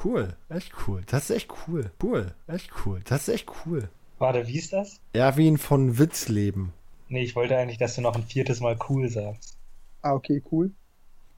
Cool, 0.05 0.37
echt 0.49 0.73
cool. 0.87 1.03
Das 1.07 1.31
ist 1.31 1.37
echt 1.37 1.51
cool. 1.67 1.93
Cool, 2.03 2.35
echt 2.49 2.71
cool. 2.85 3.01
Das 3.05 3.29
ist 3.29 3.35
echt 3.35 3.49
cool. 3.65 3.89
Warte, 4.19 4.49
wie 4.49 4.59
ist 4.59 4.73
das? 4.73 5.01
Erwin 5.13 5.59
von 5.59 5.99
Witzleben. 5.99 6.73
Nee, 7.09 7.23
ich 7.23 7.37
wollte 7.37 7.57
eigentlich, 7.57 7.79
dass 7.79 7.95
du 7.95 8.01
noch 8.01 8.17
ein 8.17 8.25
viertes 8.25 8.61
Mal 8.61 8.77
cool 8.89 9.09
sagst. 9.09 9.57
Ah, 10.03 10.15
okay, 10.15 10.43
cool. 10.51 10.73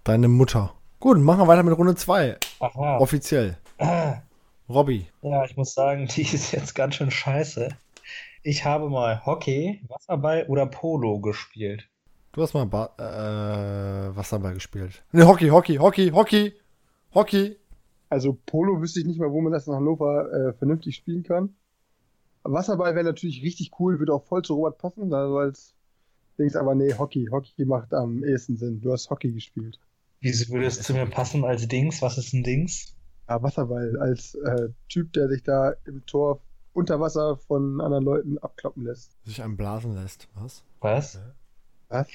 Deine 0.04 0.28
Mutter. 0.28 0.74
Gut, 1.00 1.16
machen 1.16 1.40
wir 1.40 1.48
weiter 1.48 1.62
mit 1.62 1.78
Runde 1.78 1.94
2. 1.94 2.36
Aha. 2.60 2.98
Offiziell. 2.98 3.56
Ah, 3.78 4.18
Robby. 4.68 5.06
Ja, 5.22 5.46
ich 5.46 5.56
muss 5.56 5.72
sagen, 5.72 6.06
die 6.14 6.20
ist 6.20 6.52
jetzt 6.52 6.74
ganz 6.74 6.96
schön 6.96 7.10
scheiße. 7.10 7.70
Ich 8.42 8.66
habe 8.66 8.90
mal 8.90 9.24
Hockey, 9.24 9.80
Wasserball 9.88 10.44
oder 10.48 10.66
Polo 10.66 11.20
gespielt. 11.20 11.88
Du 12.32 12.42
hast 12.42 12.52
mal 12.52 12.66
ba 12.66 12.90
äh, 12.98 14.14
Wasserball 14.14 14.52
gespielt. 14.52 15.02
Ne, 15.12 15.26
Hockey, 15.26 15.48
Hockey, 15.48 15.76
Hockey, 15.76 16.10
Hockey, 16.10 16.52
Hockey. 17.14 17.56
Also 18.10 18.36
Polo 18.44 18.82
wüsste 18.82 19.00
ich 19.00 19.06
nicht 19.06 19.18
mal, 19.18 19.32
wo 19.32 19.40
man 19.40 19.54
das 19.54 19.66
in 19.66 19.72
Hannover 19.72 20.30
äh, 20.30 20.52
vernünftig 20.52 20.96
spielen 20.96 21.22
kann. 21.22 21.54
Wasserball 22.42 22.94
wäre 22.94 23.06
natürlich 23.06 23.42
richtig 23.42 23.70
cool, 23.80 23.98
würde 24.00 24.12
auch 24.12 24.24
voll 24.24 24.42
zu 24.42 24.52
Robert 24.52 24.76
passen, 24.76 25.08
da 25.08 25.26
so 25.26 25.38
als 25.38 25.72
Dings, 26.38 26.56
aber 26.56 26.74
nee, 26.74 26.92
Hockey. 26.92 27.28
Hockey 27.30 27.64
macht 27.64 27.94
am 27.94 28.22
ehesten 28.22 28.58
Sinn. 28.58 28.82
Du 28.82 28.92
hast 28.92 29.08
Hockey 29.08 29.32
gespielt. 29.32 29.78
Wieso 30.24 30.52
würde 30.52 30.66
es 30.66 30.82
zu 30.82 30.94
mir 30.94 31.06
passen 31.06 31.44
als 31.44 31.68
Dings? 31.68 32.00
Was 32.00 32.16
ist 32.18 32.32
ein 32.32 32.42
Dings? 32.42 32.94
Ja, 33.28 33.42
Wasserball 33.42 33.96
als 34.00 34.34
äh, 34.34 34.68
Typ, 34.88 35.12
der 35.12 35.28
sich 35.28 35.42
da 35.42 35.74
im 35.84 36.04
Tor 36.06 36.40
unter 36.72 36.98
Wasser 36.98 37.36
von 37.36 37.80
anderen 37.80 38.04
Leuten 38.04 38.38
abkloppen 38.38 38.84
lässt. 38.84 39.12
Sich 39.24 39.42
einem 39.42 39.56
blasen 39.56 39.94
lässt. 39.94 40.28
Was? 40.34 40.62
Was? 40.80 41.20
Was? 41.88 42.08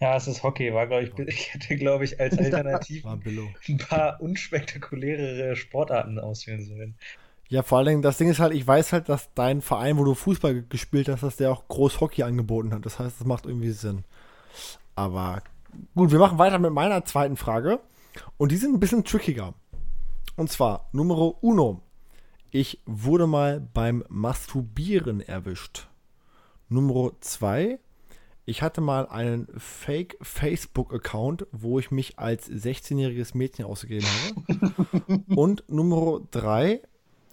Ja, 0.00 0.16
es 0.16 0.26
ist 0.26 0.42
Hockey, 0.42 0.72
war, 0.74 0.86
glaube 0.86 1.04
ich, 1.04 1.28
ich 1.28 1.54
hätte, 1.54 1.76
glaube 1.76 2.04
ich, 2.04 2.18
als 2.18 2.36
Alternativ 2.38 3.04
ein 3.06 3.76
paar 3.78 4.20
unspektakulärere 4.20 5.54
Sportarten 5.54 6.18
auswählen 6.18 6.64
sollen. 6.64 6.94
Ja, 7.48 7.62
vor 7.62 7.78
allen 7.78 7.86
Dingen, 7.88 8.02
das 8.02 8.16
Ding 8.16 8.30
ist 8.30 8.40
halt, 8.40 8.54
ich 8.54 8.66
weiß 8.66 8.92
halt, 8.94 9.08
dass 9.10 9.28
dein 9.34 9.60
Verein, 9.60 9.98
wo 9.98 10.04
du 10.04 10.14
Fußball 10.14 10.54
ge- 10.54 10.64
gespielt 10.70 11.08
hast, 11.10 11.22
dass 11.22 11.36
der 11.36 11.52
auch 11.52 11.68
groß 11.68 12.00
Hockey 12.00 12.22
angeboten 12.22 12.72
hat. 12.72 12.86
Das 12.86 12.98
heißt, 12.98 13.20
das 13.20 13.26
macht 13.26 13.44
irgendwie 13.44 13.72
Sinn. 13.72 14.04
Aber 14.94 15.42
gut, 15.94 16.12
wir 16.12 16.18
machen 16.18 16.38
weiter 16.38 16.58
mit 16.58 16.72
meiner 16.72 17.04
zweiten 17.04 17.36
Frage. 17.36 17.80
Und 18.36 18.52
die 18.52 18.56
sind 18.56 18.74
ein 18.74 18.80
bisschen 18.80 19.04
trickiger. 19.04 19.54
Und 20.36 20.50
zwar, 20.50 20.88
Numero 20.92 21.36
uno. 21.40 21.82
Ich 22.50 22.80
wurde 22.84 23.26
mal 23.26 23.60
beim 23.60 24.04
Masturbieren 24.08 25.20
erwischt. 25.20 25.88
Numero 26.68 27.12
zwei. 27.20 27.78
Ich 28.44 28.60
hatte 28.60 28.80
mal 28.80 29.06
einen 29.06 29.46
Fake-Facebook-Account, 29.56 31.46
wo 31.52 31.78
ich 31.78 31.90
mich 31.90 32.18
als 32.18 32.50
16-jähriges 32.50 33.36
Mädchen 33.36 33.64
ausgegeben 33.64 34.06
habe. 34.06 35.22
Und 35.36 35.64
Nummer 35.68 36.20
drei. 36.30 36.82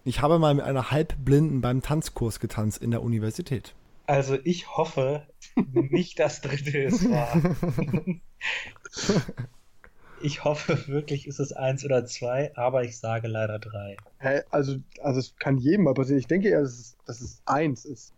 Ich 0.04 0.22
habe 0.22 0.40
mal 0.40 0.54
mit 0.54 0.66
einer 0.66 0.92
Halbblinden 0.92 1.62
beim 1.62 1.82
Tanzkurs 1.82 2.40
getanzt 2.40 2.82
in 2.82 2.92
der 2.92 3.02
Universität. 3.02 3.74
Also 4.10 4.40
ich 4.44 4.76
hoffe 4.76 5.28
nicht 5.72 6.18
das 6.18 6.42
dritte 6.42 6.78
ist 6.80 7.08
wahr. 7.12 7.40
Ich 10.22 10.44
hoffe 10.44 10.90
wirklich, 10.90 11.28
ist 11.28 11.40
es 11.40 11.54
eins 11.54 11.86
oder 11.86 12.06
zwei, 12.06 12.54
aber 12.58 12.84
ich 12.84 13.00
sage 13.00 13.30
leider 13.30 13.58
drei. 13.58 13.96
Hä, 14.18 14.42
also, 14.50 14.76
also 15.02 15.18
es 15.18 15.34
kann 15.38 15.58
jedem 15.58 15.86
mal 15.86 15.94
passieren. 15.94 16.20
Ich 16.20 16.28
denke 16.28 16.50
eher, 16.50 16.62
dass 16.62 16.74
es, 16.74 16.98
dass 17.06 17.22
es 17.22 17.42
eins 17.46 17.86
ist. 17.86 18.14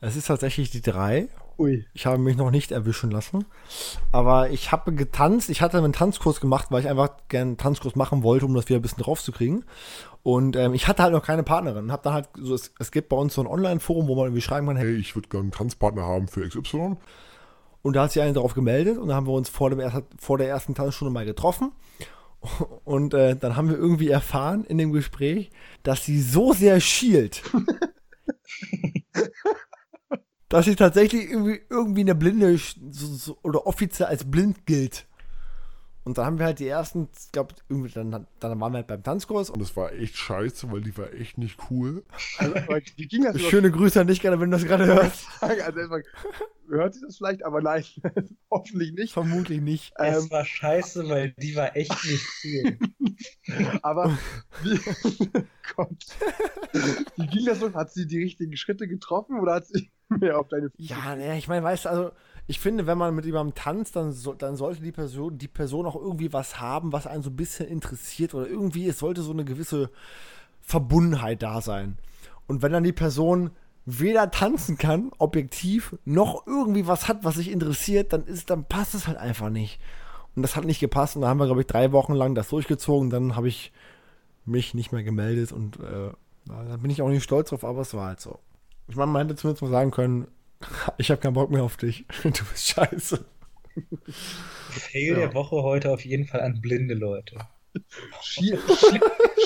Es 0.00 0.14
ist 0.14 0.28
tatsächlich 0.28 0.70
die 0.70 0.82
drei. 0.82 1.26
Ui. 1.58 1.86
Ich 1.94 2.06
habe 2.06 2.18
mich 2.18 2.36
noch 2.36 2.50
nicht 2.50 2.72
erwischen 2.72 3.10
lassen. 3.10 3.44
Aber 4.12 4.50
ich 4.50 4.72
habe 4.72 4.92
getanzt. 4.92 5.50
Ich 5.50 5.62
hatte 5.62 5.78
einen 5.78 5.92
Tanzkurs 5.92 6.40
gemacht, 6.40 6.66
weil 6.70 6.80
ich 6.80 6.88
einfach 6.88 7.10
gerne 7.28 7.50
einen 7.50 7.56
Tanzkurs 7.58 7.96
machen 7.96 8.22
wollte, 8.22 8.46
um 8.46 8.54
das 8.54 8.68
wieder 8.68 8.78
ein 8.78 8.82
bisschen 8.82 9.02
draufzukriegen. 9.02 9.64
Und 10.22 10.56
ähm, 10.56 10.74
ich 10.74 10.88
hatte 10.88 11.02
halt 11.02 11.12
noch 11.12 11.22
keine 11.22 11.42
Partnerin. 11.42 11.92
Hab 11.92 12.02
dann 12.02 12.14
halt 12.14 12.28
so, 12.36 12.54
es, 12.54 12.72
es 12.78 12.90
gibt 12.90 13.08
bei 13.08 13.16
uns 13.16 13.34
so 13.34 13.42
ein 13.42 13.46
Online-Forum, 13.46 14.08
wo 14.08 14.14
man 14.16 14.26
irgendwie 14.26 14.40
schreiben 14.40 14.66
kann, 14.66 14.76
hey, 14.76 14.96
ich 14.96 15.14
würde 15.14 15.28
gerne 15.28 15.44
einen 15.44 15.52
Tanzpartner 15.52 16.02
haben 16.02 16.28
für 16.28 16.48
XY. 16.48 16.96
Und 17.82 17.96
da 17.96 18.04
hat 18.04 18.12
sich 18.12 18.22
eine 18.22 18.32
darauf 18.32 18.54
gemeldet 18.54 18.96
und 18.96 19.08
dann 19.08 19.16
haben 19.16 19.26
wir 19.26 19.34
uns 19.34 19.50
vor, 19.50 19.68
dem 19.68 19.78
ersten, 19.78 20.04
vor 20.18 20.38
der 20.38 20.48
ersten 20.48 20.74
Tanzstunde 20.74 21.12
mal 21.12 21.26
getroffen. 21.26 21.72
Und 22.84 23.14
äh, 23.14 23.36
dann 23.36 23.56
haben 23.56 23.68
wir 23.68 23.76
irgendwie 23.76 24.08
erfahren 24.08 24.64
in 24.64 24.78
dem 24.78 24.92
Gespräch, 24.92 25.50
dass 25.82 26.04
sie 26.04 26.20
so 26.20 26.52
sehr 26.52 26.80
schielt, 26.80 27.42
dass 30.54 30.66
sie 30.66 30.76
tatsächlich 30.76 31.30
irgendwie, 31.30 31.62
irgendwie 31.68 32.02
eine 32.02 32.14
Blinde 32.14 32.56
so, 32.56 33.06
so, 33.08 33.38
oder 33.42 33.66
offiziell 33.66 34.06
als 34.06 34.30
blind 34.30 34.66
gilt. 34.66 35.04
Und 36.04 36.18
dann 36.18 36.26
haben 36.26 36.38
wir 36.38 36.44
halt 36.46 36.58
die 36.58 36.68
ersten, 36.68 37.08
ich 37.18 37.32
glaube, 37.32 37.54
irgendwie, 37.68 37.90
dann, 37.90 38.26
dann 38.38 38.60
waren 38.60 38.72
wir 38.72 38.78
halt 38.78 38.86
beim 38.86 39.02
Tanzkurs. 39.02 39.48
Und 39.48 39.60
das 39.60 39.74
war 39.74 39.92
echt 39.92 40.16
scheiße, 40.16 40.70
weil 40.70 40.82
die 40.82 40.96
war 40.98 41.12
echt 41.14 41.38
nicht 41.38 41.58
cool. 41.70 42.04
Also, 42.36 42.54
wie 42.96 43.08
ging 43.08 43.24
das? 43.24 43.40
Schöne 43.40 43.70
Grüße 43.70 44.00
an 44.00 44.06
dich, 44.06 44.20
gerade 44.20 44.38
wenn 44.38 44.50
du 44.50 44.56
das 44.58 44.66
gerade 44.66 44.86
hörst. 44.86 45.26
Also 45.40 45.78
erstmal, 45.78 46.02
hört 46.68 46.94
sich 46.94 47.02
das 47.06 47.16
vielleicht, 47.16 47.44
aber 47.44 47.60
nein, 47.62 47.84
hoffentlich 48.50 48.92
nicht. 48.92 49.12
Vermutlich 49.12 49.60
nicht. 49.60 49.92
Es 49.96 50.24
Ähm, 50.24 50.30
war 50.30 50.44
scheiße, 50.44 51.08
weil 51.08 51.32
die 51.38 51.56
war 51.56 51.74
echt 51.76 51.92
nicht 52.04 52.22
viel. 52.40 52.78
aber 53.82 54.16
wie, 54.62 54.78
Gott. 55.76 56.06
Wie 57.16 57.26
ging 57.26 57.46
das 57.46 57.60
so? 57.60 57.72
Hat 57.72 57.92
sie 57.92 58.06
die 58.06 58.18
richtigen 58.22 58.56
Schritte 58.56 58.88
getroffen 58.88 59.38
oder 59.40 59.54
hat 59.54 59.66
sie 59.66 59.90
mehr 60.08 60.38
auf 60.38 60.48
deine 60.48 60.70
Füße? 60.70 60.88
Ja, 60.92 61.16
ne, 61.16 61.38
ich 61.38 61.48
meine, 61.48 61.64
weißt 61.64 61.86
du, 61.86 61.88
also 61.90 62.10
ich 62.46 62.60
finde, 62.60 62.86
wenn 62.86 62.98
man 62.98 63.14
mit 63.14 63.24
jemandem 63.24 63.54
tanzt, 63.54 63.96
dann, 63.96 64.12
so, 64.12 64.34
dann 64.34 64.56
sollte 64.56 64.82
die 64.82 64.92
Person, 64.92 65.38
die 65.38 65.48
Person 65.48 65.86
auch 65.86 65.96
irgendwie 65.96 66.32
was 66.32 66.60
haben, 66.60 66.92
was 66.92 67.06
einen 67.06 67.22
so 67.22 67.30
ein 67.30 67.36
bisschen 67.36 67.66
interessiert 67.66 68.34
oder 68.34 68.46
irgendwie, 68.46 68.86
es 68.88 68.98
sollte 68.98 69.22
so 69.22 69.32
eine 69.32 69.44
gewisse 69.44 69.90
Verbundenheit 70.60 71.42
da 71.42 71.60
sein. 71.60 71.96
Und 72.46 72.62
wenn 72.62 72.72
dann 72.72 72.84
die 72.84 72.92
Person 72.92 73.50
weder 73.86 74.30
tanzen 74.30 74.76
kann, 74.76 75.10
objektiv, 75.18 75.96
noch 76.04 76.46
irgendwie 76.46 76.86
was 76.86 77.08
hat, 77.08 77.24
was 77.24 77.36
sich 77.36 77.50
interessiert, 77.50 78.12
dann 78.12 78.24
ist, 78.24 78.50
dann 78.50 78.64
passt 78.64 78.94
es 78.94 79.06
halt 79.06 79.18
einfach 79.18 79.50
nicht. 79.50 79.80
Und 80.36 80.42
das 80.42 80.56
hat 80.56 80.64
nicht 80.64 80.80
gepasst 80.80 81.16
und 81.16 81.22
da 81.22 81.28
haben 81.28 81.38
wir, 81.38 81.46
glaube 81.46 81.60
ich, 81.60 81.66
drei 81.66 81.92
Wochen 81.92 82.14
lang 82.14 82.34
das 82.34 82.48
durchgezogen. 82.48 83.08
Dann 83.08 83.36
habe 83.36 83.48
ich 83.48 83.72
mich 84.44 84.74
nicht 84.74 84.92
mehr 84.92 85.02
gemeldet 85.02 85.52
und 85.52 85.78
äh, 85.80 86.10
da 86.46 86.76
bin 86.76 86.90
ich 86.90 87.00
auch 87.00 87.08
nicht 87.08 87.22
stolz 87.22 87.50
drauf, 87.50 87.64
aber 87.64 87.82
es 87.82 87.94
war 87.94 88.08
halt 88.08 88.20
so. 88.20 88.38
Ich 88.88 88.96
meine, 88.96 89.10
man 89.10 89.26
hätte 89.26 89.36
zumindest 89.36 89.62
mal 89.62 89.70
sagen 89.70 89.90
können, 89.90 90.26
ich 90.98 91.10
habe 91.10 91.20
keinen 91.20 91.34
Bock 91.34 91.50
mehr 91.50 91.62
auf 91.62 91.76
dich. 91.76 92.04
Du 92.22 92.30
bist 92.30 92.68
scheiße. 92.68 93.24
Fail 94.70 95.08
Ja. 95.08 95.14
der 95.14 95.34
Woche 95.34 95.56
heute 95.62 95.90
auf 95.90 96.04
jeden 96.04 96.26
Fall 96.26 96.40
an 96.40 96.60
blinde 96.60 96.94
Leute. 96.94 97.36
Schiel, 98.22 98.58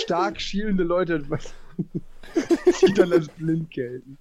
stark 0.02 0.40
schielende 0.40 0.82
Leute, 0.84 1.22
die 2.86 2.92
dann 2.94 3.12
als 3.12 3.28
blind 3.28 3.70
gelten. 3.70 4.18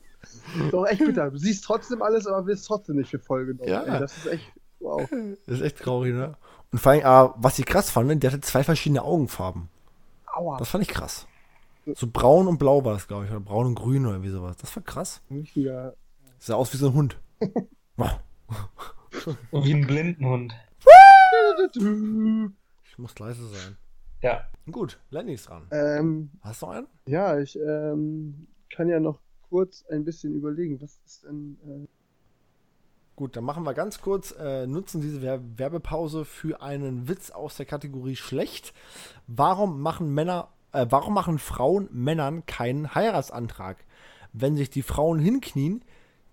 Doch 0.71 0.85
echt 0.85 0.99
bitter. 0.99 1.29
Du 1.31 1.37
siehst 1.37 1.63
trotzdem 1.65 2.01
alles, 2.01 2.25
aber 2.25 2.45
wirst 2.47 2.65
trotzdem 2.65 2.95
nicht 2.97 3.09
für 3.09 3.19
voll 3.19 3.45
genommen. 3.45 3.69
Ja. 3.69 3.83
Ey, 3.83 3.99
das 3.99 4.15
ist 4.17 4.27
echt, 4.27 4.51
wow. 4.79 5.01
Das 5.45 5.57
ist 5.59 5.61
echt 5.61 5.79
traurig, 5.79 6.13
ne? 6.13 6.35
Und 6.71 6.79
vor 6.79 6.93
allem, 6.93 7.03
aber 7.03 7.35
was 7.37 7.59
ich 7.59 7.65
krass 7.65 7.89
fand, 7.89 8.23
der 8.23 8.31
hatte 8.31 8.41
zwei 8.41 8.63
verschiedene 8.63 9.01
Augenfarben. 9.03 9.69
Aua. 10.33 10.57
Das 10.57 10.69
fand 10.69 10.83
ich 10.83 10.89
krass. 10.89 11.27
So 11.95 12.07
braun 12.11 12.47
und 12.47 12.57
blau 12.57 12.83
war 12.83 12.93
das, 12.93 13.07
glaube 13.07 13.25
ich. 13.25 13.31
Oder 13.31 13.39
braun 13.39 13.67
und 13.67 13.75
grün 13.75 14.05
oder 14.05 14.15
irgendwie 14.15 14.31
sowas. 14.31 14.57
Das 14.57 14.75
war 14.75 14.83
krass. 14.83 15.21
Richtiger. 15.31 15.95
Sah 16.39 16.55
aus 16.55 16.73
wie 16.73 16.77
so 16.77 16.87
ein 16.87 16.93
Hund. 16.93 17.19
Wie 19.51 19.73
ein 19.73 19.85
Blindenhund. 19.85 20.53
Ich 22.85 22.97
muss 22.97 23.17
leise 23.19 23.47
sein. 23.47 23.77
Ja. 24.21 24.47
Gut, 24.71 24.99
Lenny 25.09 25.33
ist 25.33 25.49
dran. 25.49 25.67
Ähm, 25.71 26.31
Hast 26.41 26.61
du 26.61 26.67
einen? 26.67 26.87
ja, 27.05 27.39
ich 27.39 27.57
ähm, 27.57 28.47
kann 28.73 28.89
ja 28.89 28.99
noch 28.99 29.19
kurz 29.49 29.85
ein 29.91 30.03
bisschen 30.03 30.33
überlegen. 30.33 30.81
Was 30.81 30.99
ist 31.05 31.23
denn. 31.23 31.57
Äh, 31.65 31.87
Gut, 33.15 33.35
dann 33.35 33.43
machen 33.43 33.63
wir 33.63 33.73
ganz 33.73 33.99
kurz, 34.01 34.31
äh, 34.37 34.67
nutzen 34.67 35.01
diese 35.01 35.21
Wer 35.23 35.41
Werbepause 35.57 36.23
für 36.23 36.61
einen 36.61 37.07
Witz 37.07 37.31
aus 37.31 37.57
der 37.57 37.65
Kategorie 37.65 38.15
schlecht. 38.15 38.73
Warum 39.25 39.81
machen 39.81 40.13
Männer, 40.13 40.49
äh, 40.71 40.85
warum 40.89 41.15
machen 41.15 41.39
Frauen 41.39 41.89
Männern 41.91 42.45
keinen 42.45 42.93
Heiratsantrag? 42.93 43.77
Wenn 44.33 44.55
sich 44.55 44.69
die 44.69 44.83
Frauen 44.83 45.17
hinknien, 45.19 45.83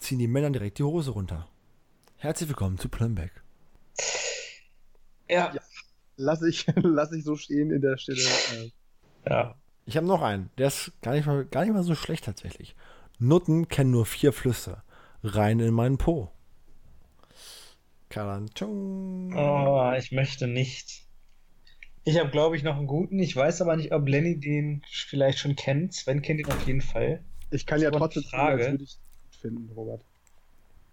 ziehen 0.05 0.19
die 0.19 0.29
Männer 0.29 0.51
direkt 0.51 0.79
die 0.79 0.83
Hose 0.83 1.11
runter. 1.13 1.49
Herzlich 2.17 2.49
willkommen 2.49 2.79
zu 2.79 2.89
Plumback. 2.89 3.43
Ja. 5.29 5.53
lass, 6.17 6.43
ich, 6.43 6.67
lass 6.77 7.13
ich 7.13 7.25
so 7.25 7.37
stehen 7.37 7.71
in 7.71 7.81
der 7.81 7.97
Stelle. 7.97 8.21
Äh, 8.21 8.71
Ja. 9.29 9.55
Ich 9.87 9.97
habe 9.97 10.07
noch 10.07 10.23
einen, 10.23 10.51
der 10.57 10.69
ist 10.69 10.93
gar 11.03 11.13
nicht, 11.13 11.27
mal, 11.27 11.45
gar 11.45 11.65
nicht 11.65 11.75
mal 11.75 11.83
so 11.83 11.95
schlecht 11.95 12.25
tatsächlich. 12.25 12.75
Nutten 13.19 13.69
kennen 13.69 13.91
nur 13.91 14.07
vier 14.07 14.33
Flüsse. 14.33 14.83
Rein 15.23 15.61
in 15.61 15.73
meinen 15.75 15.99
Po. 15.99 16.31
Kalantung. 18.09 19.35
Oh, 19.35 19.93
ich 19.97 20.13
möchte 20.13 20.47
nicht. 20.47 21.03
Ich 22.05 22.19
habe, 22.19 22.31
glaube 22.31 22.57
ich, 22.57 22.63
noch 22.63 22.77
einen 22.77 22.87
guten. 22.87 23.19
Ich 23.19 23.35
weiß 23.35 23.63
aber 23.63 23.77
nicht, 23.77 23.93
ob 23.93 24.07
Lenny 24.09 24.39
den 24.39 24.83
vielleicht 24.91 25.39
schon 25.39 25.57
kennt. 25.57 25.95
Sven 25.95 26.21
kennt 26.23 26.41
ihn 26.41 26.47
auf 26.47 26.67
jeden 26.67 26.83
Fall. 26.83 27.25
ich 27.51 27.65
kann 27.67 27.81
ja 27.81 27.89
Aber 27.89 27.99
trotzdem 27.99 28.23
tun, 28.25 28.41
als 28.41 28.71
würde 28.71 28.85
ich 28.85 28.99
finden, 29.45 29.71
Robert. 29.77 30.01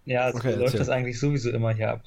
Ja, 0.04 0.30
so 0.30 0.36
Okay, 0.38 0.54
läuft 0.56 0.78
das 0.78 0.88
eigentlich 0.90 1.18
sowieso 1.18 1.50
immer 1.50 1.72
hier 1.72 1.90
ab. 1.92 2.02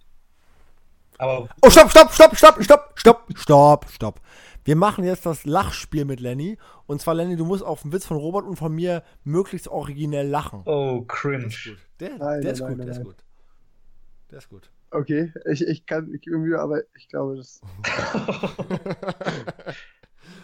Aber 1.18 1.50
Oh, 1.62 1.70
stopp, 1.70 1.90
stopp, 1.90 2.12
stopp, 2.14 2.36
stopp, 2.36 2.64
stopp, 2.64 2.94
stopp, 3.00 3.24
stopp, 3.36 3.86
stopp. 3.90 4.22
Wir 4.64 4.76
machen 4.76 5.04
jetzt 5.06 5.26
das 5.26 5.46
Lachspiel 5.46 6.06
mit 6.06 6.20
Lenny. 6.20 6.58
Und 6.88 7.02
zwar, 7.02 7.14
Lenny, 7.16 7.36
du 7.36 7.46
musst 7.46 7.64
auf 7.64 7.82
den 7.84 7.94
Witz 7.94 8.06
von 8.06 8.18
Robert 8.18 8.46
und 8.46 8.58
von 8.58 8.74
mir 8.74 9.04
möglichst 9.24 9.68
originell 9.68 10.28
lachen. 10.28 10.62
oh, 10.66 11.00
Der 11.00 11.08
cringe. 11.08 11.46
ist 11.48 11.64
gut. 11.64 11.78
Der, 12.00 12.18
Nein, 12.18 12.42
der 12.42 12.52
ist 12.52 12.60
nein, 12.60 12.70
gut, 12.70 12.78
nein, 12.78 12.88
der 12.88 12.96
ist 12.96 13.04
gut. 13.04 13.16
Der 14.32 14.38
ist 14.40 14.50
gut. 14.50 14.70
Okay, 14.92 15.34
ich, 15.52 15.66
ich 15.66 15.86
kann, 15.86 16.14
ich 16.14 16.26
Mühe, 16.28 16.60
aber 16.60 16.82
ich 16.96 17.08
glaube, 17.10 17.38
das. 17.38 17.62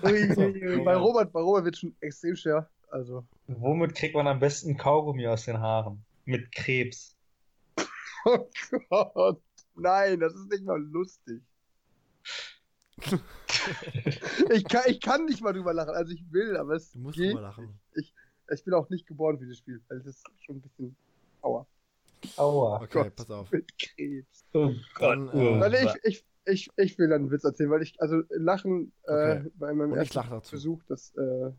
Ui, 0.04 0.34
So, 0.34 0.42
ui, 0.42 0.68
ui. 0.78 0.84
bei 0.84 0.96
Robert, 0.96 1.32
bei 1.32 1.40
Robert 1.42 1.66
wird 1.66 1.78
schon 1.78 1.96
extrem 2.02 2.36
schwer. 2.36 2.70
Also. 2.90 3.26
Womit 3.48 3.96
kriegt 3.96 4.16
man 4.16 4.28
am 4.28 4.40
besten 4.40 4.78
Kaugummi 4.78 5.28
aus 5.28 5.46
den 5.46 5.60
Haaren? 5.60 6.04
Mit 6.26 6.52
Krebs. 6.52 7.16
Oh 8.24 8.48
Gott. 8.92 9.42
Nein, 9.74 10.20
das 10.20 10.36
ist 10.36 10.52
nicht 10.52 10.64
mal 10.64 10.80
lustig. 10.80 11.42
ich, 14.52 14.64
kann, 14.66 14.84
ich 14.88 15.02
kann 15.02 15.26
nicht 15.26 15.42
mal 15.42 15.54
drüber 15.54 15.74
lachen. 15.74 15.96
Also 15.96 16.14
ich 16.14 16.24
will, 16.32 16.56
aber 16.56 16.76
es 16.76 16.92
Du 16.92 17.00
musst 17.00 17.18
geht. 17.18 17.30
drüber 17.32 17.42
lachen. 17.42 17.80
Ich 17.96 18.14
bin 18.64 18.74
auch 18.74 18.90
nicht 18.90 19.08
geboren 19.08 19.40
für 19.40 19.48
das 19.48 19.58
Spiel. 19.58 19.82
Also 19.90 20.04
das 20.04 20.18
ist 20.18 20.28
schon 20.46 20.58
ein 20.58 20.62
bisschen 20.62 20.96
Aua. 21.42 21.66
Aua. 22.38 22.76
Okay, 22.84 22.88
Gott. 22.92 23.16
pass 23.16 23.32
auf. 23.32 23.52
Mit 23.52 23.72
Krebs. 23.80 24.46
Oh 24.54 24.72
Dann, 25.00 25.26
Gott. 25.28 25.34
äh, 25.34 25.38
oh, 25.38 25.60
Warte, 25.60 25.78
ich, 26.04 26.18
ich, 26.18 26.26
ich, 26.46 26.70
ich 26.78 26.98
will 26.98 27.10
dann 27.10 27.24
einen 27.24 27.32
Witz 27.32 27.44
erzählen, 27.44 27.70
weil 27.70 27.82
ich, 27.84 28.00
also 28.02 28.22
Lachen 28.30 28.94
äh, 29.04 29.38
Okay. 29.38 29.50
bei 29.56 29.74
meinem 29.74 29.92
Und 29.92 30.02
ich 30.02 30.12
ersten. 30.14 30.30
Versuch, 30.50 30.82
das, 30.88 31.14
äh, 31.16 31.52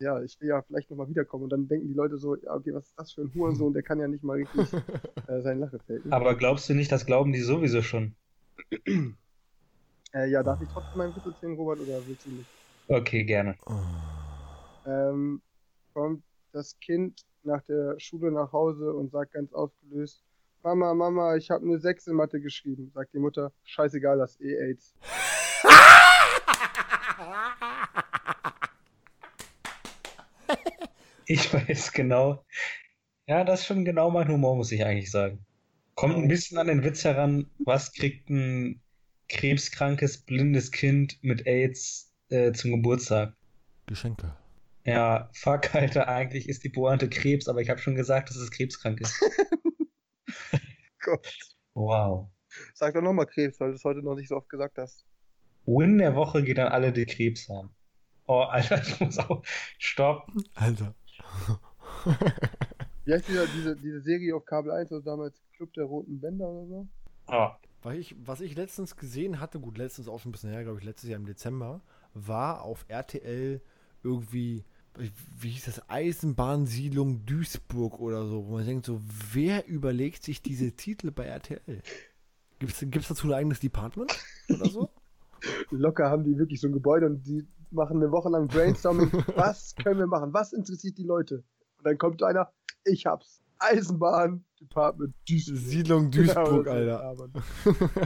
ja, 0.00 0.22
ich 0.22 0.40
will 0.40 0.48
ja 0.48 0.62
vielleicht 0.62 0.90
nochmal 0.90 1.08
wiederkommen 1.08 1.44
und 1.44 1.50
dann 1.50 1.68
denken 1.68 1.88
die 1.88 1.94
Leute 1.94 2.18
so, 2.18 2.36
ja, 2.36 2.54
okay, 2.54 2.72
was 2.74 2.88
ist 2.88 2.98
das 2.98 3.12
für 3.12 3.22
ein 3.22 3.34
Hurensohn, 3.34 3.72
der 3.74 3.82
kann 3.82 4.00
ja 4.00 4.08
nicht 4.08 4.24
mal 4.24 4.36
richtig 4.36 4.76
äh, 5.26 5.40
sein 5.42 5.58
Lache 5.60 5.78
faken. 5.80 6.12
Aber 6.12 6.36
glaubst 6.36 6.68
du 6.68 6.74
nicht, 6.74 6.92
das 6.92 7.06
glauben 7.06 7.32
die 7.32 7.40
sowieso 7.40 7.82
schon? 7.82 8.16
Äh, 10.12 10.28
ja, 10.30 10.42
darf 10.42 10.60
ich 10.60 10.68
trotzdem 10.70 10.98
meinen 10.98 11.16
Witz 11.16 11.24
erzählen, 11.24 11.54
Robert, 11.56 11.80
oder 11.80 12.06
willst 12.06 12.26
du 12.26 12.30
nicht? 12.30 12.50
Okay, 12.90 13.24
gerne. 13.24 13.56
Ähm, 14.84 15.42
kommt 15.94 16.24
das 16.52 16.78
Kind 16.80 17.22
nach 17.42 17.62
der 17.64 17.98
Schule 18.00 18.32
nach 18.32 18.52
Hause 18.52 18.92
und 18.94 19.10
sagt 19.10 19.32
ganz 19.32 19.52
aufgelöst, 19.52 20.24
Mama, 20.74 20.92
Mama, 20.92 21.36
ich 21.36 21.48
habe 21.48 21.64
eine 21.64 21.78
6 21.78 22.08
in 22.08 22.14
Mathe 22.14 22.40
geschrieben. 22.40 22.90
Sagt 22.94 23.14
die 23.14 23.18
Mutter, 23.18 23.52
scheißegal, 23.64 24.18
das 24.18 24.32
ist 24.32 24.40
eh 24.42 24.54
AIDS. 24.56 24.94
Ich 31.30 31.52
weiß 31.52 31.92
genau. 31.92 32.42
Ja, 33.26 33.44
das 33.44 33.60
ist 33.60 33.66
schon 33.66 33.84
genau 33.84 34.10
mein 34.10 34.28
Humor, 34.28 34.56
muss 34.56 34.72
ich 34.72 34.82
eigentlich 34.82 35.10
sagen. 35.10 35.44
Kommt 35.94 36.16
ein 36.16 36.26
bisschen 36.26 36.56
an 36.56 36.68
den 36.68 36.82
Witz 36.82 37.04
heran, 37.04 37.50
was 37.58 37.92
kriegt 37.92 38.30
ein 38.30 38.80
krebskrankes, 39.28 40.22
blindes 40.22 40.70
Kind 40.70 41.18
mit 41.20 41.46
AIDS 41.46 42.14
äh, 42.30 42.52
zum 42.52 42.70
Geburtstag? 42.70 43.34
Geschenke. 43.86 44.34
Ja, 44.84 45.28
fuck, 45.34 45.74
Alter, 45.74 46.08
eigentlich 46.08 46.48
ist 46.48 46.64
die 46.64 46.70
Pointe 46.70 47.10
Krebs, 47.10 47.46
aber 47.46 47.60
ich 47.60 47.68
habe 47.68 47.78
schon 47.78 47.94
gesagt, 47.94 48.30
dass 48.30 48.36
es 48.36 48.50
krebskrank 48.50 49.02
ist. 49.02 49.22
Gott. 51.00 51.26
Wow. 51.74 52.30
Sag 52.74 52.94
doch 52.94 53.02
nochmal 53.02 53.26
Krebs, 53.26 53.60
weil 53.60 53.70
du 53.70 53.74
es 53.76 53.84
heute 53.84 54.02
noch 54.02 54.14
nicht 54.14 54.28
so 54.28 54.36
oft 54.36 54.48
gesagt 54.48 54.78
hast. 54.78 55.04
Win 55.66 55.98
der 55.98 56.14
Woche 56.14 56.42
geht 56.42 56.58
an 56.58 56.68
alle, 56.68 56.92
die 56.92 57.06
Krebs 57.06 57.48
haben. 57.48 57.70
Oh, 58.26 58.40
Alter, 58.40 58.80
ich 58.82 59.00
muss 59.00 59.18
auch. 59.18 59.42
Stopp. 59.78 60.26
Alter. 60.54 60.94
Wie 63.04 63.12
heißt 63.14 63.28
diese, 63.28 63.48
diese, 63.48 63.76
diese 63.76 64.00
Serie 64.02 64.36
auf 64.36 64.44
Kabel 64.44 64.70
1, 64.70 64.92
also 64.92 65.04
damals 65.04 65.42
Club 65.56 65.72
der 65.72 65.84
Roten 65.84 66.20
Bänder 66.20 66.46
oder 66.48 66.66
so? 66.66 66.88
Oh, 67.28 67.48
Was 67.82 67.94
ich, 67.94 68.16
was 68.18 68.40
ich 68.40 68.54
letztens 68.54 68.96
gesehen 68.96 69.40
hatte, 69.40 69.60
gut, 69.60 69.78
letztens 69.78 70.08
auch 70.08 70.20
schon 70.20 70.30
ein 70.30 70.32
bisschen 70.32 70.50
her, 70.50 70.62
glaube 70.64 70.78
ich, 70.78 70.84
letztes 70.84 71.08
Jahr 71.08 71.18
im 71.18 71.26
Dezember, 71.26 71.80
war 72.12 72.62
auf 72.62 72.84
RTL 72.88 73.62
irgendwie, 74.02 74.64
wie 75.40 75.50
hieß 75.50 75.66
das, 75.66 75.88
Eisenbahnsiedlung 75.88 77.24
Duisburg 77.24 78.00
oder 78.00 78.26
so, 78.26 78.46
wo 78.46 78.56
man 78.56 78.66
denkt 78.66 78.86
so, 78.86 79.00
wer 79.32 79.66
überlegt 79.66 80.22
sich 80.22 80.42
diese 80.42 80.72
Titel 80.76 81.10
bei 81.10 81.24
RTL? 81.24 81.82
Gibt 82.58 82.82
es 82.82 83.08
dazu 83.08 83.28
ein 83.28 83.34
eigenes 83.34 83.60
Department 83.60 84.12
oder 84.48 84.68
so? 84.68 84.90
Locker 85.70 86.10
haben 86.10 86.24
die 86.24 86.36
wirklich 86.36 86.60
so 86.60 86.66
ein 86.66 86.72
Gebäude 86.72 87.06
und 87.06 87.24
die 87.24 87.46
machen 87.70 87.98
eine 87.98 88.10
Woche 88.10 88.28
lang 88.28 88.48
Brainstorming. 88.48 89.10
was 89.36 89.74
können 89.76 90.00
wir 90.00 90.06
machen? 90.06 90.32
Was 90.32 90.52
interessiert 90.52 90.98
die 90.98 91.04
Leute? 91.04 91.44
Und 91.78 91.86
dann 91.86 91.98
kommt 91.98 92.22
einer, 92.22 92.52
ich 92.84 93.06
hab's. 93.06 93.40
Eisenbahn, 93.60 94.44
Department 94.60 95.14
Duisburg. 95.28 95.58
Siedlung 95.58 96.10
Duisburg, 96.10 96.64
Genau, 96.64 96.96
Alter. 96.96 97.30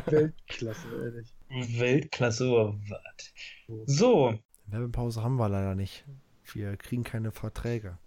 Weltklasse, 0.07 0.87
ehrlich. 1.03 1.35
Weltklasse, 1.79 2.49
oh, 2.51 2.75
was? 2.89 3.87
So, 3.87 4.35
Werbepause 4.67 5.23
haben 5.23 5.37
wir 5.37 5.49
leider 5.49 5.75
nicht. 5.75 6.07
Wir 6.55 6.77
kriegen 6.77 7.05
keine 7.05 7.33
Verträge. 7.33 7.99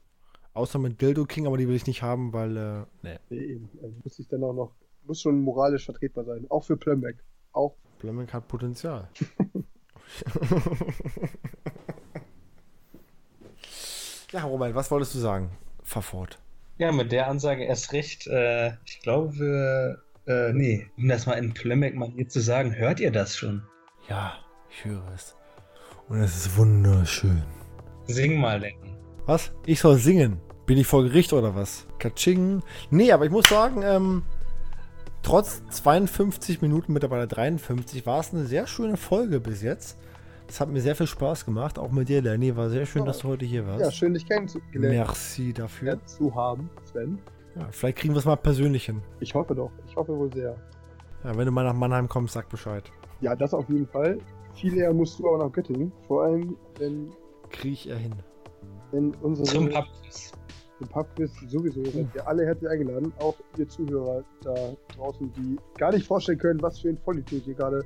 Außer 0.54 0.80
mit 0.80 1.02
Dildo 1.02 1.26
King, 1.26 1.48
aber 1.48 1.58
die 1.58 1.68
will 1.68 1.76
ich 1.76 1.88
nicht 1.88 2.02
haben, 2.02 2.32
weil, 2.32 2.56
äh, 2.56 2.86
nee. 3.04 3.18
Nee, 3.30 3.44
eben. 3.46 3.70
Also 3.82 3.96
muss 4.04 4.20
ich 4.20 4.28
dann 4.28 4.44
auch 4.44 4.54
noch, 4.54 4.72
muss 5.04 5.22
schon 5.22 5.42
moralisch 5.42 5.86
vertretbar 5.86 6.24
sein. 6.24 6.46
Auch 6.50 6.64
für 6.64 6.78
Plumbeck. 6.78 7.18
Auch 7.52 7.76
Blemming 8.00 8.32
hat 8.32 8.48
Potenzial. 8.48 9.10
ja, 14.32 14.44
Robert, 14.44 14.76
was 14.76 14.92
wolltest 14.92 15.16
du 15.16 15.20
sagen? 15.20 15.50
Fahr 15.84 16.04
fort. 16.04 16.40
ja, 16.78 16.92
mit 16.92 17.12
der 17.12 17.28
Ansage 17.28 17.64
erst 17.64 17.94
recht. 17.94 18.28
Äh, 18.28 18.74
ich 18.86 19.00
glaube, 19.02 19.34
wir, 19.40 20.04
äh, 20.28 20.54
nee, 20.54 20.88
um 20.98 21.08
das 21.08 21.26
mal 21.26 21.34
in 21.34 21.54
Plembeck-Manier 21.54 22.28
zu 22.28 22.40
sagen, 22.42 22.76
hört 22.76 23.00
ihr 23.00 23.12
das 23.12 23.36
schon? 23.36 23.64
Ja, 24.10 24.34
ich 24.70 24.86
höre 24.86 25.12
es. 25.14 25.36
Und 26.08 26.20
es 26.20 26.36
ist 26.36 26.58
wunderschön. 26.58 27.44
Sing 28.08 28.40
mal, 28.40 28.60
Lenny. 28.60 28.96
Was? 29.26 29.52
Ich 29.66 29.80
soll 29.80 29.98
singen? 29.98 30.40
Bin 30.66 30.78
ich 30.78 30.88
vor 30.88 31.04
Gericht 31.04 31.34
oder 31.34 31.56
was? 31.56 31.88
Katsching. 32.00 32.62
Nee, 32.90 33.12
aber 33.12 33.26
ich 33.26 33.32
muss 33.32 33.48
sagen, 33.50 33.82
ähm, 33.84 34.24
trotz 35.22 35.64
52 35.70 36.62
Minuten, 36.62 36.94
mittlerweile 36.94 37.28
53, 37.28 38.06
war 38.06 38.20
es 38.20 38.34
eine 38.34 38.46
sehr 38.46 38.68
schöne 38.68 38.98
Folge 38.98 39.40
bis 39.40 39.62
jetzt. 39.62 39.98
Es 40.48 40.60
hat 40.62 40.70
mir 40.70 40.82
sehr 40.82 40.96
viel 40.96 41.08
Spaß 41.08 41.46
gemacht, 41.46 41.80
auch 41.80 41.92
mit 41.92 42.08
dir, 42.10 42.22
Lenny. 42.22 42.56
War 42.56 42.70
sehr 42.70 42.86
schön, 42.86 43.02
Ja. 43.02 43.08
dass 43.08 43.20
du 43.20 43.30
heute 43.30 43.46
hier 43.46 43.66
warst. 43.66 43.82
ja, 43.82 43.92
schön, 43.92 44.14
dich 44.14 44.28
kennenzulernen 44.28 44.90
Merci 44.90 45.54
dafür. 45.54 46.00
zu 46.06 46.34
haben, 46.36 46.70
Sven. 46.84 47.20
Ja, 47.56 47.68
vielleicht 47.72 47.98
kriegen 47.98 48.14
wir 48.14 48.20
es 48.20 48.26
mal 48.26 48.36
persönlich 48.36 48.86
hin. 48.86 49.02
Ich 49.20 49.34
hoffe 49.34 49.56
doch. 49.56 49.72
Ich 49.88 49.96
hoffe 49.96 50.16
wohl 50.16 50.32
sehr. 50.34 50.56
Ja, 51.24 51.36
wenn 51.36 51.46
du 51.48 51.52
mal 51.52 51.64
nach 51.64 51.74
Mannheim 51.74 52.08
kommst, 52.08 52.34
sag 52.36 52.48
Bescheid. 52.50 52.92
Ja, 53.22 53.36
das 53.36 53.54
auf 53.56 53.68
jeden 53.70 53.88
Fall. 53.88 54.20
Viel 54.54 54.78
eher 54.78 54.94
musst 54.94 55.18
du 55.20 55.28
aber 55.28 55.46
nach 55.46 55.52
Göttingen. 55.52 55.92
Vor 56.08 56.24
allem, 56.26 56.56
wenn, 56.78 57.10
Krieg 57.56 57.74
ich 57.74 57.90
er 57.90 57.98
hin. 57.98 58.14
wenn 58.92 59.14
unsere 59.16 59.48
Zum 59.48 59.70
Pubquiz. 59.70 60.32
zum 60.80 60.88
Pubquiz 60.90 61.32
sowieso 61.48 61.84
seid 61.86 62.08
ihr 62.16 62.28
alle 62.28 62.46
herzlich 62.46 62.70
eingeladen. 62.70 63.14
Auch 63.20 63.36
ihr 63.58 63.68
Zuhörer 63.68 64.24
da 64.44 64.54
draußen, 64.96 65.32
die 65.34 65.58
gar 65.78 65.92
nicht 65.92 66.06
vorstellen 66.08 66.38
können, 66.38 66.62
was 66.62 66.80
für 66.80 66.90
ein 66.90 66.98
Vollidiot 66.98 67.44
hier 67.44 67.54
gerade 67.56 67.82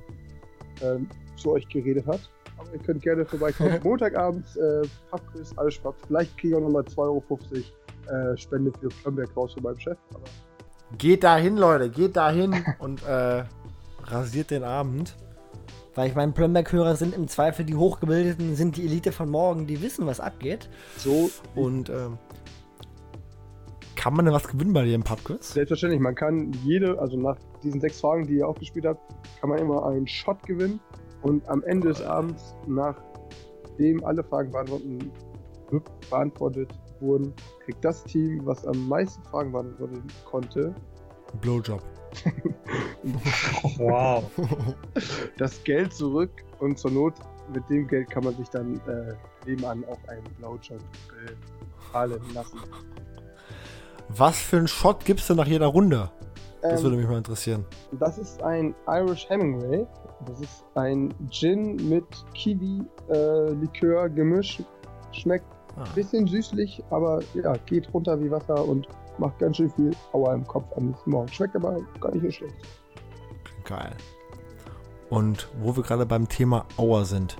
ähm, 0.82 1.08
zu 1.36 1.52
euch 1.52 1.68
geredet 1.70 2.06
hat. 2.08 2.20
Aber 2.58 2.74
ihr 2.74 2.80
könnt 2.80 3.02
gerne 3.02 3.26
vorbeikommen. 3.26 3.80
Montagabends 3.84 4.56
äh, 4.58 4.82
Pubquiz, 5.12 5.54
alles 5.58 5.76
Spaß. 5.76 5.96
Vielleicht 6.08 6.38
kriege 6.38 6.50
ich 6.50 6.56
auch 6.56 6.66
nochmal 6.68 6.84
2,50 6.84 6.98
Euro 7.00 7.24
äh, 8.34 8.38
Spende 8.38 8.72
für 8.80 8.90
Plumberg 8.90 9.36
raus 9.38 9.54
von 9.54 9.64
meinem 9.64 9.80
Chef. 9.80 9.98
Aber 10.14 10.24
Geht 10.98 11.24
da 11.24 11.38
hin, 11.38 11.56
Leute, 11.58 11.90
geht 11.90 12.16
da 12.18 12.32
hin 12.32 12.56
und 12.80 13.04
äh, 13.04 13.44
rasiert 14.06 14.50
den 14.52 14.64
Abend. 14.64 15.16
Weil 16.00 16.08
ich 16.08 16.16
meine, 16.16 16.32
Plumberg-Hörer 16.32 16.96
sind 16.96 17.14
im 17.14 17.28
Zweifel 17.28 17.66
die 17.66 17.76
Hochgebildeten, 17.76 18.56
sind 18.56 18.78
die 18.78 18.86
Elite 18.86 19.12
von 19.12 19.30
morgen, 19.30 19.68
die 19.68 19.82
wissen, 19.82 20.08
was 20.08 20.22
abgeht. 20.22 20.70
so 20.96 21.30
Und 21.56 21.90
ähm, 21.90 22.18
kann 23.98 24.14
man 24.14 24.24
denn 24.24 24.34
was 24.34 24.48
gewinnen 24.48 24.72
bei 24.72 24.86
dir 24.86 24.96
im 24.96 25.04
Pubquiz? 25.04 25.52
Selbstverständlich, 25.52 26.00
man 26.00 26.16
kann 26.16 26.54
jede, 26.64 26.98
also 27.00 27.18
nach 27.18 27.36
diesen 27.62 27.82
sechs 27.82 28.00
Fragen, 28.00 28.26
die 28.26 28.36
ihr 28.36 28.48
aufgespielt 28.48 28.86
habt, 28.86 29.02
kann 29.42 29.50
man 29.50 29.60
immer 29.60 29.86
einen 29.88 30.08
Shot 30.08 30.42
gewinnen. 30.44 30.80
Und 31.22 31.46
am 31.50 31.64
Ende 31.64 31.90
des 31.90 32.02
Abends, 32.02 32.56
nachdem 32.66 34.02
alle 34.06 34.24
Fragen 34.24 34.54
beantwortet 36.10 36.72
wurden, 37.02 37.34
kriegt 37.66 37.84
das 37.84 38.06
Team, 38.06 38.46
was 38.46 38.66
am 38.66 38.88
meisten 38.88 39.22
Fragen 39.26 39.52
beantworten 39.52 40.08
konnte, 40.24 40.74
Blowjob. 41.42 41.84
Wow. 43.78 44.24
das 45.38 45.64
Geld 45.64 45.94
zurück. 45.94 46.32
Und 46.60 46.78
zur 46.78 46.92
Not, 46.92 47.14
mit 47.54 47.64
dem 47.70 47.88
Geld 47.88 48.10
kann 48.10 48.26
man 48.26 48.36
sich 48.36 48.50
dann 48.50 48.76
äh, 48.88 49.14
nebenan 49.46 49.86
auf 49.86 49.98
einen 50.10 50.24
Blowjob 50.38 50.80
bezahlen 51.92 52.22
lassen. 52.34 52.60
Was 54.10 54.42
für 54.42 54.58
einen 54.58 54.68
Shot 54.68 55.06
gibst 55.06 55.30
du 55.30 55.36
nach 55.36 55.48
jeder 55.48 55.68
Runde? 55.68 56.12
Das 56.62 56.80
Ähm, 56.80 56.84
würde 56.84 56.98
mich 56.98 57.08
mal 57.08 57.18
interessieren. 57.18 57.64
Das 57.94 58.18
ist 58.18 58.44
ein 58.44 58.76
Irish 58.88 59.30
Hemingway. 59.30 59.86
Das 60.26 60.42
ist 60.42 60.66
ein 60.76 61.14
Gin 61.30 61.78
mit 61.88 62.04
Kiwi-Likör-Gemisch. 62.34 64.62
Schmeckt 65.14 65.46
Ah, 65.76 65.84
ein 65.84 65.94
bisschen 65.96 66.26
süßlich, 66.28 66.84
aber 66.90 67.20
ja, 67.36 67.54
geht 67.66 67.94
runter 67.94 68.20
wie 68.22 68.30
Wasser 68.32 68.66
und 68.66 68.88
macht 69.20 69.40
ganz 69.40 69.58
schön 69.58 69.70
viel 69.70 69.92
Aua 70.14 70.34
im 70.34 70.46
Kopf 70.46 70.66
am 70.76 70.88
nächsten 70.88 71.12
Morgen. 71.12 71.28
Schmeckt 71.30 71.56
aber 71.56 71.78
gar 72.00 72.12
nicht 72.14 72.24
so 72.24 72.32
schlecht. 72.32 72.56
geil. 73.64 73.96
Und 75.10 75.50
wo 75.60 75.76
wir 75.76 75.84
gerade 75.84 76.06
beim 76.06 76.28
Thema 76.28 76.66
Auer 76.78 77.06
sind. 77.06 77.38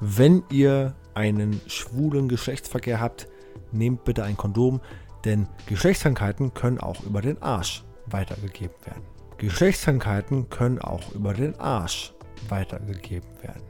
Wenn 0.00 0.42
ihr 0.50 0.94
einen 1.14 1.60
schwulen 1.66 2.28
Geschlechtsverkehr 2.28 3.00
habt, 3.00 3.28
nehmt 3.72 4.04
bitte 4.04 4.24
ein 4.24 4.36
Kondom, 4.36 4.80
denn 5.24 5.46
Geschlechtskrankheiten 5.66 6.54
können 6.54 6.78
auch 6.78 7.02
über 7.02 7.20
den 7.20 7.40
Arsch 7.42 7.84
weitergegeben 8.06 8.74
werden. 8.84 9.02
Geschlechtskrankheiten 9.36 10.48
können 10.48 10.78
auch 10.78 11.12
über 11.12 11.34
den 11.34 11.58
Arsch 11.60 12.14
weitergegeben 12.48 13.28
werden. 13.42 13.62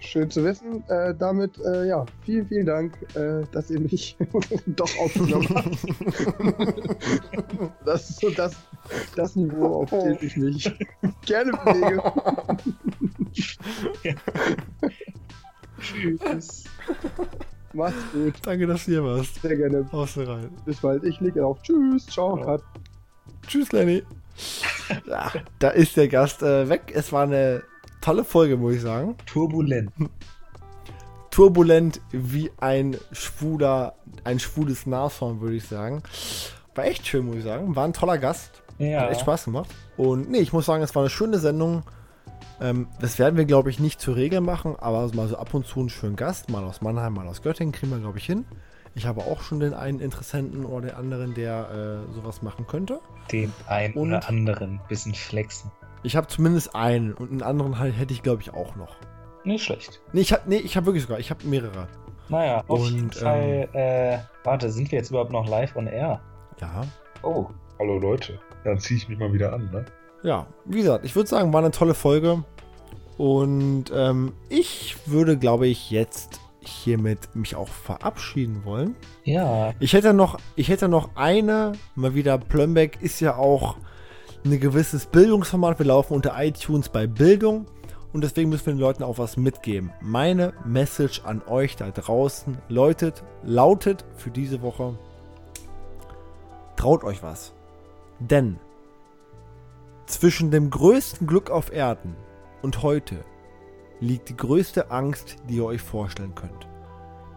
Schön 0.00 0.30
zu 0.30 0.42
wissen. 0.44 0.82
Äh, 0.88 1.14
damit, 1.14 1.58
äh, 1.58 1.86
ja, 1.86 2.06
vielen, 2.24 2.46
vielen 2.46 2.66
Dank, 2.66 2.94
äh, 3.14 3.44
dass 3.52 3.70
ihr 3.70 3.80
mich 3.80 4.16
doch 4.66 4.90
aufgenommen 4.98 5.48
habt. 5.54 5.76
das 7.84 8.10
ist 8.10 8.20
so 8.20 8.30
das, 8.30 8.56
das 9.14 9.36
Niveau, 9.36 9.82
auf 9.82 9.90
dem 9.90 10.16
ich 10.20 10.36
mich 10.36 10.64
gerne 11.26 11.52
bewege. 11.52 12.02
Tschüss. 15.80 16.64
Macht's 17.72 18.12
gut. 18.12 18.34
Danke, 18.42 18.66
dass 18.66 18.86
du 18.86 18.92
hier 18.92 19.04
warst. 19.04 19.40
Sehr 19.42 19.56
gerne. 19.56 19.86
Haust 19.92 20.18
rein. 20.18 20.50
Bis 20.64 20.80
bald. 20.80 21.04
Ich 21.04 21.20
lege 21.20 21.44
auf. 21.44 21.62
Tschüss. 21.62 22.06
Ciao. 22.06 22.36
Cut. 22.36 22.62
Tschüss, 23.46 23.70
Lenny. 23.72 24.02
Ja, 25.06 25.30
da 25.58 25.68
ist 25.68 25.96
der 25.96 26.08
Gast 26.08 26.42
äh, 26.42 26.68
weg. 26.68 26.92
Es 26.94 27.12
war 27.12 27.24
eine 27.24 27.62
tolle 28.00 28.24
Folge, 28.24 28.56
muss 28.56 28.74
ich 28.74 28.82
sagen. 28.82 29.16
Turbulent. 29.26 29.90
Turbulent 31.30 32.00
wie 32.10 32.50
ein 32.58 32.96
schwuler, 33.12 33.94
ein 34.24 34.40
schwules 34.40 34.86
Nashorn, 34.86 35.40
würde 35.40 35.56
ich 35.56 35.64
sagen. 35.66 36.02
War 36.74 36.84
echt 36.86 37.06
schön, 37.06 37.26
muss 37.26 37.36
ich 37.36 37.44
sagen. 37.44 37.76
War 37.76 37.84
ein 37.84 37.92
toller 37.92 38.18
Gast. 38.18 38.62
Ja. 38.78 39.02
Hat 39.02 39.10
echt 39.10 39.20
Spaß 39.20 39.44
gemacht. 39.44 39.70
Und 39.96 40.30
nee, 40.30 40.38
ich 40.38 40.52
muss 40.52 40.66
sagen, 40.66 40.82
es 40.82 40.94
war 40.94 41.02
eine 41.02 41.10
schöne 41.10 41.38
Sendung. 41.38 41.82
Ähm, 42.60 42.88
das 43.00 43.18
werden 43.18 43.36
wir, 43.36 43.44
glaube 43.44 43.70
ich, 43.70 43.78
nicht 43.78 44.00
zur 44.00 44.16
Regel 44.16 44.40
machen, 44.40 44.76
aber 44.78 45.08
mal 45.14 45.28
so 45.28 45.36
ab 45.36 45.54
und 45.54 45.66
zu 45.66 45.80
einen 45.80 45.88
schönen 45.88 46.16
Gast, 46.16 46.50
mal 46.50 46.64
aus 46.64 46.80
Mannheim, 46.80 47.14
mal 47.14 47.26
aus 47.28 47.42
Göttingen, 47.42 47.72
kriegen 47.72 47.92
wir, 47.92 47.98
glaube 47.98 48.18
ich, 48.18 48.26
hin. 48.26 48.44
Ich 48.94 49.06
habe 49.06 49.20
auch 49.22 49.40
schon 49.40 49.60
den 49.60 49.72
einen 49.72 50.00
Interessenten 50.00 50.64
oder 50.64 50.88
den 50.88 50.96
anderen, 50.96 51.34
der 51.34 52.04
äh, 52.10 52.12
sowas 52.12 52.42
machen 52.42 52.66
könnte. 52.66 53.00
Den 53.30 53.52
einen 53.68 53.94
Und- 53.94 54.08
oder 54.08 54.28
anderen 54.28 54.80
bisschen 54.88 55.14
flexen. 55.14 55.70
Ich 56.02 56.16
habe 56.16 56.26
zumindest 56.26 56.74
einen 56.74 57.12
und 57.12 57.30
einen 57.30 57.42
anderen 57.42 57.78
halt 57.78 57.96
hätte 57.96 58.12
ich, 58.12 58.22
glaube 58.22 58.42
ich, 58.42 58.52
auch 58.52 58.76
noch. 58.76 58.96
Nicht 59.44 59.64
schlecht. 59.64 60.00
Nee, 60.12 60.20
ich 60.20 60.32
habe 60.32 60.42
nee, 60.46 60.56
ich 60.56 60.76
hab 60.76 60.86
wirklich 60.86 61.02
sogar, 61.02 61.18
ich 61.18 61.30
habe 61.30 61.46
mehrere. 61.46 61.88
Naja, 62.28 62.62
auf 62.68 62.88
jeden 62.88 63.04
Und, 63.04 63.14
Fall. 63.14 63.68
Äh, 63.72 64.18
warte, 64.44 64.70
sind 64.70 64.90
wir 64.92 64.98
jetzt 64.98 65.10
überhaupt 65.10 65.32
noch 65.32 65.48
live 65.48 65.74
on 65.76 65.86
air? 65.86 66.20
Ja. 66.60 66.82
Oh, 67.22 67.46
Hallo 67.78 67.98
Leute, 67.98 68.38
dann 68.64 68.78
ziehe 68.78 68.98
ich 68.98 69.08
mich 69.08 69.18
mal 69.18 69.32
wieder 69.32 69.54
an, 69.54 69.70
ne? 69.72 69.86
Ja, 70.22 70.46
wie 70.66 70.82
gesagt, 70.82 71.04
ich 71.06 71.16
würde 71.16 71.28
sagen, 71.30 71.50
war 71.52 71.60
eine 71.60 71.70
tolle 71.70 71.94
Folge. 71.94 72.44
Und 73.16 73.86
ähm, 73.94 74.34
ich 74.50 74.96
würde, 75.06 75.38
glaube 75.38 75.66
ich, 75.66 75.90
jetzt, 75.90 76.40
hiermit 76.60 77.34
mich 77.34 77.56
auch 77.56 77.68
verabschieden 77.68 78.64
wollen. 78.64 78.96
Ja, 79.24 79.72
Ich 79.80 79.94
hätte 79.94 80.12
noch, 80.12 80.38
ich 80.56 80.68
hätte 80.68 80.88
noch 80.88 81.16
eine, 81.16 81.72
mal 81.94 82.14
wieder, 82.14 82.36
Plumbeck 82.36 83.00
ist 83.00 83.20
ja 83.20 83.36
auch 83.36 83.76
ein 84.44 84.60
gewisses 84.60 85.06
Bildungsformat. 85.06 85.78
Wir 85.78 85.86
laufen 85.86 86.14
unter 86.14 86.34
iTunes 86.42 86.88
bei 86.88 87.06
Bildung 87.06 87.66
und 88.12 88.22
deswegen 88.22 88.50
müssen 88.50 88.66
wir 88.66 88.74
den 88.74 88.80
Leuten 88.80 89.02
auch 89.02 89.18
was 89.18 89.36
mitgeben. 89.36 89.92
Meine 90.00 90.52
Message 90.64 91.22
an 91.24 91.42
euch 91.46 91.76
da 91.76 91.90
draußen 91.90 92.58
lautet, 92.68 93.22
lautet 93.42 94.04
für 94.16 94.30
diese 94.30 94.62
Woche, 94.62 94.98
traut 96.76 97.04
euch 97.04 97.22
was. 97.22 97.52
Denn 98.18 98.58
zwischen 100.06 100.50
dem 100.50 100.70
größten 100.70 101.26
Glück 101.26 101.50
auf 101.50 101.72
Erden 101.72 102.16
und 102.62 102.82
heute 102.82 103.24
liegt 104.00 104.28
die 104.28 104.36
größte 104.36 104.90
Angst, 104.90 105.36
die 105.48 105.56
ihr 105.56 105.64
euch 105.64 105.82
vorstellen 105.82 106.34
könnt. 106.34 106.66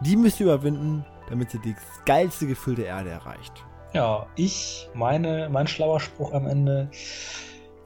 Die 0.01 0.15
müsst 0.15 0.39
ihr 0.39 0.47
überwinden, 0.47 1.05
damit 1.29 1.53
ihr 1.53 1.61
das 1.61 2.05
geilste 2.05 2.47
Gefühl 2.47 2.75
der 2.75 2.87
Erde 2.87 3.09
erreicht. 3.09 3.65
Ja, 3.93 4.27
ich, 4.35 4.89
meine, 4.93 5.49
mein 5.49 5.67
schlauer 5.67 5.99
Spruch 5.99 6.33
am 6.33 6.47
Ende 6.47 6.89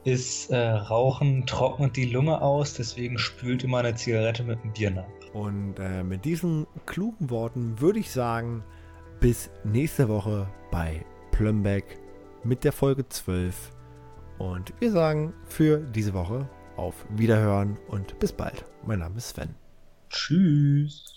ist, 0.04 0.52
äh, 0.52 0.58
Rauchen 0.58 1.46
trocknet 1.46 1.98
die 1.98 2.06
Lunge 2.06 2.42
aus, 2.42 2.74
deswegen 2.74 3.18
spült 3.18 3.64
immer 3.64 3.80
eine 3.80 3.96
Zigarette 3.96 4.44
mit 4.44 4.60
einem 4.62 4.74
Bier 4.74 4.92
nach. 4.92 5.06
Und 5.34 5.80
äh, 5.80 6.04
mit 6.04 6.24
diesen 6.24 6.66
klugen 6.86 7.30
Worten 7.30 7.80
würde 7.82 8.00
ich 8.00 8.10
sagen, 8.10 8.64
bis 9.20 9.50
nächste 9.64 10.08
Woche 10.08 10.48
bei 10.72 11.06
Plumbeck 11.32 12.00
mit 12.44 12.64
der 12.64 12.72
Folge 12.72 13.08
12. 13.08 13.72
Und 14.38 14.74
wir 14.80 14.92
sagen 14.92 15.34
für 15.44 15.80
diese 15.80 16.14
Woche 16.14 16.48
auf 16.78 17.06
Wiederhören 17.10 17.78
und 17.90 18.18
bis 18.20 18.32
bald. 18.32 18.64
Mein 18.86 19.00
Name 19.00 19.18
ist 19.18 19.30
Sven. 19.30 19.56
Tschüss. 20.10 21.17